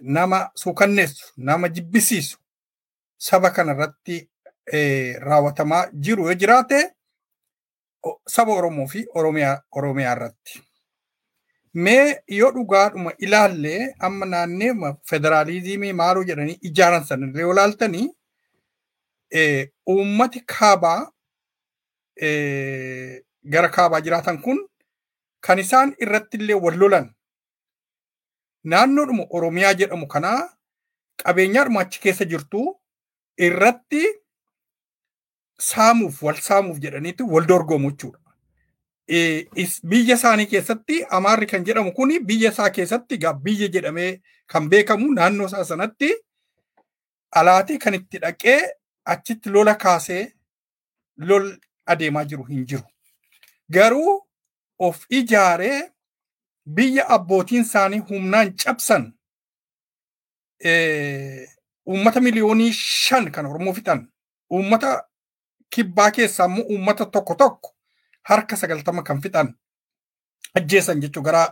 [0.02, 2.38] nama suukanneessu nama jibbisiisu
[3.18, 4.16] saba kanarratti
[5.26, 6.80] raawwatamaa jiru yoo jiraate
[8.28, 10.62] saba Oromoo fi Oromiyaa irratti.
[11.74, 14.72] Mee yoo dhugaadhuma ilaallee amma naannee
[15.10, 18.08] federaalizimii maaloo jedhanii ijaaran sana yoo ilaaltanii
[19.94, 21.10] uummati kaabaa
[23.52, 24.58] gara kaabaa jiraatan kun
[25.46, 27.06] kan isaan irratti illee wal lolan
[28.72, 30.40] naannoodhuma Oromiyaa jedhamu kanaa
[31.24, 32.64] qabeenyaadhuma achi keessa jirtu
[33.46, 34.02] irratti
[35.68, 38.18] saamuuf wal saamuuf jedhaniitti wal dorgomu jechuudha.
[39.90, 45.46] Biyya isaanii keessatti Amaarri kan jedhamu kun biyya isaa keessatti biyya jedhamee kan beekamu naannoo
[45.46, 46.10] isaa sanatti
[47.40, 48.60] alaatii kan itti dhaqee
[49.04, 50.32] achitti lola kaasee
[51.16, 51.50] lol
[51.94, 52.82] adeemaa jiru hin jiru.
[53.72, 54.26] Garuu
[54.78, 55.92] of ijaaree
[56.74, 59.12] biyya abbootiin isaanii humnaan cabsan
[61.86, 64.08] uummata miliyoonii shan kan Oromoo fixan
[64.50, 64.90] uummata
[65.74, 67.74] kibbaa keessaa immoo uummata tokko tokko
[68.22, 69.54] harka sagaltama kan fixan
[70.60, 71.42] ajjeesan jechuu gara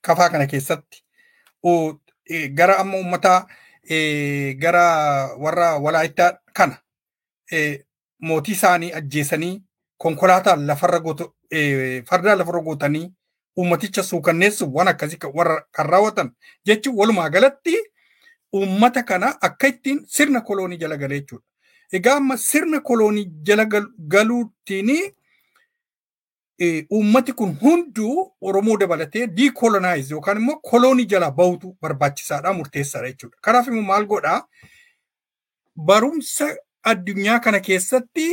[0.00, 1.02] kafaa kana keessatti
[2.54, 3.46] gara amma uummata
[4.62, 4.84] gara
[5.44, 6.76] warra walaayittaa kana
[8.20, 9.62] mootii isaanii ajjeesanii
[9.98, 11.34] konkolaataan lafarra gootu
[12.08, 13.12] fardaan lafarra gootanii
[13.58, 16.30] uummaticha suukanneessu waan akkasii warra kan raawwatan
[16.66, 17.76] jechuun walumaa galatti
[18.54, 21.44] uummata kana akka ittiin sirna koloonii jala galee jechuudha.
[21.92, 23.64] Egaa amma sirna koloonii jala
[24.08, 24.90] galuutiin
[26.92, 33.36] uummati kun hunduu Oromoo dabalatee diikolonaayiz yookaan immoo koloonii jala bahutu barbaachisaadha murteessaadha jechuudha.
[33.40, 34.44] Kanaaf immoo maal godhaa
[35.76, 36.56] barumsa
[36.92, 38.26] addunyaa kana keessatti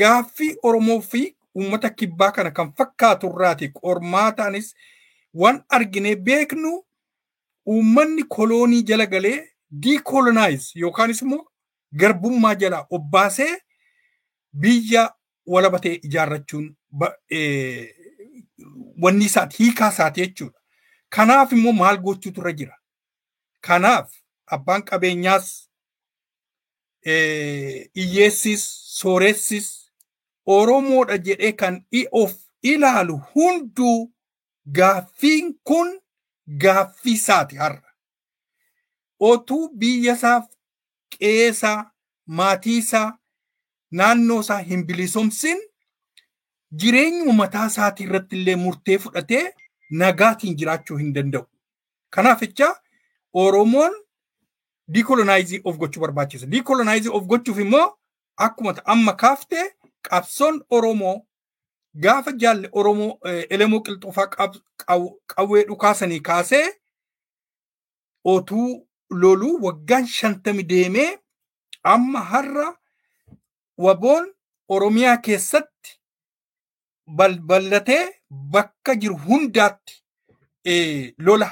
[0.00, 1.22] gaaffii Oromoo fi
[1.56, 4.74] uummata kibbaa kana kan fakkaatu irraati qormaataanis
[5.34, 6.72] waan arginee beeknu
[7.74, 9.38] uummanni koloonii jala galee
[9.82, 11.44] diikolonaayiz yookaanis immoo
[12.02, 13.52] garbummaa jala obbaasee
[14.52, 15.10] biyya
[15.46, 16.76] walabatee ijaarrachuun
[19.02, 20.58] wanni isaati hiikaa isaati jechuudha.
[21.08, 22.76] Kanaaf immoo maal gochuutu irra jira.
[23.60, 24.10] Kanaaf
[24.46, 25.69] abbaan qabeenyaas
[27.06, 28.64] hiyyeessis
[29.00, 29.68] sooressis
[30.46, 32.32] Oromoodha jedhee kan of
[32.62, 34.12] ilaalu hunduu
[34.78, 36.00] gaaffiin kun
[36.62, 37.90] gaaffii isaati har'a.
[39.20, 40.46] Otuu biyya isaaf
[41.18, 41.90] qeesaa
[42.26, 43.18] maatii isaa
[43.90, 45.58] naannoo isaa hin bilisoomsin
[46.82, 49.44] jireenya mataa isaatii irratti illee murtee fudhatee
[50.02, 51.46] nagaatiin jiraachuu hin danda'u.
[52.10, 52.74] Kanaaf jecha
[53.34, 53.92] Oromoon
[54.94, 56.46] dikolonaayizi of gochuu barbaachisa.
[56.46, 57.96] Dikolonaayizi of gochuuf immoo
[58.36, 59.66] akkuma amma kaaftee
[60.08, 61.16] qabsoon Oromoo
[62.04, 63.18] gaafa jaalle Oromoo
[63.50, 64.26] elemoo qilxuufaa
[65.34, 66.66] qawwee dhukaasanii kaasee
[68.24, 71.18] otuu loluu waggaan shantami deemee
[71.82, 72.68] amma har'a
[73.78, 74.34] waboon
[74.68, 75.98] Oromiyaa keessatti
[77.16, 80.02] balballatee bakka jiru hundaatti
[81.18, 81.48] lola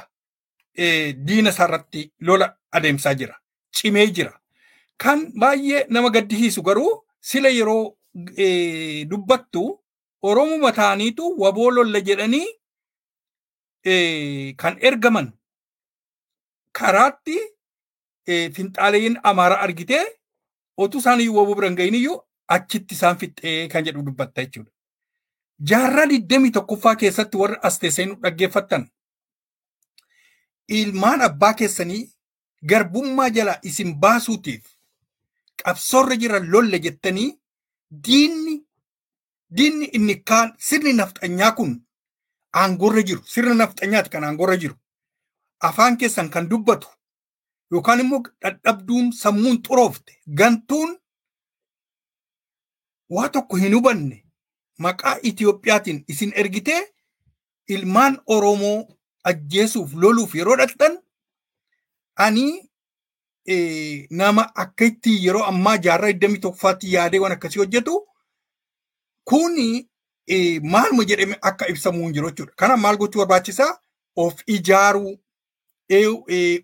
[1.27, 3.35] diina isaarratti lola adeemsaa jira.
[3.77, 4.33] Cimee jira.
[4.97, 7.97] Kan baay'ee nama gaddisiisu garuu sila yeroo
[9.11, 9.81] dubbattu
[10.23, 12.47] Oromuma ta'aniitu waboo lolla jedhanii
[14.63, 15.29] kan ergaman
[16.79, 17.37] karaatti
[18.57, 20.05] finxaaleeyyiin Amaaraa argitee
[20.77, 22.19] otuu isaan iyyuu waboo biran gahin iyyuu
[22.57, 24.71] achitti isaan fixxee kan jedhu dubbatta jechuudha.
[25.71, 28.89] Jaarraa digdamii tokkoffaa keessatti warri as teessanii dhaggeeffattan
[30.69, 32.03] ilmaan abbaa keessanii
[32.67, 34.65] garbummaa jala isin baasuutiif
[35.65, 37.31] qabsoorra jiran lolle jettanii
[38.05, 38.55] diinni
[39.57, 41.73] diinni inni kaan sirni nafxanyaa kun
[42.53, 43.23] aangorra jiru.
[43.27, 44.75] Sirna nafxanyaati kan aangorra jiru.
[45.61, 46.89] Afaan keessan kan dubbatu
[47.73, 50.99] yookaan immoo dadhabduun sammuun xuroofte gantuun
[53.11, 54.25] waa tokko hin hubanne
[54.79, 56.83] maqaa Itiyoophiyaatiin isin ergitee
[57.69, 58.89] ilmaan Oromoo
[59.25, 60.99] ajjeesuuf loluuf yeroo dhaqxan
[62.27, 62.47] ani
[64.11, 67.95] nama akka itti yeroo ammaa jaarraa 21ffaatti yaadee waan akkasii hojjetu
[69.25, 69.67] kuni
[70.63, 72.53] maaluma jedhame akka ibsamu hin jiru jechuudha.
[72.57, 73.79] Kana maal gochuu barbaachisaa?
[74.17, 75.17] Of ijaaruu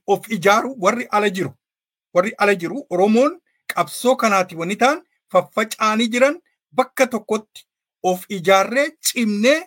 [0.07, 1.53] of ijaaruu warri ala jiru
[2.15, 3.39] warri ala jiru Oromoon
[3.75, 5.03] qabsoo kanaati wanni ta'an
[5.33, 6.41] faffaca'anii jiran
[6.73, 7.67] bakka tokkotti
[8.03, 9.61] of ijaarree cimnee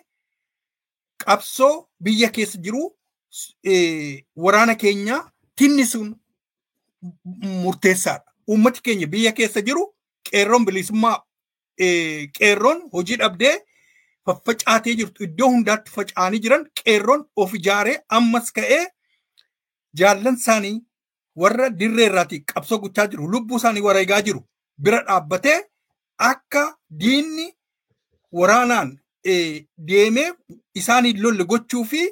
[1.24, 2.82] qabsoo biyya keessa jiru
[4.36, 4.74] waraana
[5.58, 6.16] keenya tinnisuun
[7.62, 8.24] murteessaadha.
[8.48, 9.94] Uummati keenya biyya keessa jiru
[10.30, 11.22] qeerroon bilisummaa
[12.38, 13.54] qeerroon hojii dhabdee
[14.26, 18.86] faffacaatee jirtu iddoo hundaatti faca'anii jiran qeerroon of ijaaree ammas ka'ee
[20.00, 20.80] jaallan isaanii
[21.36, 24.42] warra dirree irraati qabsoo gochaa jiru lubbuu isaanii wareegaa jiru
[24.78, 25.58] bira dhaabbatee
[26.30, 26.64] akka
[27.00, 27.46] diinni
[28.32, 28.98] waraanaan
[29.88, 30.28] deemee
[30.74, 32.02] isaanii lolle gochuu fi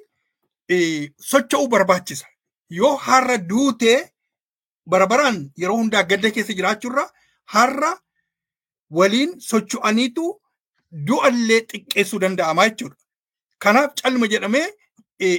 [1.30, 2.26] socho'uu barbaachisa.
[2.70, 3.98] Yoo har'a duutee
[4.86, 7.04] barabaraan yeroo hundaa gadda keessa jiraachurra
[7.54, 7.90] har'a
[9.00, 10.24] waliin socho'aniitu
[11.06, 12.96] du'allee xiqqeessuu danda'ama jechuudha.
[13.58, 14.66] Kanaaf calma jedhamee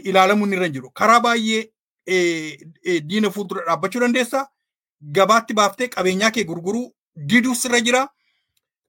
[0.10, 0.92] ilaalamuun irra jiru.
[0.92, 4.48] Karaa baay'ee diina fuuldura dhaabbachuu dandeessa.
[5.18, 6.94] Gabaatti baaftee qabeenyaa kee gurguruu
[7.30, 8.08] diduus irra jira.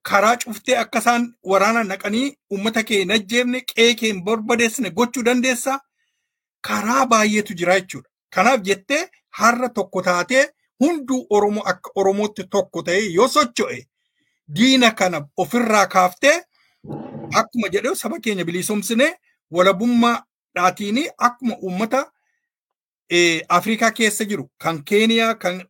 [0.09, 5.23] Karaa cuftee akka isaan waraana naqanii uummata kee hin ajjeefne qe'ee kee hin barbadeessine gochuu
[5.29, 5.79] dandeessa.
[6.61, 8.08] Karaa baay'eetu jira jechuudha.
[8.35, 9.01] Kanaaf jettee
[9.39, 10.45] har'a tokko taatee
[10.83, 13.79] hunduu Oromoo akka Oromootti tokko ta'ee yoo socho'e
[14.55, 16.35] diina kana ofirraa kaaftee
[17.41, 19.09] akkuma jedhe saba keenya bilisoomsine
[19.51, 22.05] walabummaadhaatiin akkuma uummata
[23.49, 25.61] Afrikaa keessa jiru kan Keeniyaa kan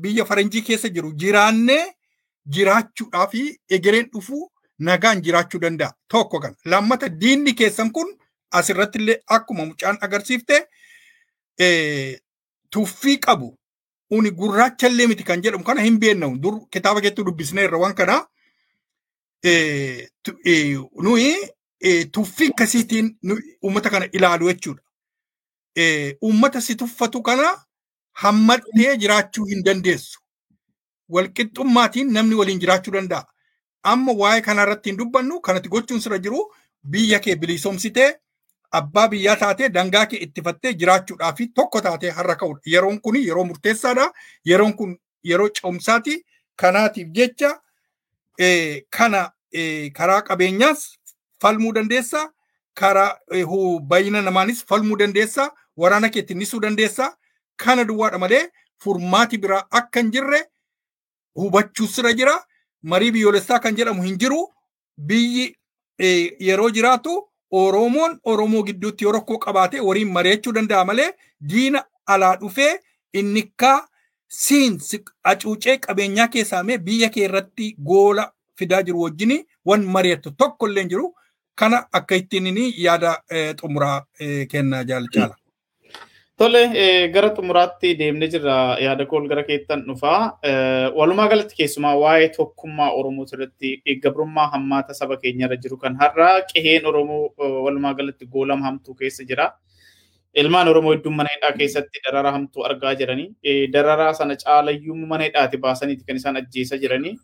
[0.00, 1.84] biyya Faranjii keessa jiru jiraannee
[2.56, 5.92] jiraachuudhaa fi egereen dhufuu nagaan jiraachuu danda'a.
[6.08, 8.10] Tokko kan lammata diinni keessan kun
[8.50, 10.66] asirratti illee akkuma mucaan agarsiifte
[12.70, 13.58] tuffii qabu
[14.10, 17.94] uni gurraacha illee miti kan jedhamu kana hin beeknamu dur kitaaba keetti dubbisnee irra waan
[17.94, 18.16] kana
[21.02, 21.36] nuyi
[22.12, 23.16] tuffii akkasiitiin
[23.64, 24.82] uummata kana ilaalu jechuudha.
[26.22, 27.64] Uummata si tuffatu kana
[28.12, 30.20] hammattee jiraachuu hin dandeessu.
[31.08, 33.24] Walqixxummaatiin namni waliin jiraachuu danda'a.
[33.82, 36.40] Amma waa'ee kanarratti hin dubbannu kanatti gochuun sirra jiru
[36.90, 38.08] biyya kee bilisoomsitee
[38.72, 42.60] abbaa biyyaa taatee dangaa kee ittifattee jiraachuudhaaf tokko taatee har'a ka'udha.
[42.66, 44.12] Yeroon kun yeroo murteessaadha.
[44.44, 46.24] Yeroon kun yeroo ce'umsaati.
[46.56, 47.60] Kanaatiif jecha
[48.90, 49.30] kana
[49.94, 50.98] karaa qabeenyaas
[51.42, 52.32] falmuu dandeessa.
[52.74, 53.18] Karaa
[53.88, 55.50] baay'ina namaanis falmuu dandeessa.
[55.76, 57.16] Waraana kee ittisuu dandeessa.
[57.56, 58.48] Kana duwwaadha malee
[58.78, 60.42] furmaati biraa akka hin jirre
[61.34, 62.44] hubachuu sira jira.
[62.82, 64.52] Marii biyyoolessaa kan jedhamu hin jiru.
[64.98, 65.56] Biyyi
[66.40, 71.10] yeroo jiraatu Oromoon Oromoo gidduutti yoo rakkoo qabaate waliin mari'achuu danda'a malee
[71.52, 72.72] diina alaa dhufee
[73.20, 73.78] inni kaa
[74.38, 74.78] siin
[75.32, 78.26] acuucee qabeenyaa keessaa mee biyya kee irratti goola
[78.58, 79.34] fidaa jiru wajjin
[79.70, 81.14] wan mari'attu tokko illee jiru
[81.54, 83.16] kana akka ittiin yaada
[83.60, 83.98] xumuraa
[84.54, 85.36] kennaa jaalchala.
[86.38, 86.62] Tole
[87.14, 90.38] gara xumuraatti deemnee jirra yaada kool gara keettan dhufaa.
[90.98, 93.70] Walumaa galatti keessumaa waa'ee tokkummaa Oromoo irratti
[94.02, 97.32] gabrummaa hammaata saba keenya irra jiru kan har'a qeheen Oromoo
[97.66, 99.46] walumaa galatti goolama hamtuu keessa jira.
[100.40, 103.28] ilmaan Oromoo hedduun mana hidhaa keessatti dararaa hamtuu argaa jiranii.
[103.72, 107.14] Dararaa sana caalayyuu mana hidhaati baasaniiti kan isaan ajjeesaa jiranii.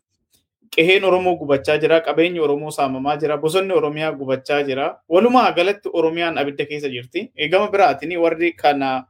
[0.75, 4.87] Qeheen Oromoo gubachaa jira, qabeenyi Oromoo saamamaa jira, bosonni Oromiyaa gubachaa jira.
[5.09, 7.31] Walumaa galatti Oromiyaan abidda keessa jirti.
[7.51, 9.05] Gama biraatiin warri kana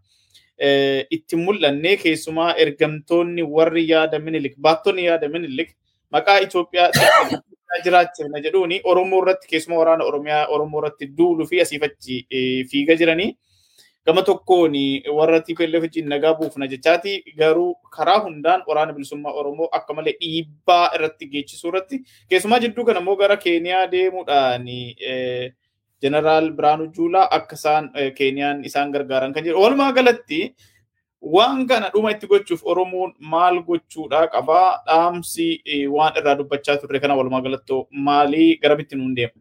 [1.10, 5.70] itti mul'anne keessumaa ergamtoonni warri yaada minilik, baattonni yaada minilik
[6.10, 6.90] maqaa Itoophiyaa
[7.84, 12.26] jiraachifna jedhuuni Oromoo irratti keessumaa waraana Oromiyaa Oromoo irratti duuluu fi asiif achi
[12.70, 13.36] fiigaa jiranii.
[14.06, 14.72] Gama tokkoon
[15.16, 17.22] warra TPLF wajjin nagaa buufna jechaati.
[17.38, 23.00] Garuu karaa hundaan waraana bilisummaa Oromoo akka malee dhiibbaa irratti geechisuu irratti keessumaa jidduu kana
[23.04, 24.66] immoo gara Keeniyaa deemuudhaan
[26.02, 29.60] Jeneraal Biraanuu Juulaa akka isaan Keeniyaan isaan gargaaran kan jedhu.
[29.62, 30.40] Walumaa galatti
[31.36, 35.48] waan kana dhuma itti gochuuf Oromoon maal gochuudha qabaa dhaamsi
[35.94, 39.38] waan irraa dubbachaa turre kana walumaa galatti maalii garamitti nuun deema.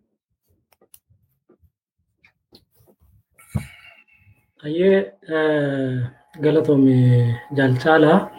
[4.64, 5.14] Ayyee
[6.42, 6.98] galatoome
[7.58, 8.30] jaalchala.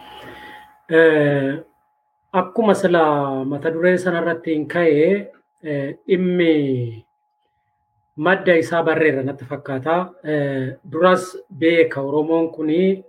[2.32, 5.08] Akkuma sila mata duree sanarratti hin ka'e
[6.06, 7.04] dhimmi
[8.16, 9.96] madda isaa barreera natti fakkaata.
[10.90, 13.02] Duras beeka Oromoon kuni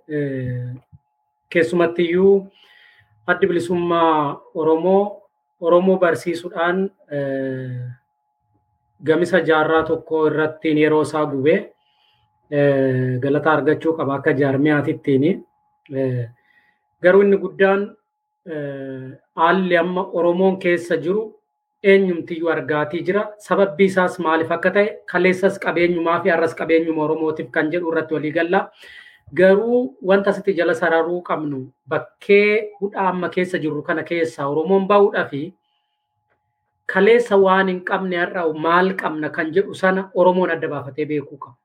[1.50, 2.48] keessumattiyyuu
[3.28, 5.22] addi bilisummaa Oromoo
[5.62, 6.90] Oromoo barsiisuudhaan
[9.04, 11.60] gamisa jaarraa tokko irratti yeroo isaa gubee
[12.52, 15.44] galata argachuu qaba akka jaarmiyaatittiin.
[17.04, 17.96] Garuu inni guddaan
[19.36, 21.34] haalli amma Oromoon keessa jiru
[21.84, 23.28] eenyumtiyyuu argaatii jira.
[23.38, 28.32] Sababbi isaas maaliif akka ta'e kaleessas qabeenyumaa fi har'as qabeenyuma Oromootiif kan jedhu irratti walii
[28.32, 28.70] galla.
[29.34, 35.26] Garuu wanta asitti jala sararuu qabnu bakkee hudhaa amma keessa jirru kana keessaa Oromoon bahuudhaa
[35.30, 35.54] fi
[36.94, 41.56] kaleessa waan hin qabne har'a maal qabna kan jedhu sana Oromoon adda baafatee beekuu qaba.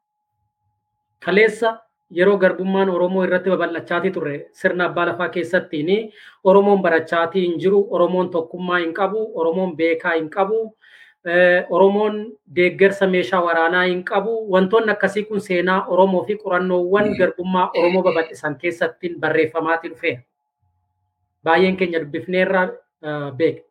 [1.24, 1.78] Kaleessa
[2.14, 6.12] yeroo garbummaan Oromoo irratti babal'achaatii turre sirna abbaa lafaa keessattiin
[6.44, 10.74] Oromoon barachaatii hin jiru, Oromoon tokkummaa hin qabu, Oromoon beekaa hin qabu,
[11.70, 14.36] Oromoon deeggarsa meeshaa waraanaa hin qabu.
[14.52, 20.22] Wantoonni akkasii kun seenaa Oromoo fi qorannoowwan garbummaa Oromoo babal'isan keessatti barreeffamaatii dhufeera.
[21.44, 22.68] Baay'een keenya dubbifneerra
[23.36, 23.64] beekna.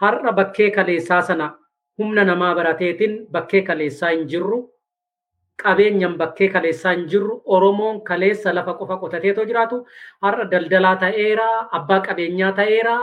[0.00, 1.50] Har'a bakkee kaleessaa sana
[1.98, 4.70] humna namaa barateetiin bakkee kaleessaa hin jirru.
[5.62, 9.80] Qabeenyaan bakkee kaleessaa hin jirru Oromoon kaleessa lafa qofa qotateetoo jiraatu
[10.26, 12.94] har'a daldalaa ta'eera abbaa qabeenyaa ta'eera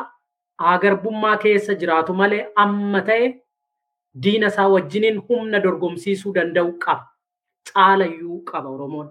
[0.73, 3.27] agarbummaa keessa jiraatu malee amma ta'e
[4.23, 7.05] diina isaa wajjiniin humna dorgomsiisuu danda'u qaba.
[7.69, 9.09] Caalayyuu qaba Oromoon.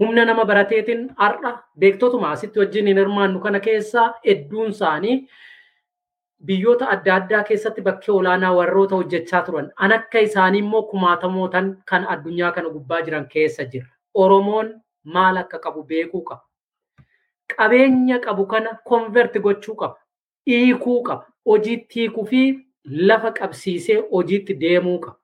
[0.00, 5.16] Humna nama barateetiin har'a beektotuma asitti wajjin hin hirmaannu kana keessaa hedduun isaanii
[6.44, 12.06] biyyoota adda addaa keessatti bakkee olaanaa warroota hojjechaa turan an akka isaanii immoo kumaatamootan kan
[12.14, 13.86] addunyaa kana gubbaa jiran keessa jira.
[14.14, 16.42] Oromoon maal akka qabu beekuu qaba.
[17.56, 19.96] Qabeenya qabu kana konverti gochuu qaba.
[20.46, 21.26] Hiikuu qaba.
[21.46, 22.42] Hojiitti hiikuu fi
[22.84, 25.18] lafa qabsiisee hojiitti deemuu qaba.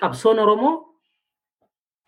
[0.00, 0.74] Qabsoon Oromoo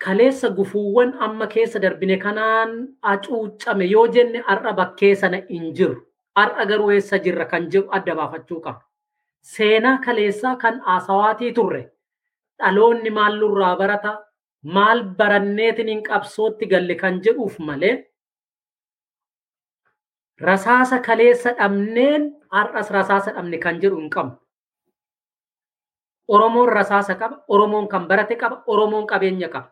[0.05, 5.95] kaleessa gufuuwwan amma keessa darbine kanaan hacuuccame yoo jenne har'a bakkee sana hin jiru.
[6.35, 8.81] Har'a garuu eessa jirra kan jedhu adda baafachuu qaba.
[9.41, 11.81] Seenaa kaleessaa kan haasawaatii turre
[12.59, 14.11] dhaloonni maal nurraa barata
[14.63, 17.95] maal baranneetiin hin qabsootti galle kan jedhuuf malee
[20.41, 24.35] rasaasa kaleessa dhabneen har'as rasaasa dhabne kan jedhu hin qabnu.
[26.27, 29.71] Oromoon rasaasa qaba, Oromoon kan barate qaba, Oromoon qabeenya qaba.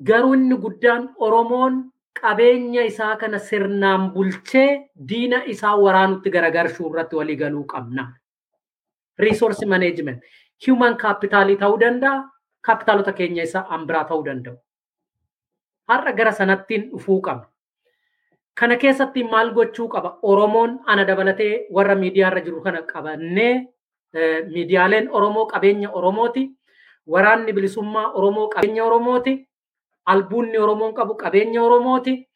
[0.00, 1.90] Garuu inni guddaan Oromoon
[2.20, 8.08] qabeenya isaa kana sirnaan bulchee diina isaa waraanutti garagarshuu irratti walii galuu qabna.
[9.18, 10.22] Resource management,
[10.66, 12.24] human capitalii ta'uu danda'a,
[12.62, 14.56] kapitaalota keenya isaa ambiraa ta'uu danda'u.
[15.88, 17.46] Har'a gara sanattiin dhufuu qabna.
[18.54, 20.18] Kana keessatti maal gochuu qaba?
[20.22, 23.68] Oromoon ana dabalatee warra miidiyaarra jiru kana qabannee
[24.52, 26.50] miidiyaaleen Oromoo qabeenya Oromooti.
[27.06, 29.48] Waraanni bilisummaa Oromoo qabeenya Oromooti.
[30.06, 32.28] Albuunni Oromoon qabu qabeenya Oromooti.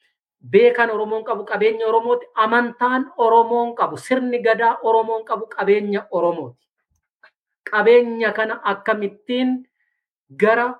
[0.50, 2.26] Beekan Oromoon qabu qabeenya Oromooti.
[2.34, 6.66] Amantaan Oromoon qabu sirni gadaa Oromoon qabu qabeenya Oromooti.
[7.70, 9.66] Qabeenya kana akkamittiin
[10.36, 10.78] gara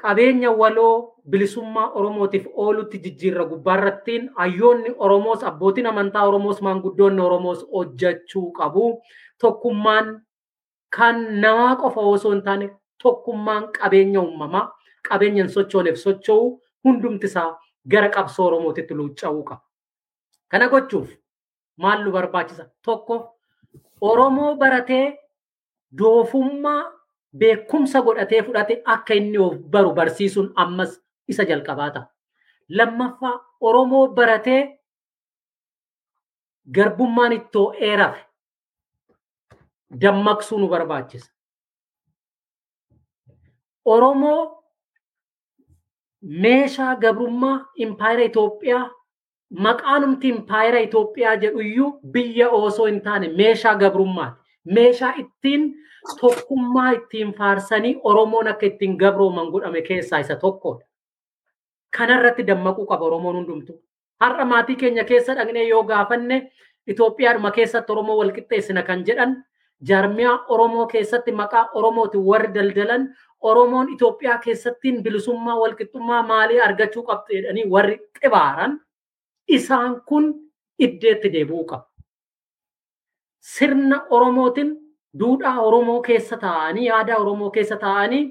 [0.00, 8.52] qabeenya waloo bilisummaa Oromootiif oolutti jijjiirra gubbaarrattiin hayyoonni Oromoos abbootiin amantaa Oromoos maanguddoonni Oromoos hojjechuu
[8.52, 9.00] qabu.
[9.38, 10.20] Tokkummaan
[10.96, 12.70] kan namaa qofa osoo hin taane
[13.02, 14.68] tokkummaan qabeenya uumamaa
[15.08, 17.58] qabeenyan sochooneef socho'u hundumti isaa
[17.90, 19.62] gara qabsoo Oromootitti luucca'uu qaba.
[20.48, 21.08] Kana gochuuf
[21.76, 22.64] maal nu barbaachisa?
[22.82, 23.36] Tokko
[24.00, 25.18] Oromoo baratee
[25.98, 26.92] doofummaa
[27.38, 32.06] beekumsa godhatee fudhate akka inni of baru barsiisuun ammas isa jalqabaa ta'a.
[32.68, 34.78] Lammaffaa Oromoo baratee
[36.74, 38.24] garbummaan ittoo eerafe
[40.00, 41.30] dammaqsuu nu barbaachisa.
[43.84, 44.59] Oromoo
[46.22, 48.90] meeshaa gabrummaa impaayera Itoophiyaa
[49.66, 54.40] maqaanumti impaayera Itoophiyaa jedhu iyyuu biyya osoo hin taane meeshaa gabrummaati.
[54.64, 55.74] Meeshaa ittiin
[56.20, 60.84] tokkummaa ittiin faarsanii Oromoon akka ittiin gabrooman godhame keessaa isa tokkodha.
[61.96, 63.72] Kanarratti dammaquu qaba Oromoon hundumtu.
[64.20, 66.52] Har'a maatii keenya keessa dhaqnee yoo gaafanne
[66.86, 69.36] Itoophiyaadhuma keessatti Oromoo walqixxeessina kan jedhan
[69.88, 73.08] jaarmiyaa Oromoo keessatti maqaa Oromootiin warri daldalan
[73.40, 78.80] Oromoon Itoophiyaa keessattiin bilisummaa walqixxummaa maalii argachuu qabdu jedhanii warri xibaaran
[79.48, 80.26] isaan kun
[80.78, 81.86] iddeetti deebi'uu qabu.
[83.40, 84.76] Sirna Oromootiin
[85.18, 88.22] duudhaa Oromoo keessa taa'anii yaada Oromoo keessa taa'anii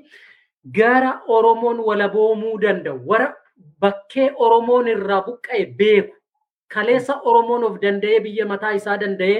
[0.78, 3.34] gara Oromoon walaboomuu danda'u warra
[3.82, 6.16] bakkee Oromoon irraa buqqa'e beeku
[6.74, 9.40] kaleessa Oromoon of danda'ee biyya mataa isaa danda'ee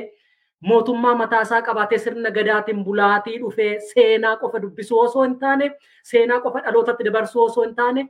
[0.62, 5.72] mootummaa mataa isaa qabaatee sirna gadaatiin bulaatii dhufee seenaa qofa dubbisuu osoo hin taane
[6.12, 8.08] seenaa qofa dhalootatti dabarsuu osoo hin taane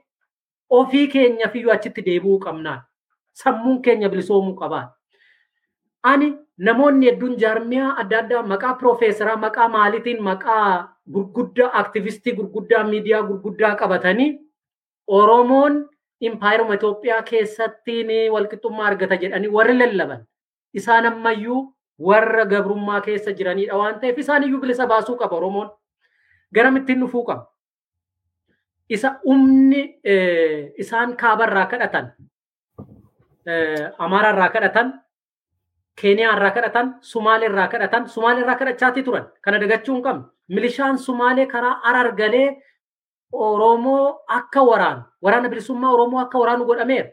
[0.80, 2.81] ofii keenya fiyyuu achitti deebi'uu qabnaan
[3.43, 4.88] sammuun keenya bilisoomuu qabaan.
[6.03, 6.27] Ani
[6.57, 10.67] namoonni hedduun jaarmiyaa adda addaa maqaa piroofeesaraa maqaa maaliitiin maqaa
[11.13, 14.30] gurguddaa aktivistii gurguddaa miidiyaa gurguddaa qabatanii
[15.07, 15.89] Oromoon
[16.21, 20.26] impaayeruma Itoophiyaa keessattiin walqixxummaa argata jedhanii warri lallaban
[20.81, 21.61] isaan ammayyuu
[21.99, 25.69] warra gabrummaa keessa jiranidha waan ta'eef isaan iyyuu bilisa baasuu qaba Oromoon.
[26.55, 27.45] Garamittiin dhufuu qaba.
[28.89, 29.99] Isa humni
[30.77, 32.11] isaan kaabarraa kadhatan,
[33.97, 34.93] Amaaraarraa kadhatan,
[36.01, 39.26] Keeniyaarraa kadhatan, Sumaaleerraa kadhatan, Sumaaleerraa kadhachaatii turan.
[39.41, 40.23] Kana dagachuu hin qabne.
[40.49, 42.61] Milishaan Sumaalee karaa arar galee
[43.34, 47.09] Oromoo akka waraanu, waraana bilisummaa Oromoo akka waraanu godhameera.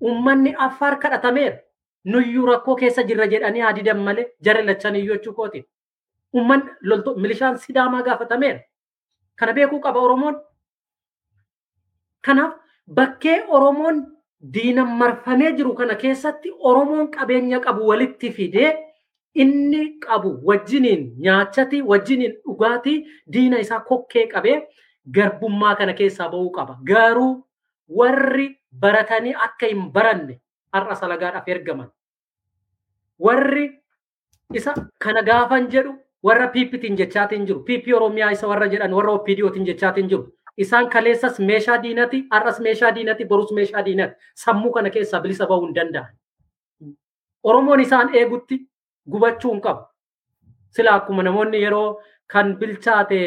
[0.00, 1.56] Uummanni Affaar kadhatameera.
[2.12, 5.64] Nuyyuu rakkoo keessa jirra jedhanii hadidan malee jarri lachan iyyuu jechuu kooti.
[6.34, 8.60] Uummanni lolto milishaan sidaamaa gaafatameera.
[9.36, 10.36] Kana beekuu qaba Oromoon.
[12.24, 12.54] Kanaaf
[12.98, 14.02] bakkee Oromoon
[14.54, 18.72] diinan marfamee jiru kana keessatti Oromoon qabeenya qabu walitti fidee
[19.34, 22.96] inni qabu wajjiniin nyaachati wajjiniin dhugaatii
[23.32, 24.56] diina isaa kokkee qabee
[25.18, 26.78] garbummaa kana keessaa ba'uu qaba.
[26.84, 27.44] Garuu
[27.88, 28.48] warri
[28.80, 30.40] baratanii akka hin baranne
[30.72, 31.90] har'a salagaadhaaf ergaman.
[33.18, 33.70] Warri
[34.54, 37.60] isa kana gaafan jedhu warra piipitiin jechaatiin jiru.
[37.64, 40.32] Piipii Oromiyaa isa warra jedhan warra OPDOtiin jechaatiin jiru.
[40.56, 44.14] Isaan kaleessas meeshaa diinati, har'as meeshaa diinati, borus meeshaa diinati.
[44.34, 46.14] Sammuu kana keessaa bilisa ba'uu hin danda'an.
[47.44, 48.60] Oromoon isaan eegutti
[49.10, 49.84] gubachuu hin qabu.
[50.70, 53.20] Sila akkuma namoonni yeroo kan bilchaate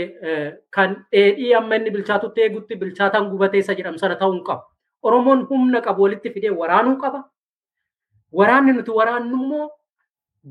[0.72, 4.64] kan dheedhii amma inni bilchaatutti eegutti bilchaataan gubatee isa jedhamu sana ta'uu hin qabu.
[5.04, 7.24] Oromoon humna qabu walitti fidee waraanuu qaba.
[8.34, 9.70] Waraanni nuti waraannu immoo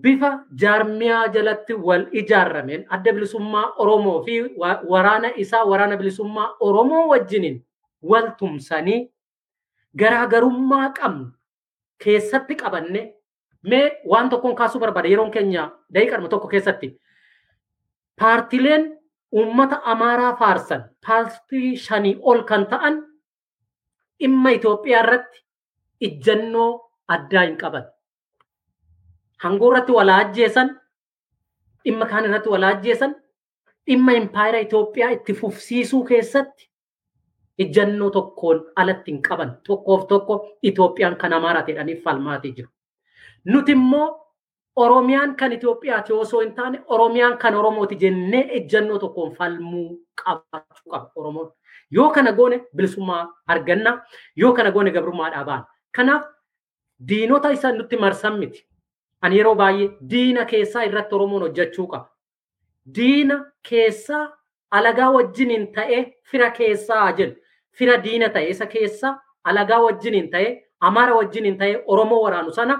[0.02, 0.30] bifa
[0.60, 4.40] jaarmiyaa jalatti wal ijaarrameen adda bilisummaa Oromoo fi
[4.88, 7.62] waraana isaa waraana bilisummaa Oromoo wajjiniin
[8.02, 9.10] wal tumsanii
[9.96, 11.26] garaagarummaa qabnu
[12.04, 13.14] keessatti qabanne
[13.62, 16.90] mee waan tokkoon kaasuu barbaada yeroon keenya daqiiqadhuma tokko keessatti
[18.20, 18.98] paartileen
[19.32, 23.02] uummata Amaaraa faarsan paartii shanii ol kan ta'an
[24.20, 25.44] dhimma Itoophiyaa irratti
[26.00, 26.70] ijjannoo
[27.16, 27.84] addaa hin qaban.
[29.44, 30.70] Hangoo irratti walaa ajjeesan,
[31.84, 33.14] dhimma kaan irratti walaa ajjeesan,
[33.86, 36.70] dhimma impaayera Itoophiyaa itti fufsiisuu keessatti
[37.58, 39.52] ijjannoo tokkoon alatti hin qaban.
[39.66, 42.68] Tokkoof tokko Itoophiyaan kan Amaaraa jedhaniif falmaatii jiru.
[43.44, 44.24] Nuti immoo
[44.76, 51.10] Oromiyaan kan Itoophiyaati osoo hin taane Oromiyaan kan Oromooti jennee ijjannoo tokkoon falmuu qabaachuu qaba
[51.16, 51.52] Oromoon.
[51.90, 54.02] Yoo kana goone bilisummaa arganna,
[54.36, 55.66] yoo kana goone gabrummaadhaa baana.
[55.92, 56.24] Kanaaf
[57.08, 58.66] diinota isa nutti marsan miti.
[59.22, 62.08] Ani yeroo baay'ee diina keessaa irratti Oromoon hojjechuu qaba.
[62.94, 64.28] Diina keessaa
[64.70, 67.36] alagaa wajjiniin ta'ee fira keessaa jedhu.
[67.72, 72.78] Fira diina ta'e isa keessaa alagaa wajjiniin ta'ee Amaara wajjiniin ta'ee Oromoo waraanu sana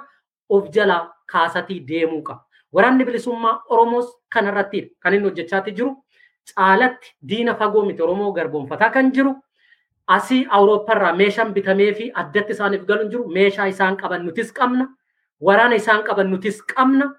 [0.49, 2.45] of jalaa kaasatii deemuu qaba.
[2.73, 5.97] Waraanni bilisummaa Oromoos kanarrattidha kan inni hojjechaati jiru.
[6.55, 9.35] Caalatti diina fagoo miti Oromoo garboonfataa kan jiru.
[10.07, 13.29] Asii Awurooppaarraa meeshaan bitamee fi addatti isaaniif galu hin jiru.
[13.29, 14.89] Meeshaa isaan qaban nutis qabna.
[15.41, 17.11] Waraana isaan qaban nutis qabna.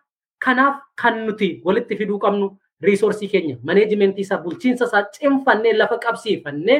[0.45, 2.49] Kanaaf kan nuti walitti fiduu qabnu
[2.81, 6.77] riisoorsii keenya maneejimentii isaa bulchiinsa isaa cimfannee lafa qabsiifannee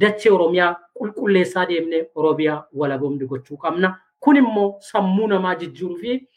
[0.00, 3.94] dachee Oromiyaa qulqulleessaa deemnee Oromiyaa walaboomni gochuu qabna.
[4.20, 6.28] Kun immoo sammuu namaa jijjiiruu fi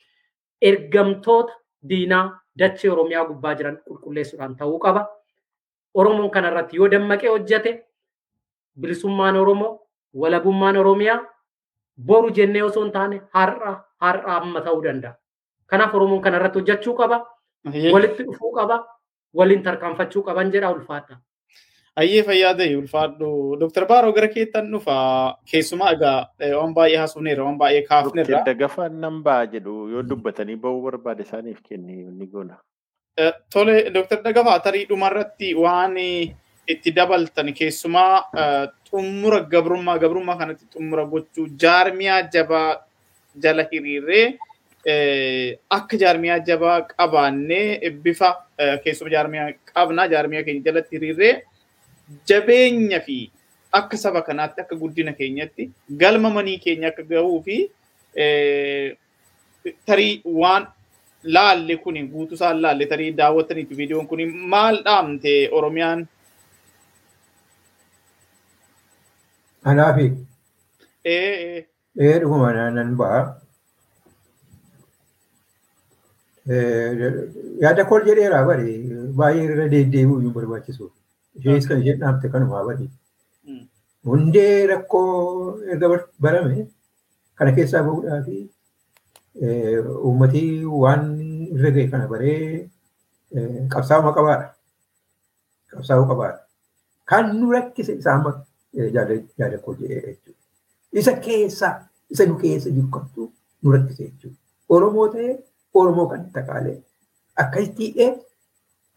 [0.61, 1.53] ergamtoota
[1.89, 5.07] diinaa dachee Oromiyaa gubbaa jiran qulqulleessuudhaan ta'uu qaba.
[5.95, 7.71] Oromoon kanarratti yoo dammaqee hojjete
[8.79, 9.79] bilisummaan Oromoo
[10.15, 11.19] walabummaan Oromiyaa
[12.05, 15.15] boru jennee osoo hin taane har'a har'a amma ta'uu danda'a.
[15.65, 17.25] Kanaaf Oromoon kanarratti hojjechuu qaba.
[17.93, 18.85] Walitti dhufuu qaba.
[19.35, 21.17] Waliin tarkaanfachuu qaban jedha ulfaadha.
[21.95, 23.57] Ayyee fayyaa ta'e ulfaadhu.
[23.59, 24.95] Dooktar Baaroo gara keettan dhufa.
[25.51, 28.43] Keessumaa egaa waan baay'ee haasofneerra waan baay'ee kaafneerra.
[28.45, 32.57] Dagafaan nan ba'a jedhu yoo dubbatanii ba'uu barbaade isaaniif kenni ni goona.
[33.53, 35.95] Tole Dooktar Dagafaa tarii dhumarratti waan
[36.73, 38.23] itti dabaltan keessumaa
[38.89, 42.69] xumura gabrummaa gabrummaa kanatti xumura gochuu jaarmiyaa jabaa
[43.43, 44.37] jala hiriirree
[45.77, 48.29] akka jaarmiyaa jabaa qabaannee bifa
[48.83, 51.33] keessuma jaarmiyaa qabna jaarmiyaa keenya jalatti hiriirree
[52.29, 53.17] jabeenya fi
[53.81, 55.69] akka saba kanaatti akka guddina keenyatti
[56.03, 57.57] galma manii keenya akka gahuu fi
[59.85, 60.67] tarii waan
[61.23, 64.21] laalle kun guutusaan laalle tarii daawwattaniitu viidiyoon kun
[64.53, 66.07] maal dhaamte Oromiyaan
[69.69, 70.07] Anaafi
[71.05, 71.65] ee
[72.05, 73.19] ee dhuguma nan ba'a.
[77.63, 78.69] Yaada kol jedheeraa bari
[79.19, 80.85] baay'ee irra deddeebi'uu hin barbaachisu.
[81.39, 82.87] Ishees kan isheen dhaamte kanumaa bari.
[84.05, 85.87] Hundee rakkoo erga
[86.25, 86.67] barame
[87.37, 88.37] kana keessaa bahuudhaa fi
[89.41, 91.03] uummatii waan
[91.55, 92.69] irra ga'e kana baree
[93.73, 94.47] qabsaa'uma qabaadha.
[95.71, 96.39] Qabsaa'uu qabaadha.
[97.09, 98.23] Kan nu rakkise isaan
[98.73, 100.39] yaada koo jedhee jechuudha.
[100.93, 101.69] Isa keessa
[102.09, 103.31] isa nu keessa jiru kamtu
[103.63, 104.37] nu rakkise jechuudha.
[104.69, 105.37] Oromoo ta'ee
[105.73, 106.77] Oromoo kan takaalee
[107.35, 108.11] akkasitti hidhee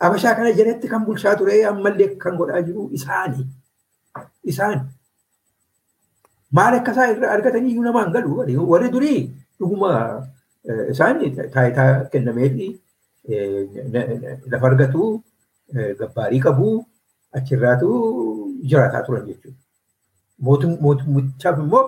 [0.02, 3.46] Habashaa kana jalatti kan bulchaa ture ammallee kan godhaa jiru isaani.
[4.44, 4.88] Isaan
[6.50, 8.36] maal akka isaa irraa argatanii iyyuu namaan galu
[8.72, 9.20] warri durii
[9.60, 9.90] dhuguma
[10.90, 11.20] isaan
[11.54, 12.68] taayitaa kennameefi
[14.52, 15.22] lafa argatu
[16.00, 16.68] gabbaarii qabu
[17.40, 17.88] achirraatu
[18.70, 19.58] jiraataa turan jechuudha.
[20.84, 21.84] Mootummichaaf immoo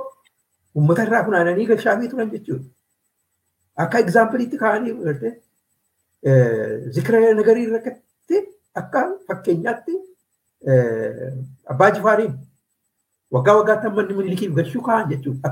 [0.74, 2.64] uummata irraa funaananii galchaafii turan jechuudha.
[3.84, 5.30] Akka egzaampiliitti kaa'anii fudhatte
[6.96, 8.36] zikira nagarii irratti
[8.82, 9.94] akka fakkeenyaatti
[11.74, 12.34] abbaa jifaariin
[13.36, 15.48] waggaa waggaatti hammanni milikiif galchuu kaa'an jechuudha.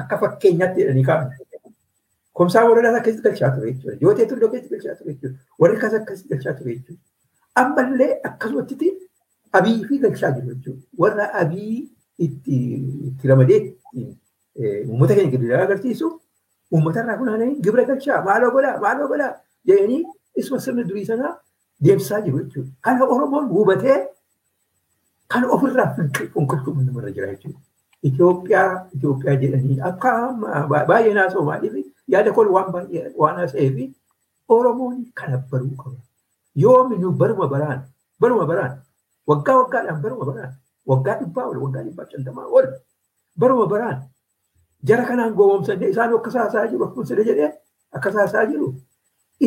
[0.00, 1.30] Akka fakkeenyaatti jedhanii kaa'an.
[2.38, 3.96] Komsaa warraadhaas akkasitti galchaa ture jechuudha.
[4.04, 5.38] Yootee tulluu akkasitti galchaa ture jechuudha.
[5.60, 7.00] Warri akkas akkasitti galchaa ture jechuudha.
[7.62, 8.90] Ammallee akkasumatti
[9.58, 10.82] abii fi galchaa jiru jechuudha.
[10.98, 11.90] Warra abii
[12.26, 13.60] itti ramadee
[14.88, 16.06] uummata keenya gadi agarsiisu
[16.72, 19.32] uummata irraa funaananii gibira galchaa maaloo godhaa maaloo godhaa
[19.70, 20.02] jedhanii
[20.42, 21.32] isuma sirna durii sanaa
[21.84, 22.70] deemsisaa jiru jechuudha.
[22.84, 23.98] Kana Oromoon hubatee
[25.28, 25.88] kan ofirraa
[26.34, 27.58] fonkolchuun namarra jira jechuudha.
[28.08, 30.10] Itoophiyaa Itoophiyaa jedhanii akka
[30.88, 31.74] baay'ee naasoo maaliif
[32.12, 33.84] yaada kol waan baay'ee waan haasa'ee fi
[34.48, 35.98] Oromoon kana baruu qaba.
[36.62, 37.80] Yoomi nu baruma baraan
[38.20, 38.74] baruma baraan
[39.28, 40.52] waggaa waggaadhaan baruma baraan
[40.90, 42.66] waggaa dhibbaa ol waggaa dhibbaa shantamaa ol
[43.40, 43.98] baruma baraan
[44.88, 47.50] jara kanaan gowwoomsannee isaan akka saasaa jiru akkuma sida jedhee
[47.96, 48.68] akka saasaa jiru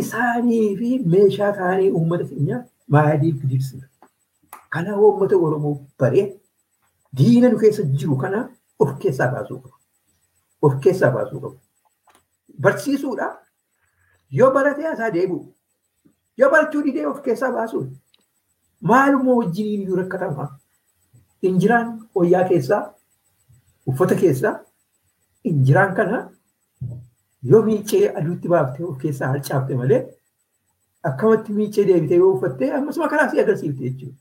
[0.02, 2.57] isaanii fi meeshaa ta'anii uummata keenya
[2.88, 3.86] maaliif dibsina.
[4.73, 6.27] Kana uummata Oromoo baree
[7.18, 8.49] diina nu keessa jiru kana
[8.80, 9.76] of keessaa baasuu qaba.
[10.61, 11.57] Of keessaa baasuu qaba.
[12.61, 13.27] Barsiisuudha.
[14.31, 15.40] Yoo baratee asaa deebi'u.
[16.38, 17.86] Yoo barachuu didee of keessaa baasuu.
[18.81, 20.48] Maalummaa wajjiniin iyyuu rakkatama.
[21.41, 22.84] Injiraan wayyaa keessaa
[23.88, 24.60] uffata keessaa
[25.44, 26.18] injiraan kana
[27.52, 29.99] yoo miicee aduutti baaftee of keessaa harcaafte malee
[31.10, 34.18] akkamatti miicee deebitee yoo uffattee ammasuma karaa si agarsiifte jechuudha.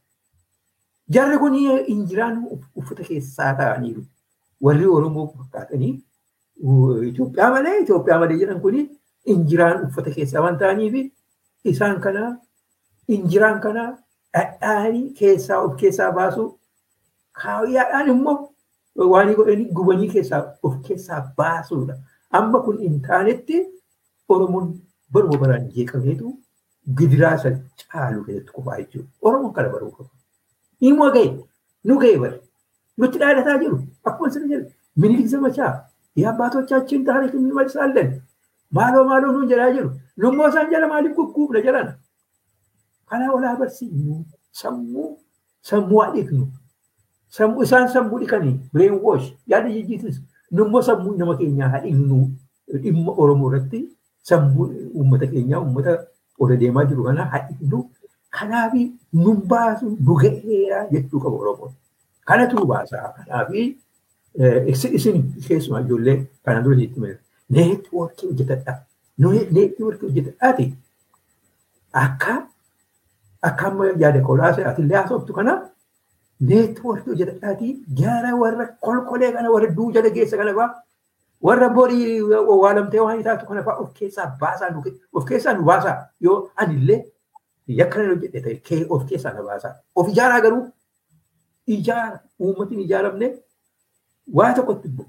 [1.11, 1.55] Jarri kun
[1.95, 2.39] injiraan
[2.77, 4.05] uffata keessaa ta'aniiru.
[4.63, 5.93] Warri Oromoo fakkaatanii
[6.63, 8.77] Itoophiyaa malee Itoophiyaa malee jedhan kun
[9.35, 10.95] injiraan uffata keessaa waan ta'aniif
[11.73, 12.25] isaan kana
[13.17, 13.85] injiraan kana
[14.35, 16.49] dhadhaanii keessaa of keessaa baasuu
[17.43, 18.37] kaayyaadhaan immoo
[19.13, 21.95] waan godhanii gubanii keessaa of keessaa baasuudha.
[22.33, 23.65] Amma kun hin taanetti
[24.29, 24.73] Oromoon
[25.13, 26.33] baruma baraan jeeqameetu
[26.99, 27.51] gidiraa isa
[27.93, 29.09] caalu keessatti qofaa jechuudha.
[29.23, 30.11] Oromoon kana baruu qaba.
[30.81, 31.29] Immoo ga'e
[31.85, 32.41] nu ga'e bari
[32.99, 33.79] nutti dhaadataa jiru
[34.11, 34.71] akkuma sirna jedhu
[35.05, 35.73] minilik zamachaa
[36.18, 38.10] የአባቶቻችን ታሪክ እንመልሳለን
[38.72, 39.86] ማሎ ማሎ ኑ ጀላ ጅሩ
[40.24, 41.90] ኑሞ ሳን ጀለ ማሊፍ ኩኩብ ለጀላን
[43.12, 43.80] ከና ወላ በርሲ
[44.62, 44.94] ሰሙ
[45.66, 46.42] ሰሙ አዲክ ኑ
[47.34, 50.18] ሰሙ ኢሳን ሰሙ ዲከኒ ብሬን ዎሽ ያደ ጅጅትስ
[50.52, 52.12] ኑሞ ሰሙ ነመ ኬኛ ሀዲኑ
[52.70, 53.74] ዲማ ኦሮሞ ረቲ
[54.26, 54.54] ሰሙ
[55.00, 55.88] ኡመተ ኬኛ ኡመተ
[56.40, 57.72] ወደ ዴማ ጅሩ ከና ሀዲኑ
[58.34, 58.74] ከናፊ
[59.24, 61.62] ኑምባሱ ዱገኤራ ጀቹ ቀበ ኦሮሞ
[62.28, 62.92] ከነቱ ባሳ
[64.35, 67.17] Eh, isin ijoollee kana dura jechuudha.
[67.51, 68.75] Neetwoorkii hojjetadha.
[69.19, 70.75] Neetwoorkii hojjetadhaati.
[71.93, 72.35] Akka
[73.43, 75.71] akka amma yaada kolaase atillee haasoftu kana
[76.41, 77.79] neetwoorkii hojjetadhaati.
[78.01, 80.83] Jaara warra kolkolee kana warra duujala geessa kana fa'aa
[81.43, 85.65] warra borii waalamtee waan taatu kana fa'aa of oh, keessaa baasaa of oh, keessaa nu
[85.73, 87.01] baasaa yoo anillee
[87.81, 89.75] yakkan hojjette ta'e of oh, keessaa na baasaa.
[89.97, 90.65] Of ijaaraa garuu
[91.67, 93.35] ijaara uummatiin ijaaramne.
[94.35, 95.07] Waa tokkotti bu'u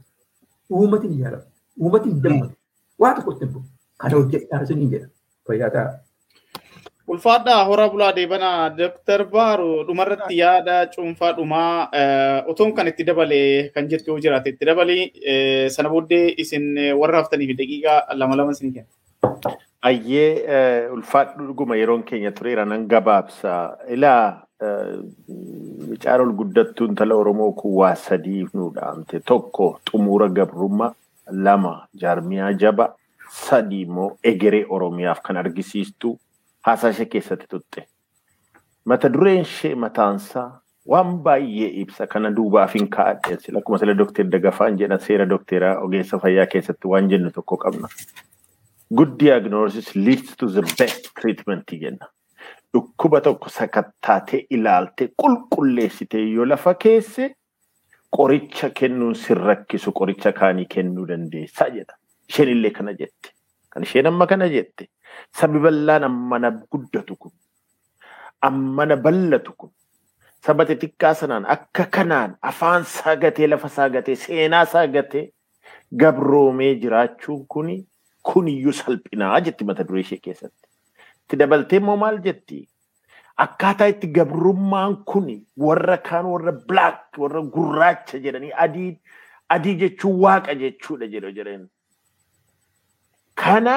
[0.82, 1.48] uummatiin ijaaramne
[1.82, 2.56] uummatiin dammaqe
[3.00, 3.64] waa tokkotti bu'u
[3.98, 5.08] kana hojjedhaa isiniin jedha.
[5.48, 5.90] Fayyaa ta'a.
[7.10, 9.84] Ulfaadhaa hora bulaa deebanaa Dooktar Baaru.
[9.88, 11.90] Dhumarratti yaada cuunfaa dhumaa
[12.48, 14.98] otoon kan itti dabale kan jettu yoo jiraate itti dabali
[15.76, 16.68] sana booddee isin
[17.00, 19.56] warra haftaniif daqiiqaa lama lama isin kenna.
[19.82, 23.56] Ayyee ulfaadhu dhuguma yeroon keenya tureera nan gabaabsa.
[23.98, 24.44] Ilaa
[26.04, 29.20] caarol guddattuun tala Oromoo kun waa sadiif nu dhaamte.
[29.26, 30.94] Tokko xumura gabrummaa,
[31.32, 32.90] lama jaarmiyaa jaba,
[33.32, 36.20] sadi immoo egeree Oromiyaaf kan argisiistu
[36.68, 37.86] haasaa ishee keessatti tutte.
[38.86, 43.38] Mata dureen ishee mataansaa waan baay'ee ibsa kana duubaaf hin kaa'adhe.
[43.58, 47.88] Akkuma sila Dookter Dagafaan jedhan seera Dookteraa ogeessa fayyaa keessatti waan jennu tokko qabna.
[48.96, 52.08] Good diagnosis leads to the best treatment jenna.
[52.74, 57.30] Dhukkuba tokko sakattaatee ilaaltee qulqulleessitee yoo lafa keesse
[58.18, 61.96] qoricha kennuun sin rakkisu qoricha kaanii kennuu dandeessaa jedha.
[62.30, 63.32] Isheen illee kana jette.
[63.70, 64.88] Kan isheen amma kana jette.
[65.40, 67.32] Sabi bal'aan ammana guddatu kun,
[68.42, 69.72] ammana bal'atu kun,
[70.46, 75.26] saba xixiqqaa sanaan akka kanaan afaan saagatee lafa saagatee seenaa saagatee
[76.04, 77.80] gabroomee jiraachuun kuni
[78.32, 80.69] kuniyyuu salphinaa jetti mata duree ishee keessatti.
[81.30, 82.64] Itti dabaltee immoo maal jetti?
[83.44, 85.36] Akkaataa itti gabrummaan kuni
[85.66, 88.90] warra kaan warra black warra gurraacha jedhanii adii
[89.56, 91.68] adii jechuun waaqa jechuudha jedhu jedheen.
[93.36, 93.76] Kana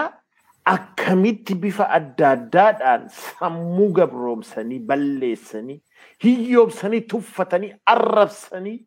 [0.64, 5.78] akkamitti bifa adda addaadhaan sammuu gabroomsanii balleessanii
[6.24, 8.78] hiyyoomsanii tuffatanii arrabsanii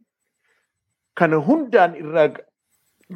[1.13, 2.27] kana hundaan irraa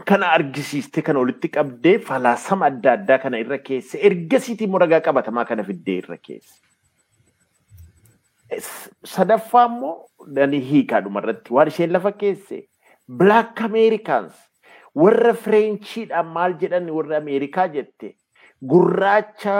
[0.06, 5.64] kana argisiiste kana walitti qabdee falaasama adda addaa kana irra keesse ergasiitii muragaa qabatamaa kana
[5.70, 6.54] fiddee irra keesse.
[9.16, 9.96] Sadaffaa immoo
[10.36, 12.62] danii hiikaadhuma irratti waan isheen lafa keesse
[13.22, 14.34] Black Americans
[14.96, 18.16] warra Fireenchiidhaan maal jedhan warra Ameerikaa jette
[18.74, 19.58] gurraacha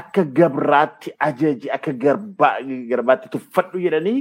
[0.00, 4.18] akka gabraatti ajaji akka garbaatti tuffadhu jedhanii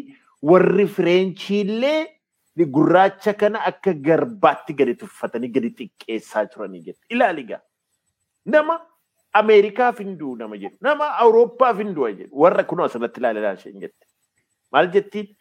[0.51, 1.97] warri Fireenchiillee
[2.64, 7.02] gurraacha kana akka garbaatti gadi tuffatanii gadi xiqqeessaa turanii jette.
[7.10, 7.61] Ilaali gaa.
[8.45, 8.80] Nama
[9.34, 10.77] Ameerikaaf hinduu nama jedhu.
[10.82, 12.30] Nama Awurooppaaf hinduu jedhu.
[12.32, 14.07] Warra kun asirratti ilaalaa isheen jette.
[14.72, 15.36] Maal jettiin?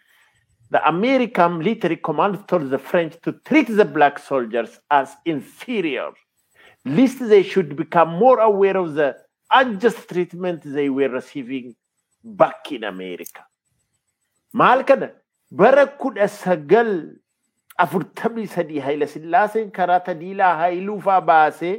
[0.70, 6.12] The American military command told the French to treat the black soldiers as inferior.
[6.84, 9.14] Least they should become more aware of the
[9.50, 11.76] unjust treatment they were receiving
[12.24, 13.46] back in America.
[14.52, 15.12] Maal kana?
[15.50, 16.90] Bara kudha sagal
[17.78, 21.76] afurtamii sadii Haayila Sillaaseen karaa Tadiilaa Haayiluufaa baasee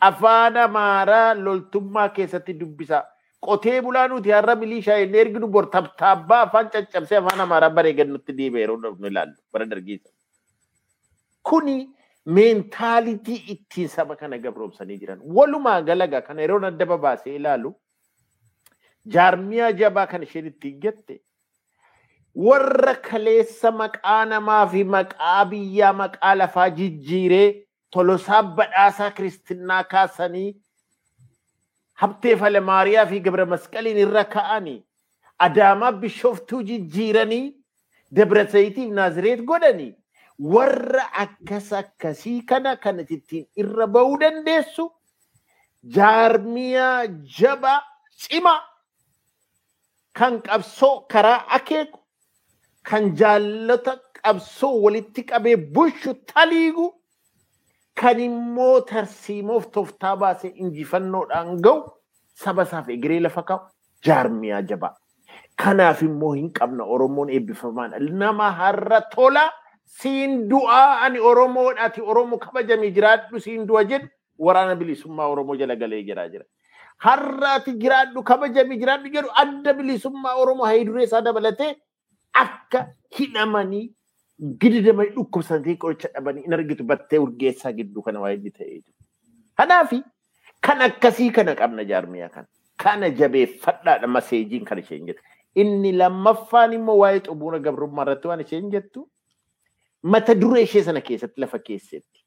[0.00, 3.04] afaan Amaaraa loltummaa keessatti dubbisaa.
[3.46, 8.32] Qotee bulaa nuti har'a milishaa inni erginu bor tabtaabbaa afaan caccabsee afaan Amaaraa bareegan nutti
[8.38, 10.10] deebi'e yeroo nu ilaallu bara dargiisa.
[11.42, 11.88] Kuni
[12.26, 15.20] meentaalitii ittiin saba kana gabroomsanii jiran.
[15.24, 17.74] Walumaa galagaa kana yeroo adda babaasee ilaalu
[19.06, 21.20] jaarmiyaa jabaa kan isheen ittiin jette
[22.34, 30.50] warra kaleessa maqaa namaa fi maqaa biyyaa maqaa lafaa jijjiiree tolosaa badhaasaa kiristinnaa kaasanii
[32.02, 34.78] habtee falemaariyaa fi gabra masqaliin irra ka'anii
[35.48, 37.44] adaamaa bishooftuu jijjiiranii
[38.16, 39.92] dabrasayiitiif naazireet godhanii
[40.54, 44.90] warra akkas akkasii kana kan ittiin irra ba'uu dandeessu
[45.96, 47.06] jaarmiyaa
[47.38, 47.78] jabaa
[48.24, 48.60] cimaa
[50.20, 51.99] kan qabsoo karaa akeeku
[52.88, 56.86] kan jaallota qabsoo walitti qabee bushu taliigu
[58.00, 61.82] kan immoo tarsiimoof toftaa baasee injifannoodhaan ga'u
[62.44, 63.66] saba isaaf egeree lafa kaa'u
[64.06, 64.94] jaarmiyaa jabaa.
[65.62, 67.92] Kanaaf immoo hin qabna Oromoon eebbifamaan.
[68.22, 69.50] Nama har'a tola.
[69.84, 74.08] Siin du'aa ani Oromoodhaati Oromoo kabajamee jiraadhu siin du'a jedhu.
[74.38, 76.44] Waraana bilisummaa Oromoo jala galee jiraa jira.
[77.06, 79.28] Har'aati jiraadhu kabajamee jiraadhu jedhu.
[79.42, 81.74] Adda bilisummaa Oromoo hayduree isaa dabalatee
[82.34, 82.86] akka
[83.18, 83.84] hidhamanii
[84.60, 88.94] gididamanii dhukkubsatanii qoricha dhabanii hin argitu battee urgeessaa gidduu kana waa'ee ta'ee jiru.
[89.56, 90.02] Kanaafi
[90.68, 92.46] kan akkasii kana qabna jaarmiyaa kana.
[92.82, 95.22] Kana jabeeffadhaadha maseejiin kan isheen jettu.
[95.54, 99.04] Inni lammaffaan immoo waa'ee xumura gabrummaa irratti waan isheen jettu
[100.02, 102.24] mata duree ishee sana keessatti lafa keessetti.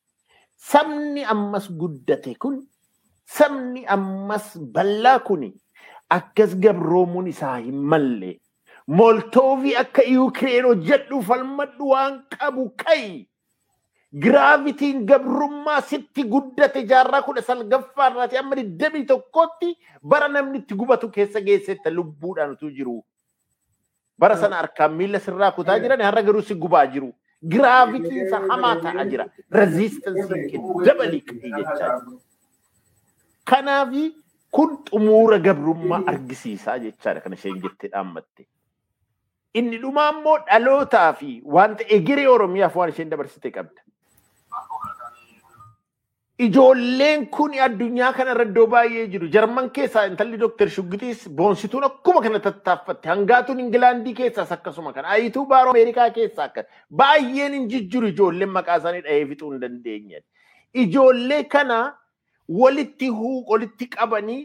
[0.71, 2.61] Sabni ammas guddate kun
[3.37, 5.53] sabni ammas bal'aa kuni
[6.09, 8.29] akkas gabroomuun isaa hin malle
[8.87, 13.27] moltoovii akka yuukireen hojjedhu falmadhu waan qabu ka'i
[14.23, 19.69] giraavitiin gabrummaa sitti guddate jaarraa kudha salgaffaa irraati amma digdamii tokkotti
[20.13, 23.03] bara namni itti gubatu keessa geessetta lubbuudhaan utuu jiru.
[24.19, 27.09] Bara sana harkaan miila sirraa kutaa jiran har'a garuu si gubaa jiru.
[27.49, 29.25] Giraavitiin isa hamaa ta'aa jira.
[29.51, 32.21] Reziistansiin dabalii ka'ee jechaa jiru.
[33.49, 34.03] Kanaafi
[34.51, 38.45] kun xumuura gabrummaa argisiisaa jechaadha kan isheen jettee dhaammatte.
[39.53, 43.81] Inni dhumaa immoo dhalootaa fi wanta egeree Oromiyaaf waan isheen dabarsite qabda.
[46.43, 49.27] Ijoolleen kun addunyaa kana irra iddoo baay'ee jiru.
[49.35, 53.09] Jarman keessaa intalli Dooktar Shuggitiis boonsituun akkuma kana tattaaffatte.
[53.09, 55.07] Hangaatuun Ingilaandii keessaas akkasuma kana.
[55.17, 56.63] Ayituu baaroo Ameerikaa keessaa akka
[57.03, 60.23] baay'een hin jijjiru ijoolleen maqaa isaanii dhahee fixuu hin dandeenye.
[60.73, 61.79] Ijoollee kana
[62.49, 64.41] walitti huu walitti qabanii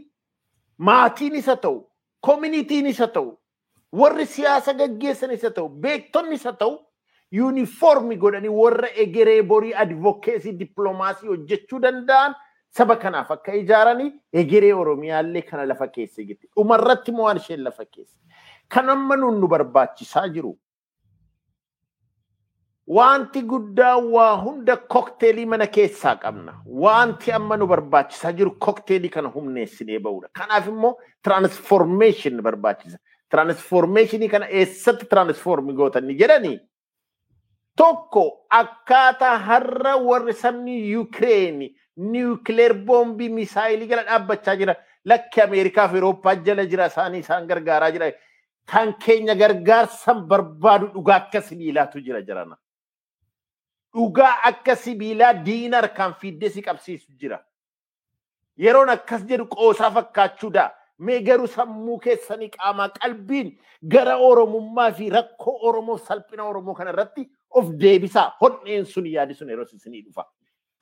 [0.79, 1.79] maatiin isa ta'u,
[2.21, 3.33] koominitiin isa ta'u,
[3.93, 6.79] warri siyaasa gaggeessan isa ta'u, beektonni isa ta'u
[7.33, 12.35] yuunifoormi godhanii warra egeree borii advokeesii dippiloomaasii hojjechuu danda'an
[12.71, 16.49] saba kanaaf akka ijaaranii egeree Oromiyaallee kana lafa keessa jirti.
[16.57, 18.17] Dhumarratti moo isheen lafa keessa.
[18.69, 20.59] Kan amma nuun nu barbaachisaa jiru.
[22.97, 26.55] Wanti guddaa waa hunda kokteelii mana keessaa qabna.
[26.67, 30.29] Wanti amma nu barbaachisaa jiru kokteelii kana humneessinee ba'uudha.
[30.33, 32.99] Kanaaf immoo tiraansformeeshin barbaachisa.
[33.31, 36.59] Tiraansformeeshinii kana eessatti tiraansformi gootanni jedhanii
[37.77, 38.23] tokko
[38.61, 44.75] akkaataa har'a warri sabni Yukireeni niwukileer boombii misaayilii jala dhaabbachaa jira.
[45.05, 48.11] Lakki Ameerikaa fi Awurooppaa jala jira isaanii isaan gargaaraa jira.
[48.67, 52.57] Kan keenya gargaarsan barbaadu dhugaa akka sibiilaatu jira jirana.
[53.95, 57.39] Dhugaa akka sibiilaa diina harkaan fiiddee si qabsiisu jira.
[58.59, 60.71] Yeroon akkas jedhu qoosaa fakkaachuudha.
[60.99, 63.53] Mee garuu sammuu keessanii qaamaa qalbiin
[63.95, 69.49] gara Oromummaa fi rakkoo Oromoo salphina Oromoo kana irratti of deebisaa hodheen sun yaadi sun
[69.55, 70.25] yeroo isinii dhufa.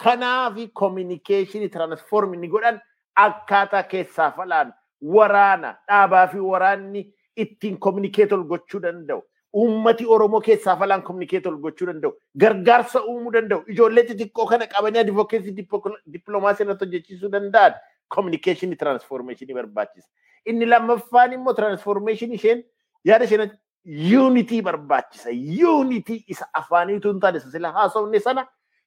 [0.04, 2.80] Kanaafi kominikeeshinii tiraansfoormii godhan
[3.26, 4.72] akkaataa keessaa falaan
[5.16, 7.02] waraana dhaabaa fi waraanni
[7.44, 9.22] ittiin kominikeetol gochuu danda'u.
[9.56, 12.12] Uummati Oromoo keessaa falaan kominikeetol gochuu danda'u.
[12.38, 13.62] Gargaarsa uumuu danda'u.
[13.68, 17.74] Ijoollee xixiqqoo kana qabanii advokeesii dippiloomaasii irratti hojjechiisuu danda'an
[18.08, 20.08] kominikeeshinii tiraansfoormeeshinii barbaachisa.
[20.46, 22.64] Inni lammaffaan immoo tiraansfoormeeshinii isheen
[23.04, 23.50] yaada isheen
[23.84, 25.30] yuunitii barbaachisa.
[25.32, 28.46] Yuunitii isa afaaniitu hin taane sila haasofne sana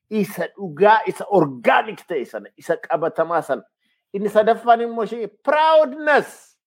[0.10, 3.64] isa dhugaa isa orgaanik ta'e sana isa qabatamaa sana.
[4.14, 6.58] Inni sadaffaan immoo ishee proudness.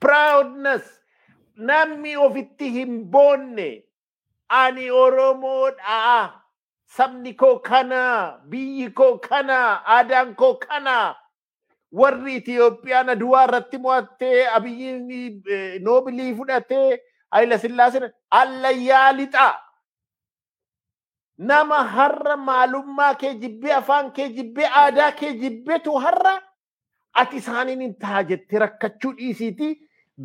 [0.00, 0.84] Proudness.
[1.56, 3.84] Namni ofitti hin boonne
[4.48, 6.32] ani Oromoodha.
[6.96, 11.14] Sabni koo kana, biyyi koo kana, aadaan koo kana.
[11.92, 15.42] Warri Itiyoophiyaan aduwaa irratti mo'attee abiyyiin
[15.84, 16.98] noobilii fudhatee
[17.30, 19.46] Hayila Sillaaseen allayyaa lixa.
[21.38, 26.32] Nama har'a maalummaa kee jibbee afaan kee jibbee aadaa kee jibbeetu har'a
[27.22, 29.68] ati isaaniin hin ta'a jettee rakkachuu dhiisiiti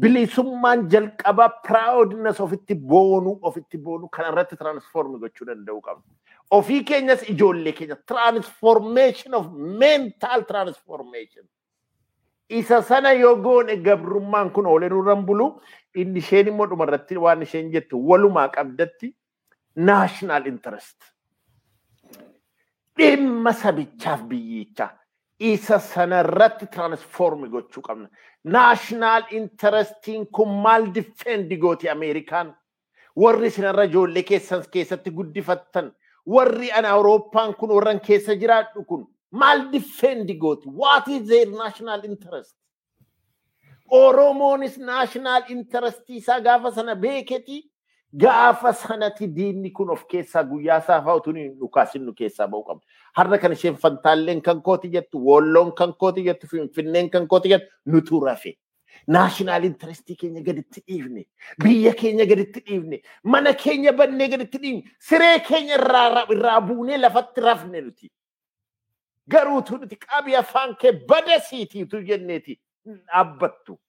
[0.04, 6.06] bilisummaan jalqabaa piraawudines ofitti boonuu ofitti boonuu kana irratti tiraansfoormi gochuu danda'uu qabna.
[6.52, 9.46] Ofii keenyas ijoollee keenya tiraansfoormeeshin of
[9.82, 11.46] meentaal tiraansfoormeeshin.
[12.50, 15.46] Isa sana yoo goone gabrummaan kun oolee nurran bulu
[15.96, 19.14] inni isheen immoo dhumarratti waan isheen jettu walumaa qabdatti
[19.76, 20.98] naashinaal intarest.
[22.98, 24.90] Dhimma sabichaaf biyyichaa
[25.40, 28.10] isa sanarratti tiraansfoormi gochuu qabna.
[28.44, 32.52] Naashinaal intarestiin kun maal difeendi gooti Ameerikaan?
[33.16, 35.92] Warri isinarra ijoollee keessan keessatti guddifattan
[36.26, 40.70] warri ana Awurooppaan kun warran keessa jiraadhu kun maal difeendi gooti?
[40.70, 42.56] What is their national interest?
[43.92, 47.72] Oromoonis naashinaal intarestii isaa gaafa sana beeketi
[48.14, 52.64] gaafa sanati diinni kun of keessaa guyyaa isaa fa'aa utuu hin dhukaasin nu keessaa ba'uu
[52.64, 52.82] qabna.
[53.14, 57.72] Har'a kan isheen fantaalleen kan kooti jettu, Wolloon kan kooti jettu, Finfinneen kan kooti jettu
[57.86, 58.58] nutu rafe.
[59.08, 61.26] Naashinaal intarestii keenya gaditti dhiifne,
[61.64, 67.82] biyya keenya gaditti dhiifne, mana keenya bannee gaditti dhiifne, siree keenya irraa buunee lafatti rafne
[67.82, 68.12] nuti.
[69.28, 73.80] Garuutu nuti qabi afaan kee bada siitiitu jenneeti dhaabbattu.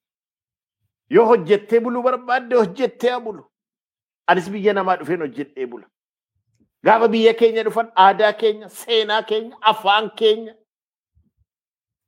[1.09, 3.43] Yoo hojjettee buluu barbaadde hojjettee bulu.
[4.27, 5.87] Anis biyya namaa dhufeen hojjedhee bula.
[6.83, 10.55] Gaafa biyya keenya dhufan aadaa keenya, seenaa keenya, afaan keenya,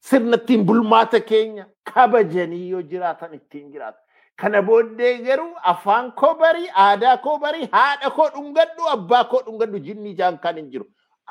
[0.10, 4.00] sirna ittiin bulmaata keenya kabajanii yoo jiraatan ittiin jiraatu.
[4.42, 9.80] Kana booddee garuu afaan koo barii, aadaa koo barii, haadha koo dhungadhu, abbaa koo dhungadhu
[9.80, 10.86] jinni ijaan kan hin jiru.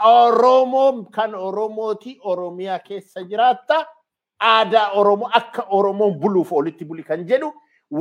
[0.05, 3.77] Oromoo kan Oromooti Oromiyaa keessa jiraatta
[4.41, 7.53] aadaa Oromoo akka Oromoon buluuf olitti buli kan jedhu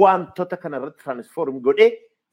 [0.02, 1.92] wantoota kanarratti transform godhee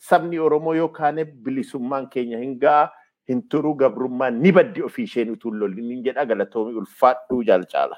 [0.08, 2.88] sabni Oromoo yookaan bilisummaan keenya hin ga'a
[3.28, 7.96] hin turu gabrummaan ni baddi ofii isheen utuu lolli jedha galatoomii ulfaadhuu jaalcaala.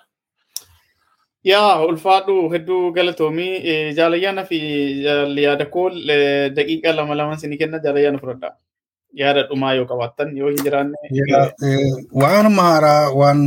[1.45, 4.59] Yaa ulfaadhu hedduu galatoomii jaalayyaana fi
[5.45, 5.89] yaada koo
[6.57, 8.51] daqiiqaa lama lama sinii kenna jaalayyaana fudhadha.
[9.21, 10.97] Yaada dhumaa yoo qabaattan yoo hin jiraanne.
[12.23, 13.41] Waan maaraa waan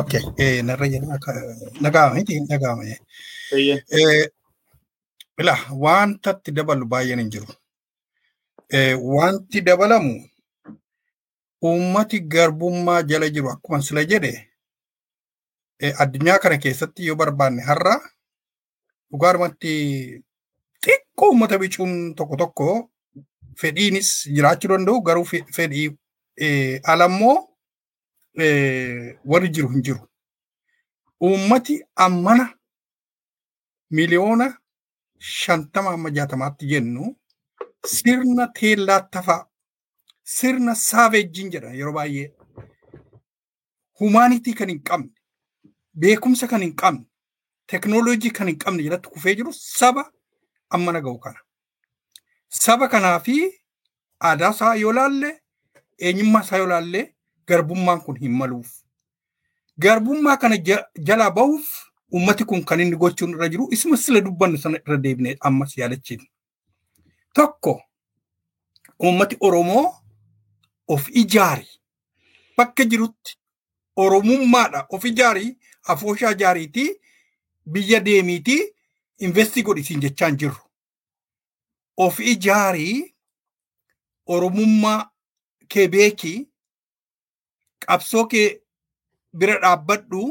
[0.00, 0.22] okay
[0.70, 1.18] narra jedhama
[1.86, 2.82] nagaama miti nagaama.
[5.40, 5.54] Ila
[5.84, 7.46] wantatti dabalu baay'een hin jiru.
[9.16, 10.14] Wanti dabalamu
[11.64, 14.34] uummati garbummaa jala jiru akkuma sila jedhe
[16.02, 17.94] addunyaa kana keessatti yoo barbaanne har'a
[19.10, 19.72] dhugaadhumatti
[20.84, 22.66] xiqqoo uummata bicuun tokko tokko
[23.62, 25.24] fedhiinis jiraachuu danda'u garuu
[25.56, 25.88] fedhii
[26.94, 27.36] alammoo
[29.32, 30.00] warri jiru hin jiru.
[31.22, 31.76] Uummati
[32.06, 32.46] ammana
[33.90, 34.48] miliyoona
[35.18, 37.16] shantama amma jaatamaatti jennu
[37.92, 39.46] sirna teellaattafaa
[40.36, 42.26] sirna saaveejjiin jedha yeroo baay'ee
[44.00, 45.10] humaanitii kan hin qabne
[46.00, 47.04] beekumsa kan hin qabne
[47.66, 50.04] teknooloojii kan hin qabne jalatti kufee jiru saba
[50.70, 51.38] ammana ga'u kana.
[52.48, 53.36] Saba kanaa fi
[54.20, 55.30] aadaa isaa yoo laalle
[55.98, 57.14] eenyummaa isaa yoo laalle
[57.48, 58.70] garbummaan kun hin maluuf.
[59.78, 60.56] Garbummaa kana
[61.10, 61.68] jalaa bahuuf
[62.12, 66.22] ummati kun kan inni gochuun irra jiru isuma sila dubbannu sana irra deebinee ammas yaadachiin.
[67.34, 67.82] Tokko
[69.00, 69.94] ummati Oromoo
[70.88, 71.66] of ijaari
[72.56, 73.36] bakka jirutti
[73.96, 75.58] Oromummaadha of ijaari
[75.94, 76.88] afooshaa jaariitii
[77.72, 78.62] biyya deemiitii
[79.18, 80.62] investii godhisiin jechaan jirru.
[81.96, 83.14] Of ijaarii
[84.26, 85.10] Oromummaa
[85.68, 86.38] kee beekii
[87.86, 88.48] qabsoo kee
[89.38, 90.22] bira dhaabbadhu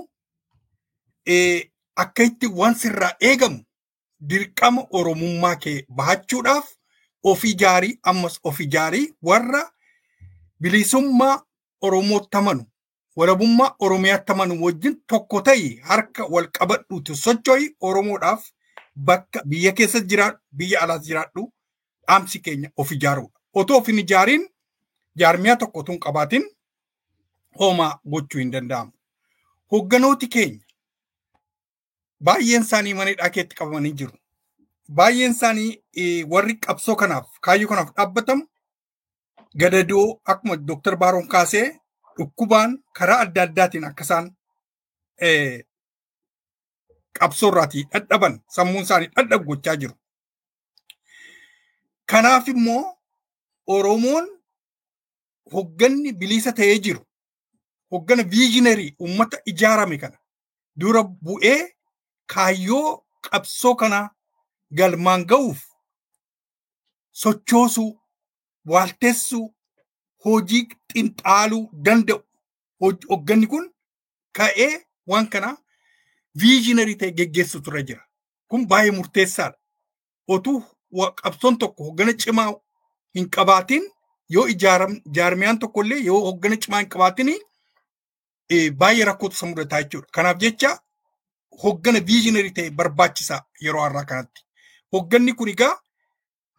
[2.03, 3.59] akka itti waan sirraa eegamu
[4.29, 6.67] dirqama Oromummaa kee bahachuudhaaf
[7.23, 9.61] of ijaarii ammas of ijaarii warra
[10.61, 11.41] bilisummaa
[11.81, 12.65] Oromootti amanu
[13.15, 18.43] warabummaa Oromiyaatti amanu wajjin tokko ta'i harka wal qabadhuuti socho'i Oromoodhaaf
[18.95, 21.51] bakka biyya keessa jiraadhu biyya alaas jiraadhu
[22.07, 23.39] dhaamsi keenya of ijaaruudha.
[23.53, 24.43] Otoo of hin ijaariin
[25.15, 26.43] jaarmiyaa tokko otoo hin qabaatin
[27.59, 28.91] hoomaa gochuu hin danda'amu.
[29.71, 30.63] Hogganooti keenya
[32.23, 34.11] baay'een isaanii mana hidhaa keetti qabamanii jiru.
[34.91, 38.43] Baay'een isaanii warri qabsoo kanaaf kaayyoo kanaaf dhaabbatamu
[39.57, 41.67] gadadoo akkuma Dooktar Baaroon kaasee
[42.17, 44.27] dhukkubaan karaa adda addaatiin akka isaan
[47.19, 49.95] qabsoo irraatii dhadhaban sammuun isaanii dhadhabu gochaa jiru.
[52.11, 52.83] Kanaaf immoo
[53.75, 54.25] Oromoon
[55.53, 57.01] hogganni bilisa ta'ee jiru
[57.91, 60.17] hoggana viizhinerii uummata ijaarame kana
[60.79, 61.59] dura bu'ee
[62.33, 62.89] kaayyoo
[63.29, 63.99] qabsoo kana
[64.77, 65.61] galmaan ga'uuf
[67.11, 67.91] sochoosuu,
[68.71, 69.54] waaltessuu,
[70.25, 72.19] hojii xinxaaluu danda'u.
[73.09, 73.65] Hogganni kun
[74.37, 74.71] ka'ee
[75.07, 75.57] waan kana
[76.41, 78.01] viizhinerii ta'e geggeessutu irra jira.
[78.49, 79.57] Kun baay'ee murteessaadha.
[80.27, 80.63] Otuu
[81.21, 82.53] qabsoon tokko hoggana cimaa
[83.15, 83.83] hin qabaatin
[84.29, 84.47] yoo
[85.15, 87.31] jaarmiyaan tokkollee yoo hoggana cimaa hin qabaatin
[88.77, 90.07] baay'ee rakkootu isa mudataa jechuudha.
[90.11, 90.71] Kanaaf jecha
[91.63, 94.41] hoggana viizhinerii ta'e barbaachisaa yeroo har'aa kanatti.
[94.93, 95.73] Hogganni kun egaa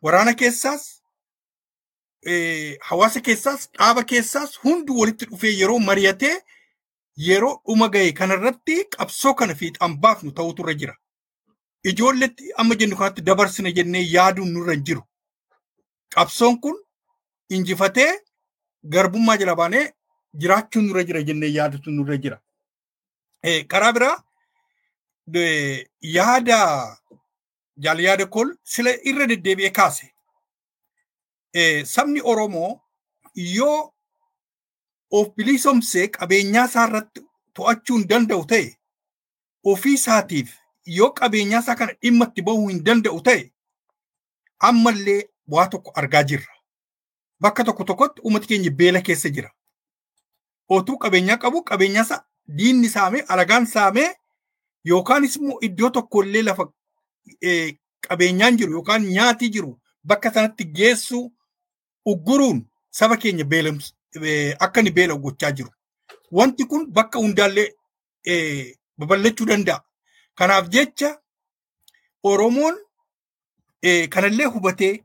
[0.02, 0.95] waraana keessaas
[2.88, 6.36] hawaasa keessaas dhaaba keessaas hundi walitti dhufee yeroo mari'atee
[7.26, 10.94] yeroo dhuma ga'e kanarratti qabsoo kana fiixaan baafnu ta'utu irra jira.
[11.90, 15.02] Ijoolletti amma jennu kanatti dabarsina jennee yaaduun nurra hin jiru.
[16.14, 16.76] Qabsoon kun
[17.50, 18.10] injifatee
[18.94, 19.84] garbummaa jala baanee
[20.40, 22.40] jiraachuun nurra jira jennee yaadutu nurra jira.
[23.68, 24.16] Karaa biraa
[26.02, 26.58] yaada
[27.78, 30.10] jaal yaada kol sila irra deddeebi'ee kaase.
[31.84, 32.80] Sabni Oromoo
[33.34, 33.92] yoo
[35.10, 37.20] of bilisoomsee qabeenyaa isaa irratti
[37.54, 38.66] to'achuu hin danda'u ta'e
[39.72, 40.50] ofii isaatiif
[40.96, 43.44] yoo qabeenyaa isaa kana dhimma itti bahuu hin danda'u ta'e
[44.70, 46.52] ammallee waa tokko argaa jirra.
[47.40, 49.50] Bakka tokko tokkotti uummati keenya beela keessa jira.
[50.68, 52.24] Otuu qabeenyaa qabu qabeenyaa isaa
[52.58, 54.10] diinni saamee alagaan saamee
[54.84, 56.66] yookaanis immoo iddoo tokkollee lafa
[58.08, 61.20] qabeenyaan jiru yookaan nyaatii jiru bakka sanatti geessu
[62.06, 62.58] ugguruun
[62.90, 63.92] saba keenya beelamsu
[64.64, 65.70] akka inni beela'u gochaa jiru.
[66.32, 67.68] Wanti kun bakka hundaallee
[68.98, 69.84] babal'achuu danda'a.
[70.34, 71.10] Kanaaf jecha
[72.22, 72.76] Oromoon
[74.10, 75.04] kanallee hubatee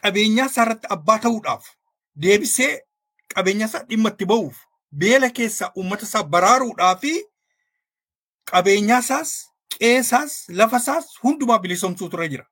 [0.00, 1.64] qabeenyaa isaa irratti abbaa ta'uudhaaf
[2.22, 2.72] deebisee
[3.34, 4.56] qabeenyaa isaa dhimma itti ba'uuf
[5.02, 7.12] beela keessaa uummata isaa baraaruudhaa fi
[8.52, 9.32] qabeenyaa isaas
[9.78, 12.46] qeesaas lafasaas hundumaa bilisoomsuutu irra jira.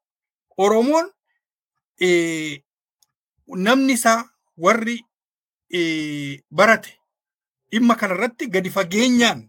[0.56, 1.06] Oromoon
[3.56, 4.24] namni isaa
[4.58, 5.04] warri
[6.50, 6.92] barate
[7.72, 9.48] dhimma kanarratti gadi fageenyaan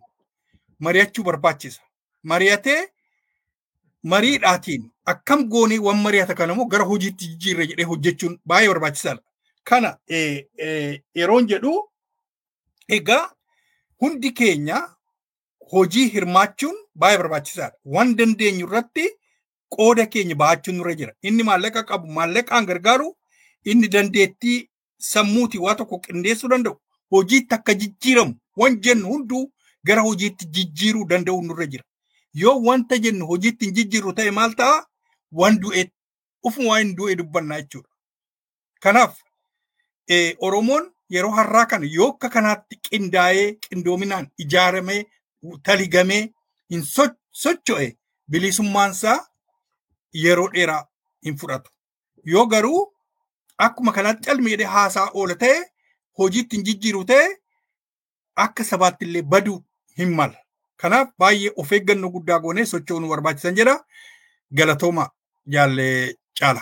[0.80, 1.81] mari'achuu barbaachisa.
[2.23, 2.81] Mari'atee
[4.03, 9.21] mariidhaatiin akkam goonee waan mari'ata kana immoo gara hojiitti jijjiirre jedhee hojjechuun baay'ee barbaachisaadha.
[9.63, 9.97] Kana
[11.15, 11.73] yeroon jedhu
[12.97, 13.31] egaa
[14.01, 14.77] hundi keenya
[15.71, 17.76] hojii hirmaachuun baay'ee barbaachisaadha.
[17.85, 19.07] Waan dandeenyu irratti
[19.77, 21.13] qooda keenya bahachuun nurra jira.
[21.21, 23.15] Inni maallaqa qabu maallaqaan gargaaru
[23.64, 24.69] inni dandeettii
[25.11, 26.76] sammuutii waa tokko qindeessuu danda'u
[27.11, 29.44] hojiitti akka jijjiiramu waan jennu hunduu
[29.84, 31.84] gara hojiitti jijjiiruu danda'u nurra jira.
[32.34, 34.86] Yoo wanta jennu hojiitti hin jijjiirru ta'e maal ta'a?
[35.31, 35.86] Waan du'e
[36.44, 37.90] ufuma waan du'e dubbannaa jechuudha.
[38.84, 39.18] Kanaaf
[40.40, 45.02] Oromoon yeroo har'aa kana yoo akka kanaatti qindaa'ee qindoominaan ijaaramee
[45.64, 46.22] taligamee
[46.69, 46.84] hin
[47.31, 47.88] socho'e
[48.31, 49.18] bilisummaansaa
[50.23, 50.84] yeroo dheeraa
[51.26, 51.72] hin fudhatu.
[52.23, 52.94] Yoo garuu
[53.68, 55.57] akkuma kanaatti calmeedhee haasaa oola ta'e
[56.19, 57.27] hojiitti hin jijjiiru ta'e
[58.45, 59.57] akka sabaatti illee baduu
[60.02, 60.38] hin mala.
[60.81, 63.76] Kanaaf baay'ee of eeggannoo guddaa goonee socho'uu nu barbaachisan jedha.
[64.57, 65.07] Galatooma
[65.56, 66.61] jaallee caala.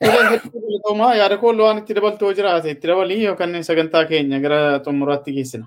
[0.00, 5.66] Galatoomaa yaada koo waan itti dabaltoo jiraate itti dabalii yookaan sagantaa keenya gara xumuraatti geessina.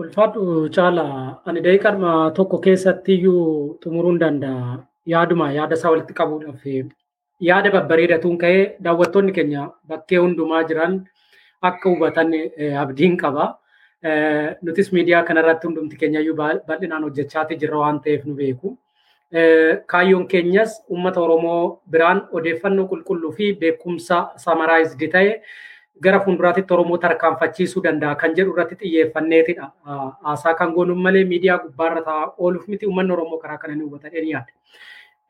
[0.00, 1.04] Ulfaadhu caala
[1.46, 4.78] ani daqiiqaa tokko keessatti iyyuu xumuruu hin danda'a.
[5.14, 6.66] Yaaduma yaada isaa walitti qabuudhaaf
[7.48, 11.00] yaada babbareedatuun ka'ee daawwattoonni keenya bakkee hundumaa jiran
[11.62, 12.32] akka hubatan
[12.82, 13.56] abdiin qaba.
[14.62, 18.78] Nutis miidiyaa kanarratti hundumti keenya iyyuu bal'inaan hojjechaati jirra waan ta'eef nu beeku.
[19.86, 25.34] Kaayyoon keenyas uummata Oromoo biraan odeeffannoo qulqulluu fi beekumsa samaraayizdi ta'e
[26.00, 29.70] gara fuulduraatti Oromoo tarkaanfachiisuu danda'a kan jedhu irratti xiyyeeffanneetidha.
[30.24, 34.20] Haasaa kan goonu malee miidiyaa gubbaarra taa'aa ooluuf miti uummanni Oromoo karaa kana ni hubatanii
[34.20, 34.52] ni yaada.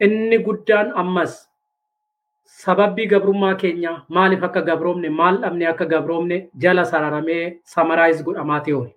[0.00, 1.49] Inni guddaan ammas
[2.62, 8.74] sababbii gabrummaa keenya maaliif akka gabroomne maal dhabne akka gabroomne jala sararamee samaraayiz godhamaa ta'e
[8.78, 8.92] oole.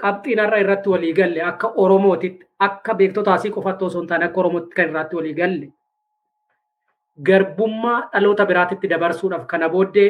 [0.00, 4.40] Qabxiin har'a irratti walii galle akka Oromootitti akka beektota asii qofaatti osoo hin taane akka
[4.40, 5.68] Oromootti kan irratti walii galle
[7.28, 10.08] garbummaa dhaloota biraatitti dabarsuudhaaf kana booddee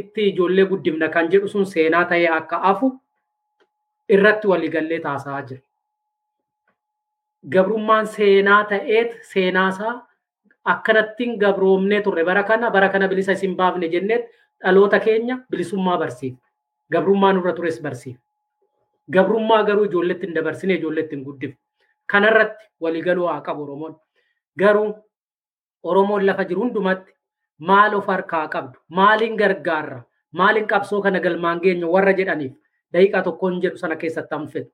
[0.00, 2.90] itti ijoollee guddifna kan jedhu sun seenaa ta'ee akka hafu
[4.16, 5.62] irratti walii gallee taasisaa jira.
[7.54, 9.94] Gabrummaan seenaa ta'eet seenaasaa
[10.64, 14.28] akkanattiin gabroomnee turre bara kana bara kana bilisa isin baafne jenneet
[14.62, 16.34] dhaloota keenya bilisummaa barsiif.
[16.92, 18.16] Gabrummaa nurra tures barsiif.
[19.12, 21.58] Gabrummaa garuu ijoolletti hin dabarsine ijoolletti hin guddifne.
[22.06, 23.96] Kanarratti waliigaluu haa qabu Oromoon.
[24.58, 24.94] Garuu
[25.82, 27.12] Oromoon lafa jiru hundumatti
[27.58, 32.52] maal of harkaa qabdu maaliin gargaarra maaliin qabsoo kana galmaan geenya warra jedhaniif
[32.92, 34.72] daqiiqaa tokkoon jedhu sana keessatti hanfetu.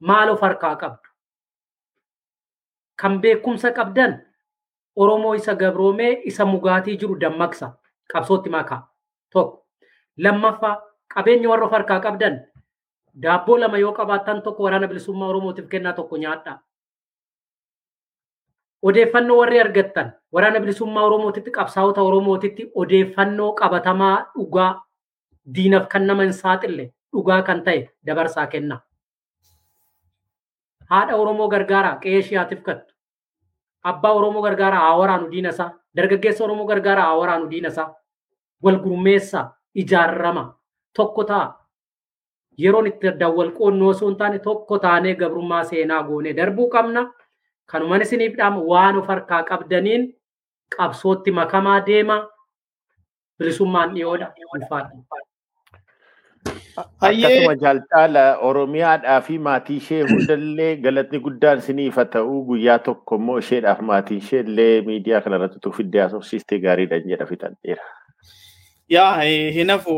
[0.00, 1.08] Maal of harkaa qabdu.
[2.96, 4.20] Kan beekumsa qabdan
[5.02, 7.72] Oromoo isa gabroomee isa mugaatii jiru dammaqsa
[8.12, 8.80] qabsootti makaa
[9.32, 9.66] tokko.
[10.16, 10.76] Lammaffaa
[11.14, 12.38] qabeenya warra of harkaa qabdan
[13.22, 16.58] daabboo lama yoo qabaattan tokko waraana bilisummaa Oromootiif kennaa tokko nyaadhaa.
[18.82, 24.70] Odeeffannoo warri argattan waraana bilisummaa Oromootitti qabsaa'ota Oromootitti odeeffannoo qabatamaa dhugaa
[25.54, 28.80] diinaf kan nama hin saaxille dhugaa kan ta'e dabarsaa kenna.
[30.90, 32.94] Haadha Oromoo gargaaraa qe'ee ishiyaatiif kattu.
[33.90, 35.70] Abbaa Oromoo gargaaraa haa waraanu diina isaa.
[35.96, 37.94] Dargaggeessa Oromoo gargaaraa haa waraanu diina isaa.
[38.62, 39.44] Wal gurmeessaa
[39.74, 40.44] ijaarama
[40.96, 41.54] tokko ta'a.
[42.62, 47.04] Yeroon itti dawwal qoonnoo osoo hin taane tokko taanee gabrummaa seenaa goonee darbuu qabna.
[47.70, 50.08] Kanumaan isiniif dhaama waan of harkaa qabdaniin
[50.76, 52.16] qabsootti makamaa deema.
[53.38, 54.32] Bilisummaan dhiyoodha.
[54.54, 54.90] Ulfaadha.
[57.08, 63.38] Akkasuma jaalcaala Oromiyaadhaa fi maatii ishee hundallee galatni guddaan isiniif haa ta'u guyyaa tokko immoo
[63.44, 67.84] isheedhaaf maatii ishee illee miidiyaa kana irratti utuu fiddee haasofsiistee gaariidhaan jedha fixadheera.
[68.96, 69.20] Yaa
[69.58, 69.94] hinafu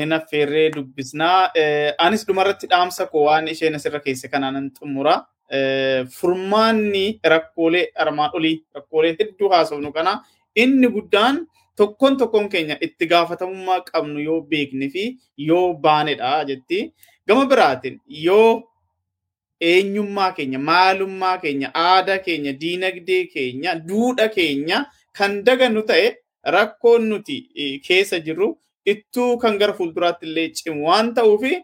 [0.00, 1.50] hinaffeerree dubbisnaa.
[1.98, 5.16] Anis dhumarratti dhaamsa koo waan isheen asirra keesse kanaan xumura.
[6.20, 10.20] Furmaanni rakkoolee armaan olii rakkoolee hedduu haasofnu kana
[10.56, 11.38] inni guddaan
[11.76, 15.04] tokkoon tokkoon keenya itti gaafatamummaa qabnu yoo beekne fi
[15.48, 16.80] yoo baanedha jetti.
[17.28, 18.62] Gama biraatiin yoo
[19.60, 24.84] eenyummaa keenya, maalummaa keenya, aadaa keenya, diinagdee keenya, duudhaa keenya
[25.18, 26.06] kan dagannu ta'e
[26.54, 27.36] rakkoon nuti
[27.86, 28.48] keessa jirru
[28.92, 31.54] ittuu kan gara fuulduraatti illee cimu waan ta'uufi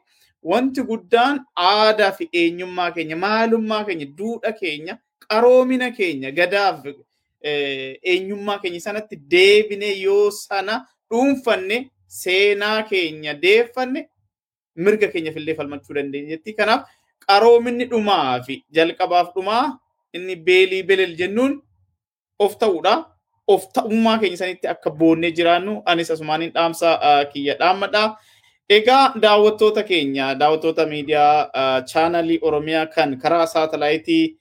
[0.52, 4.98] wanti guddaan aadaa fi eenyummaa keenya, maalummaa keenya, duudhaa keenya,
[5.28, 6.82] qaroomina keenya, gadaaf
[7.44, 14.08] eenyummaa keenya sanatti deebine yoo sana dhuunfanne seenaa keenya deeffanne
[14.76, 16.52] mirga keenyaaf illee falmachuu dandeenyetti.
[16.58, 16.82] Kanaaf
[17.26, 19.78] qaroominni dhumaa fi jalqabaaf dhumaa
[20.14, 21.62] inni beelii belel jennuun
[22.38, 22.94] of ta'uudha.
[23.48, 26.98] Of ta'ummaa keenya sanitti akka boonnee jiraannu anis asumaaniin dhaamsa
[27.32, 28.16] kiyya dhaammadha.
[28.70, 34.36] Egaa daawwattoota keenya daawwattoota miidiyaa chaanalii Oromiyaa kan karaa saatalaayitii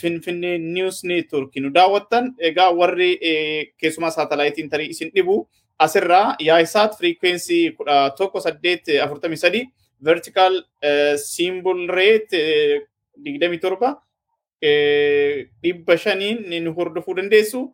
[0.00, 3.10] Finfinnee News Network nu daawwattan egaa warri
[3.78, 5.48] keessumaa saatalaayitiin tarii isin dhibu
[5.78, 9.64] asirraa yaa'isaat firiikweensii kudha tokko saddeet afurtamii sadii
[10.04, 10.62] vertical
[11.24, 12.40] symbol rate
[13.24, 13.96] digdamii torba
[15.62, 17.72] dhibba shaniin nu hordofuu dandeessu.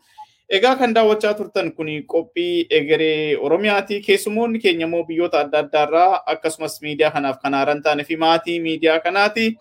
[0.48, 4.00] Egaa kan daawwachaa turtan kun qophii egeree Oromiyaati.
[4.00, 9.00] Keessumoonni keenya immoo biyyoota adda addaarraa akkasumas miidiyaa kanaaf kan haaran taane fi maatii miidiyaa
[9.00, 9.56] kanaati.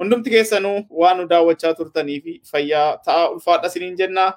[0.00, 4.32] Hundumti keessanuu waan nu daawwachaa turtanii fi fayyaa ta'aa ulfaadha isiniin jenna.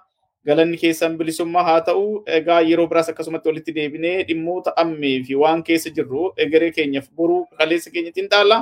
[0.45, 2.23] Galanni keessan bilisummaa haa ta'u.
[2.37, 7.45] Egaa yeroo biraas akkasumatti walitti deebinee dhimmoota ammee fi waan keessa jirru egeree keenyaaf boruu
[7.61, 8.57] kaleessa keenyatti taala.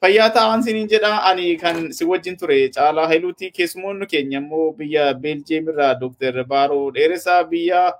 [0.00, 1.12] Fayyaa ta'aa isiniin jedha.
[1.30, 3.50] Ani kan si wajjin ture caalaa hailuuti.
[3.58, 7.92] Keessumoonni keenya immoo biyya Beeljeem irraa Dooktar Baaroo Dheeressaa biyya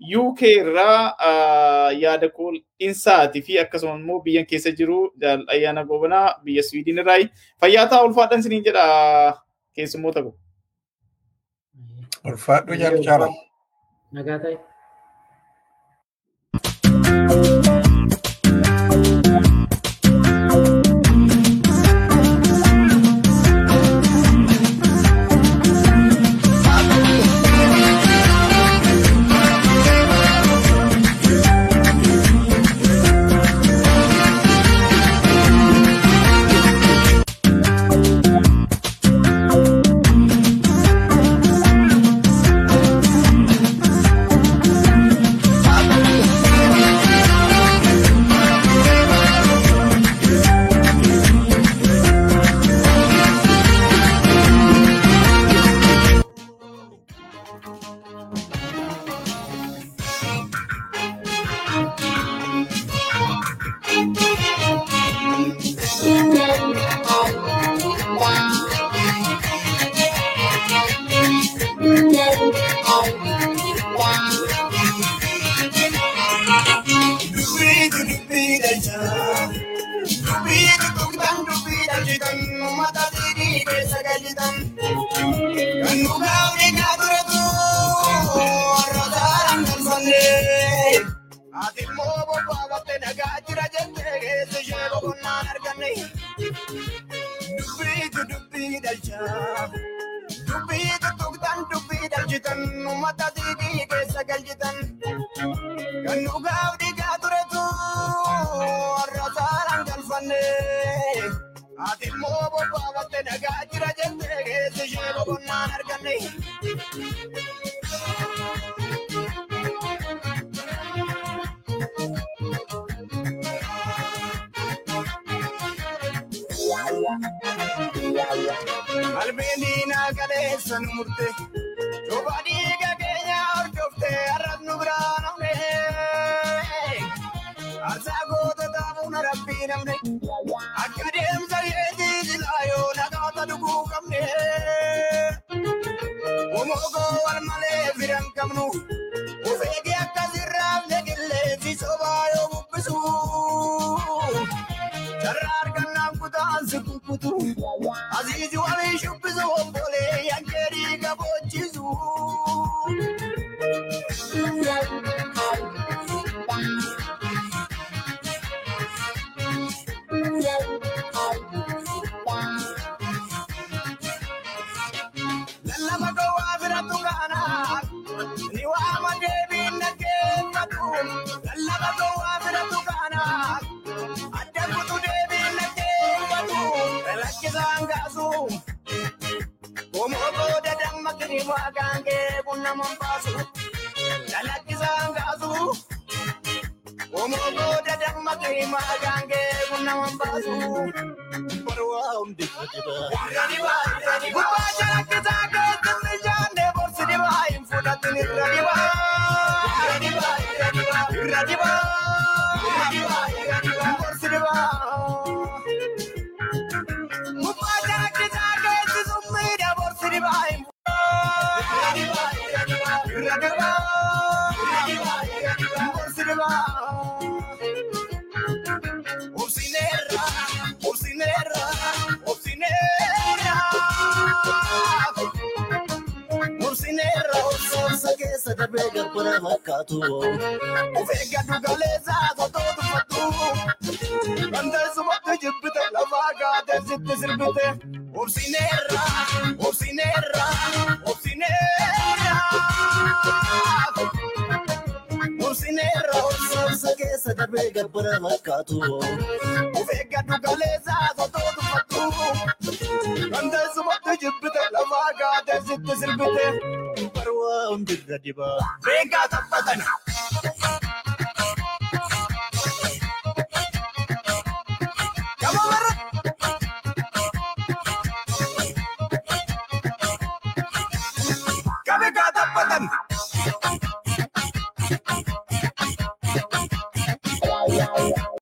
[0.00, 4.98] UK irraa yaada kool'insaati fi akkasuma immoo biyyan keessa jiru
[5.56, 7.18] ayyaana gobanaa biyya Swiidin irraa
[7.60, 8.86] fayyaa ta'aa ulfaadhan isiniin jedha
[9.74, 10.34] keessummoota koo.
[12.24, 13.28] Ulfaadhu jaalchala.
[14.12, 14.56] Nagaa ta'e.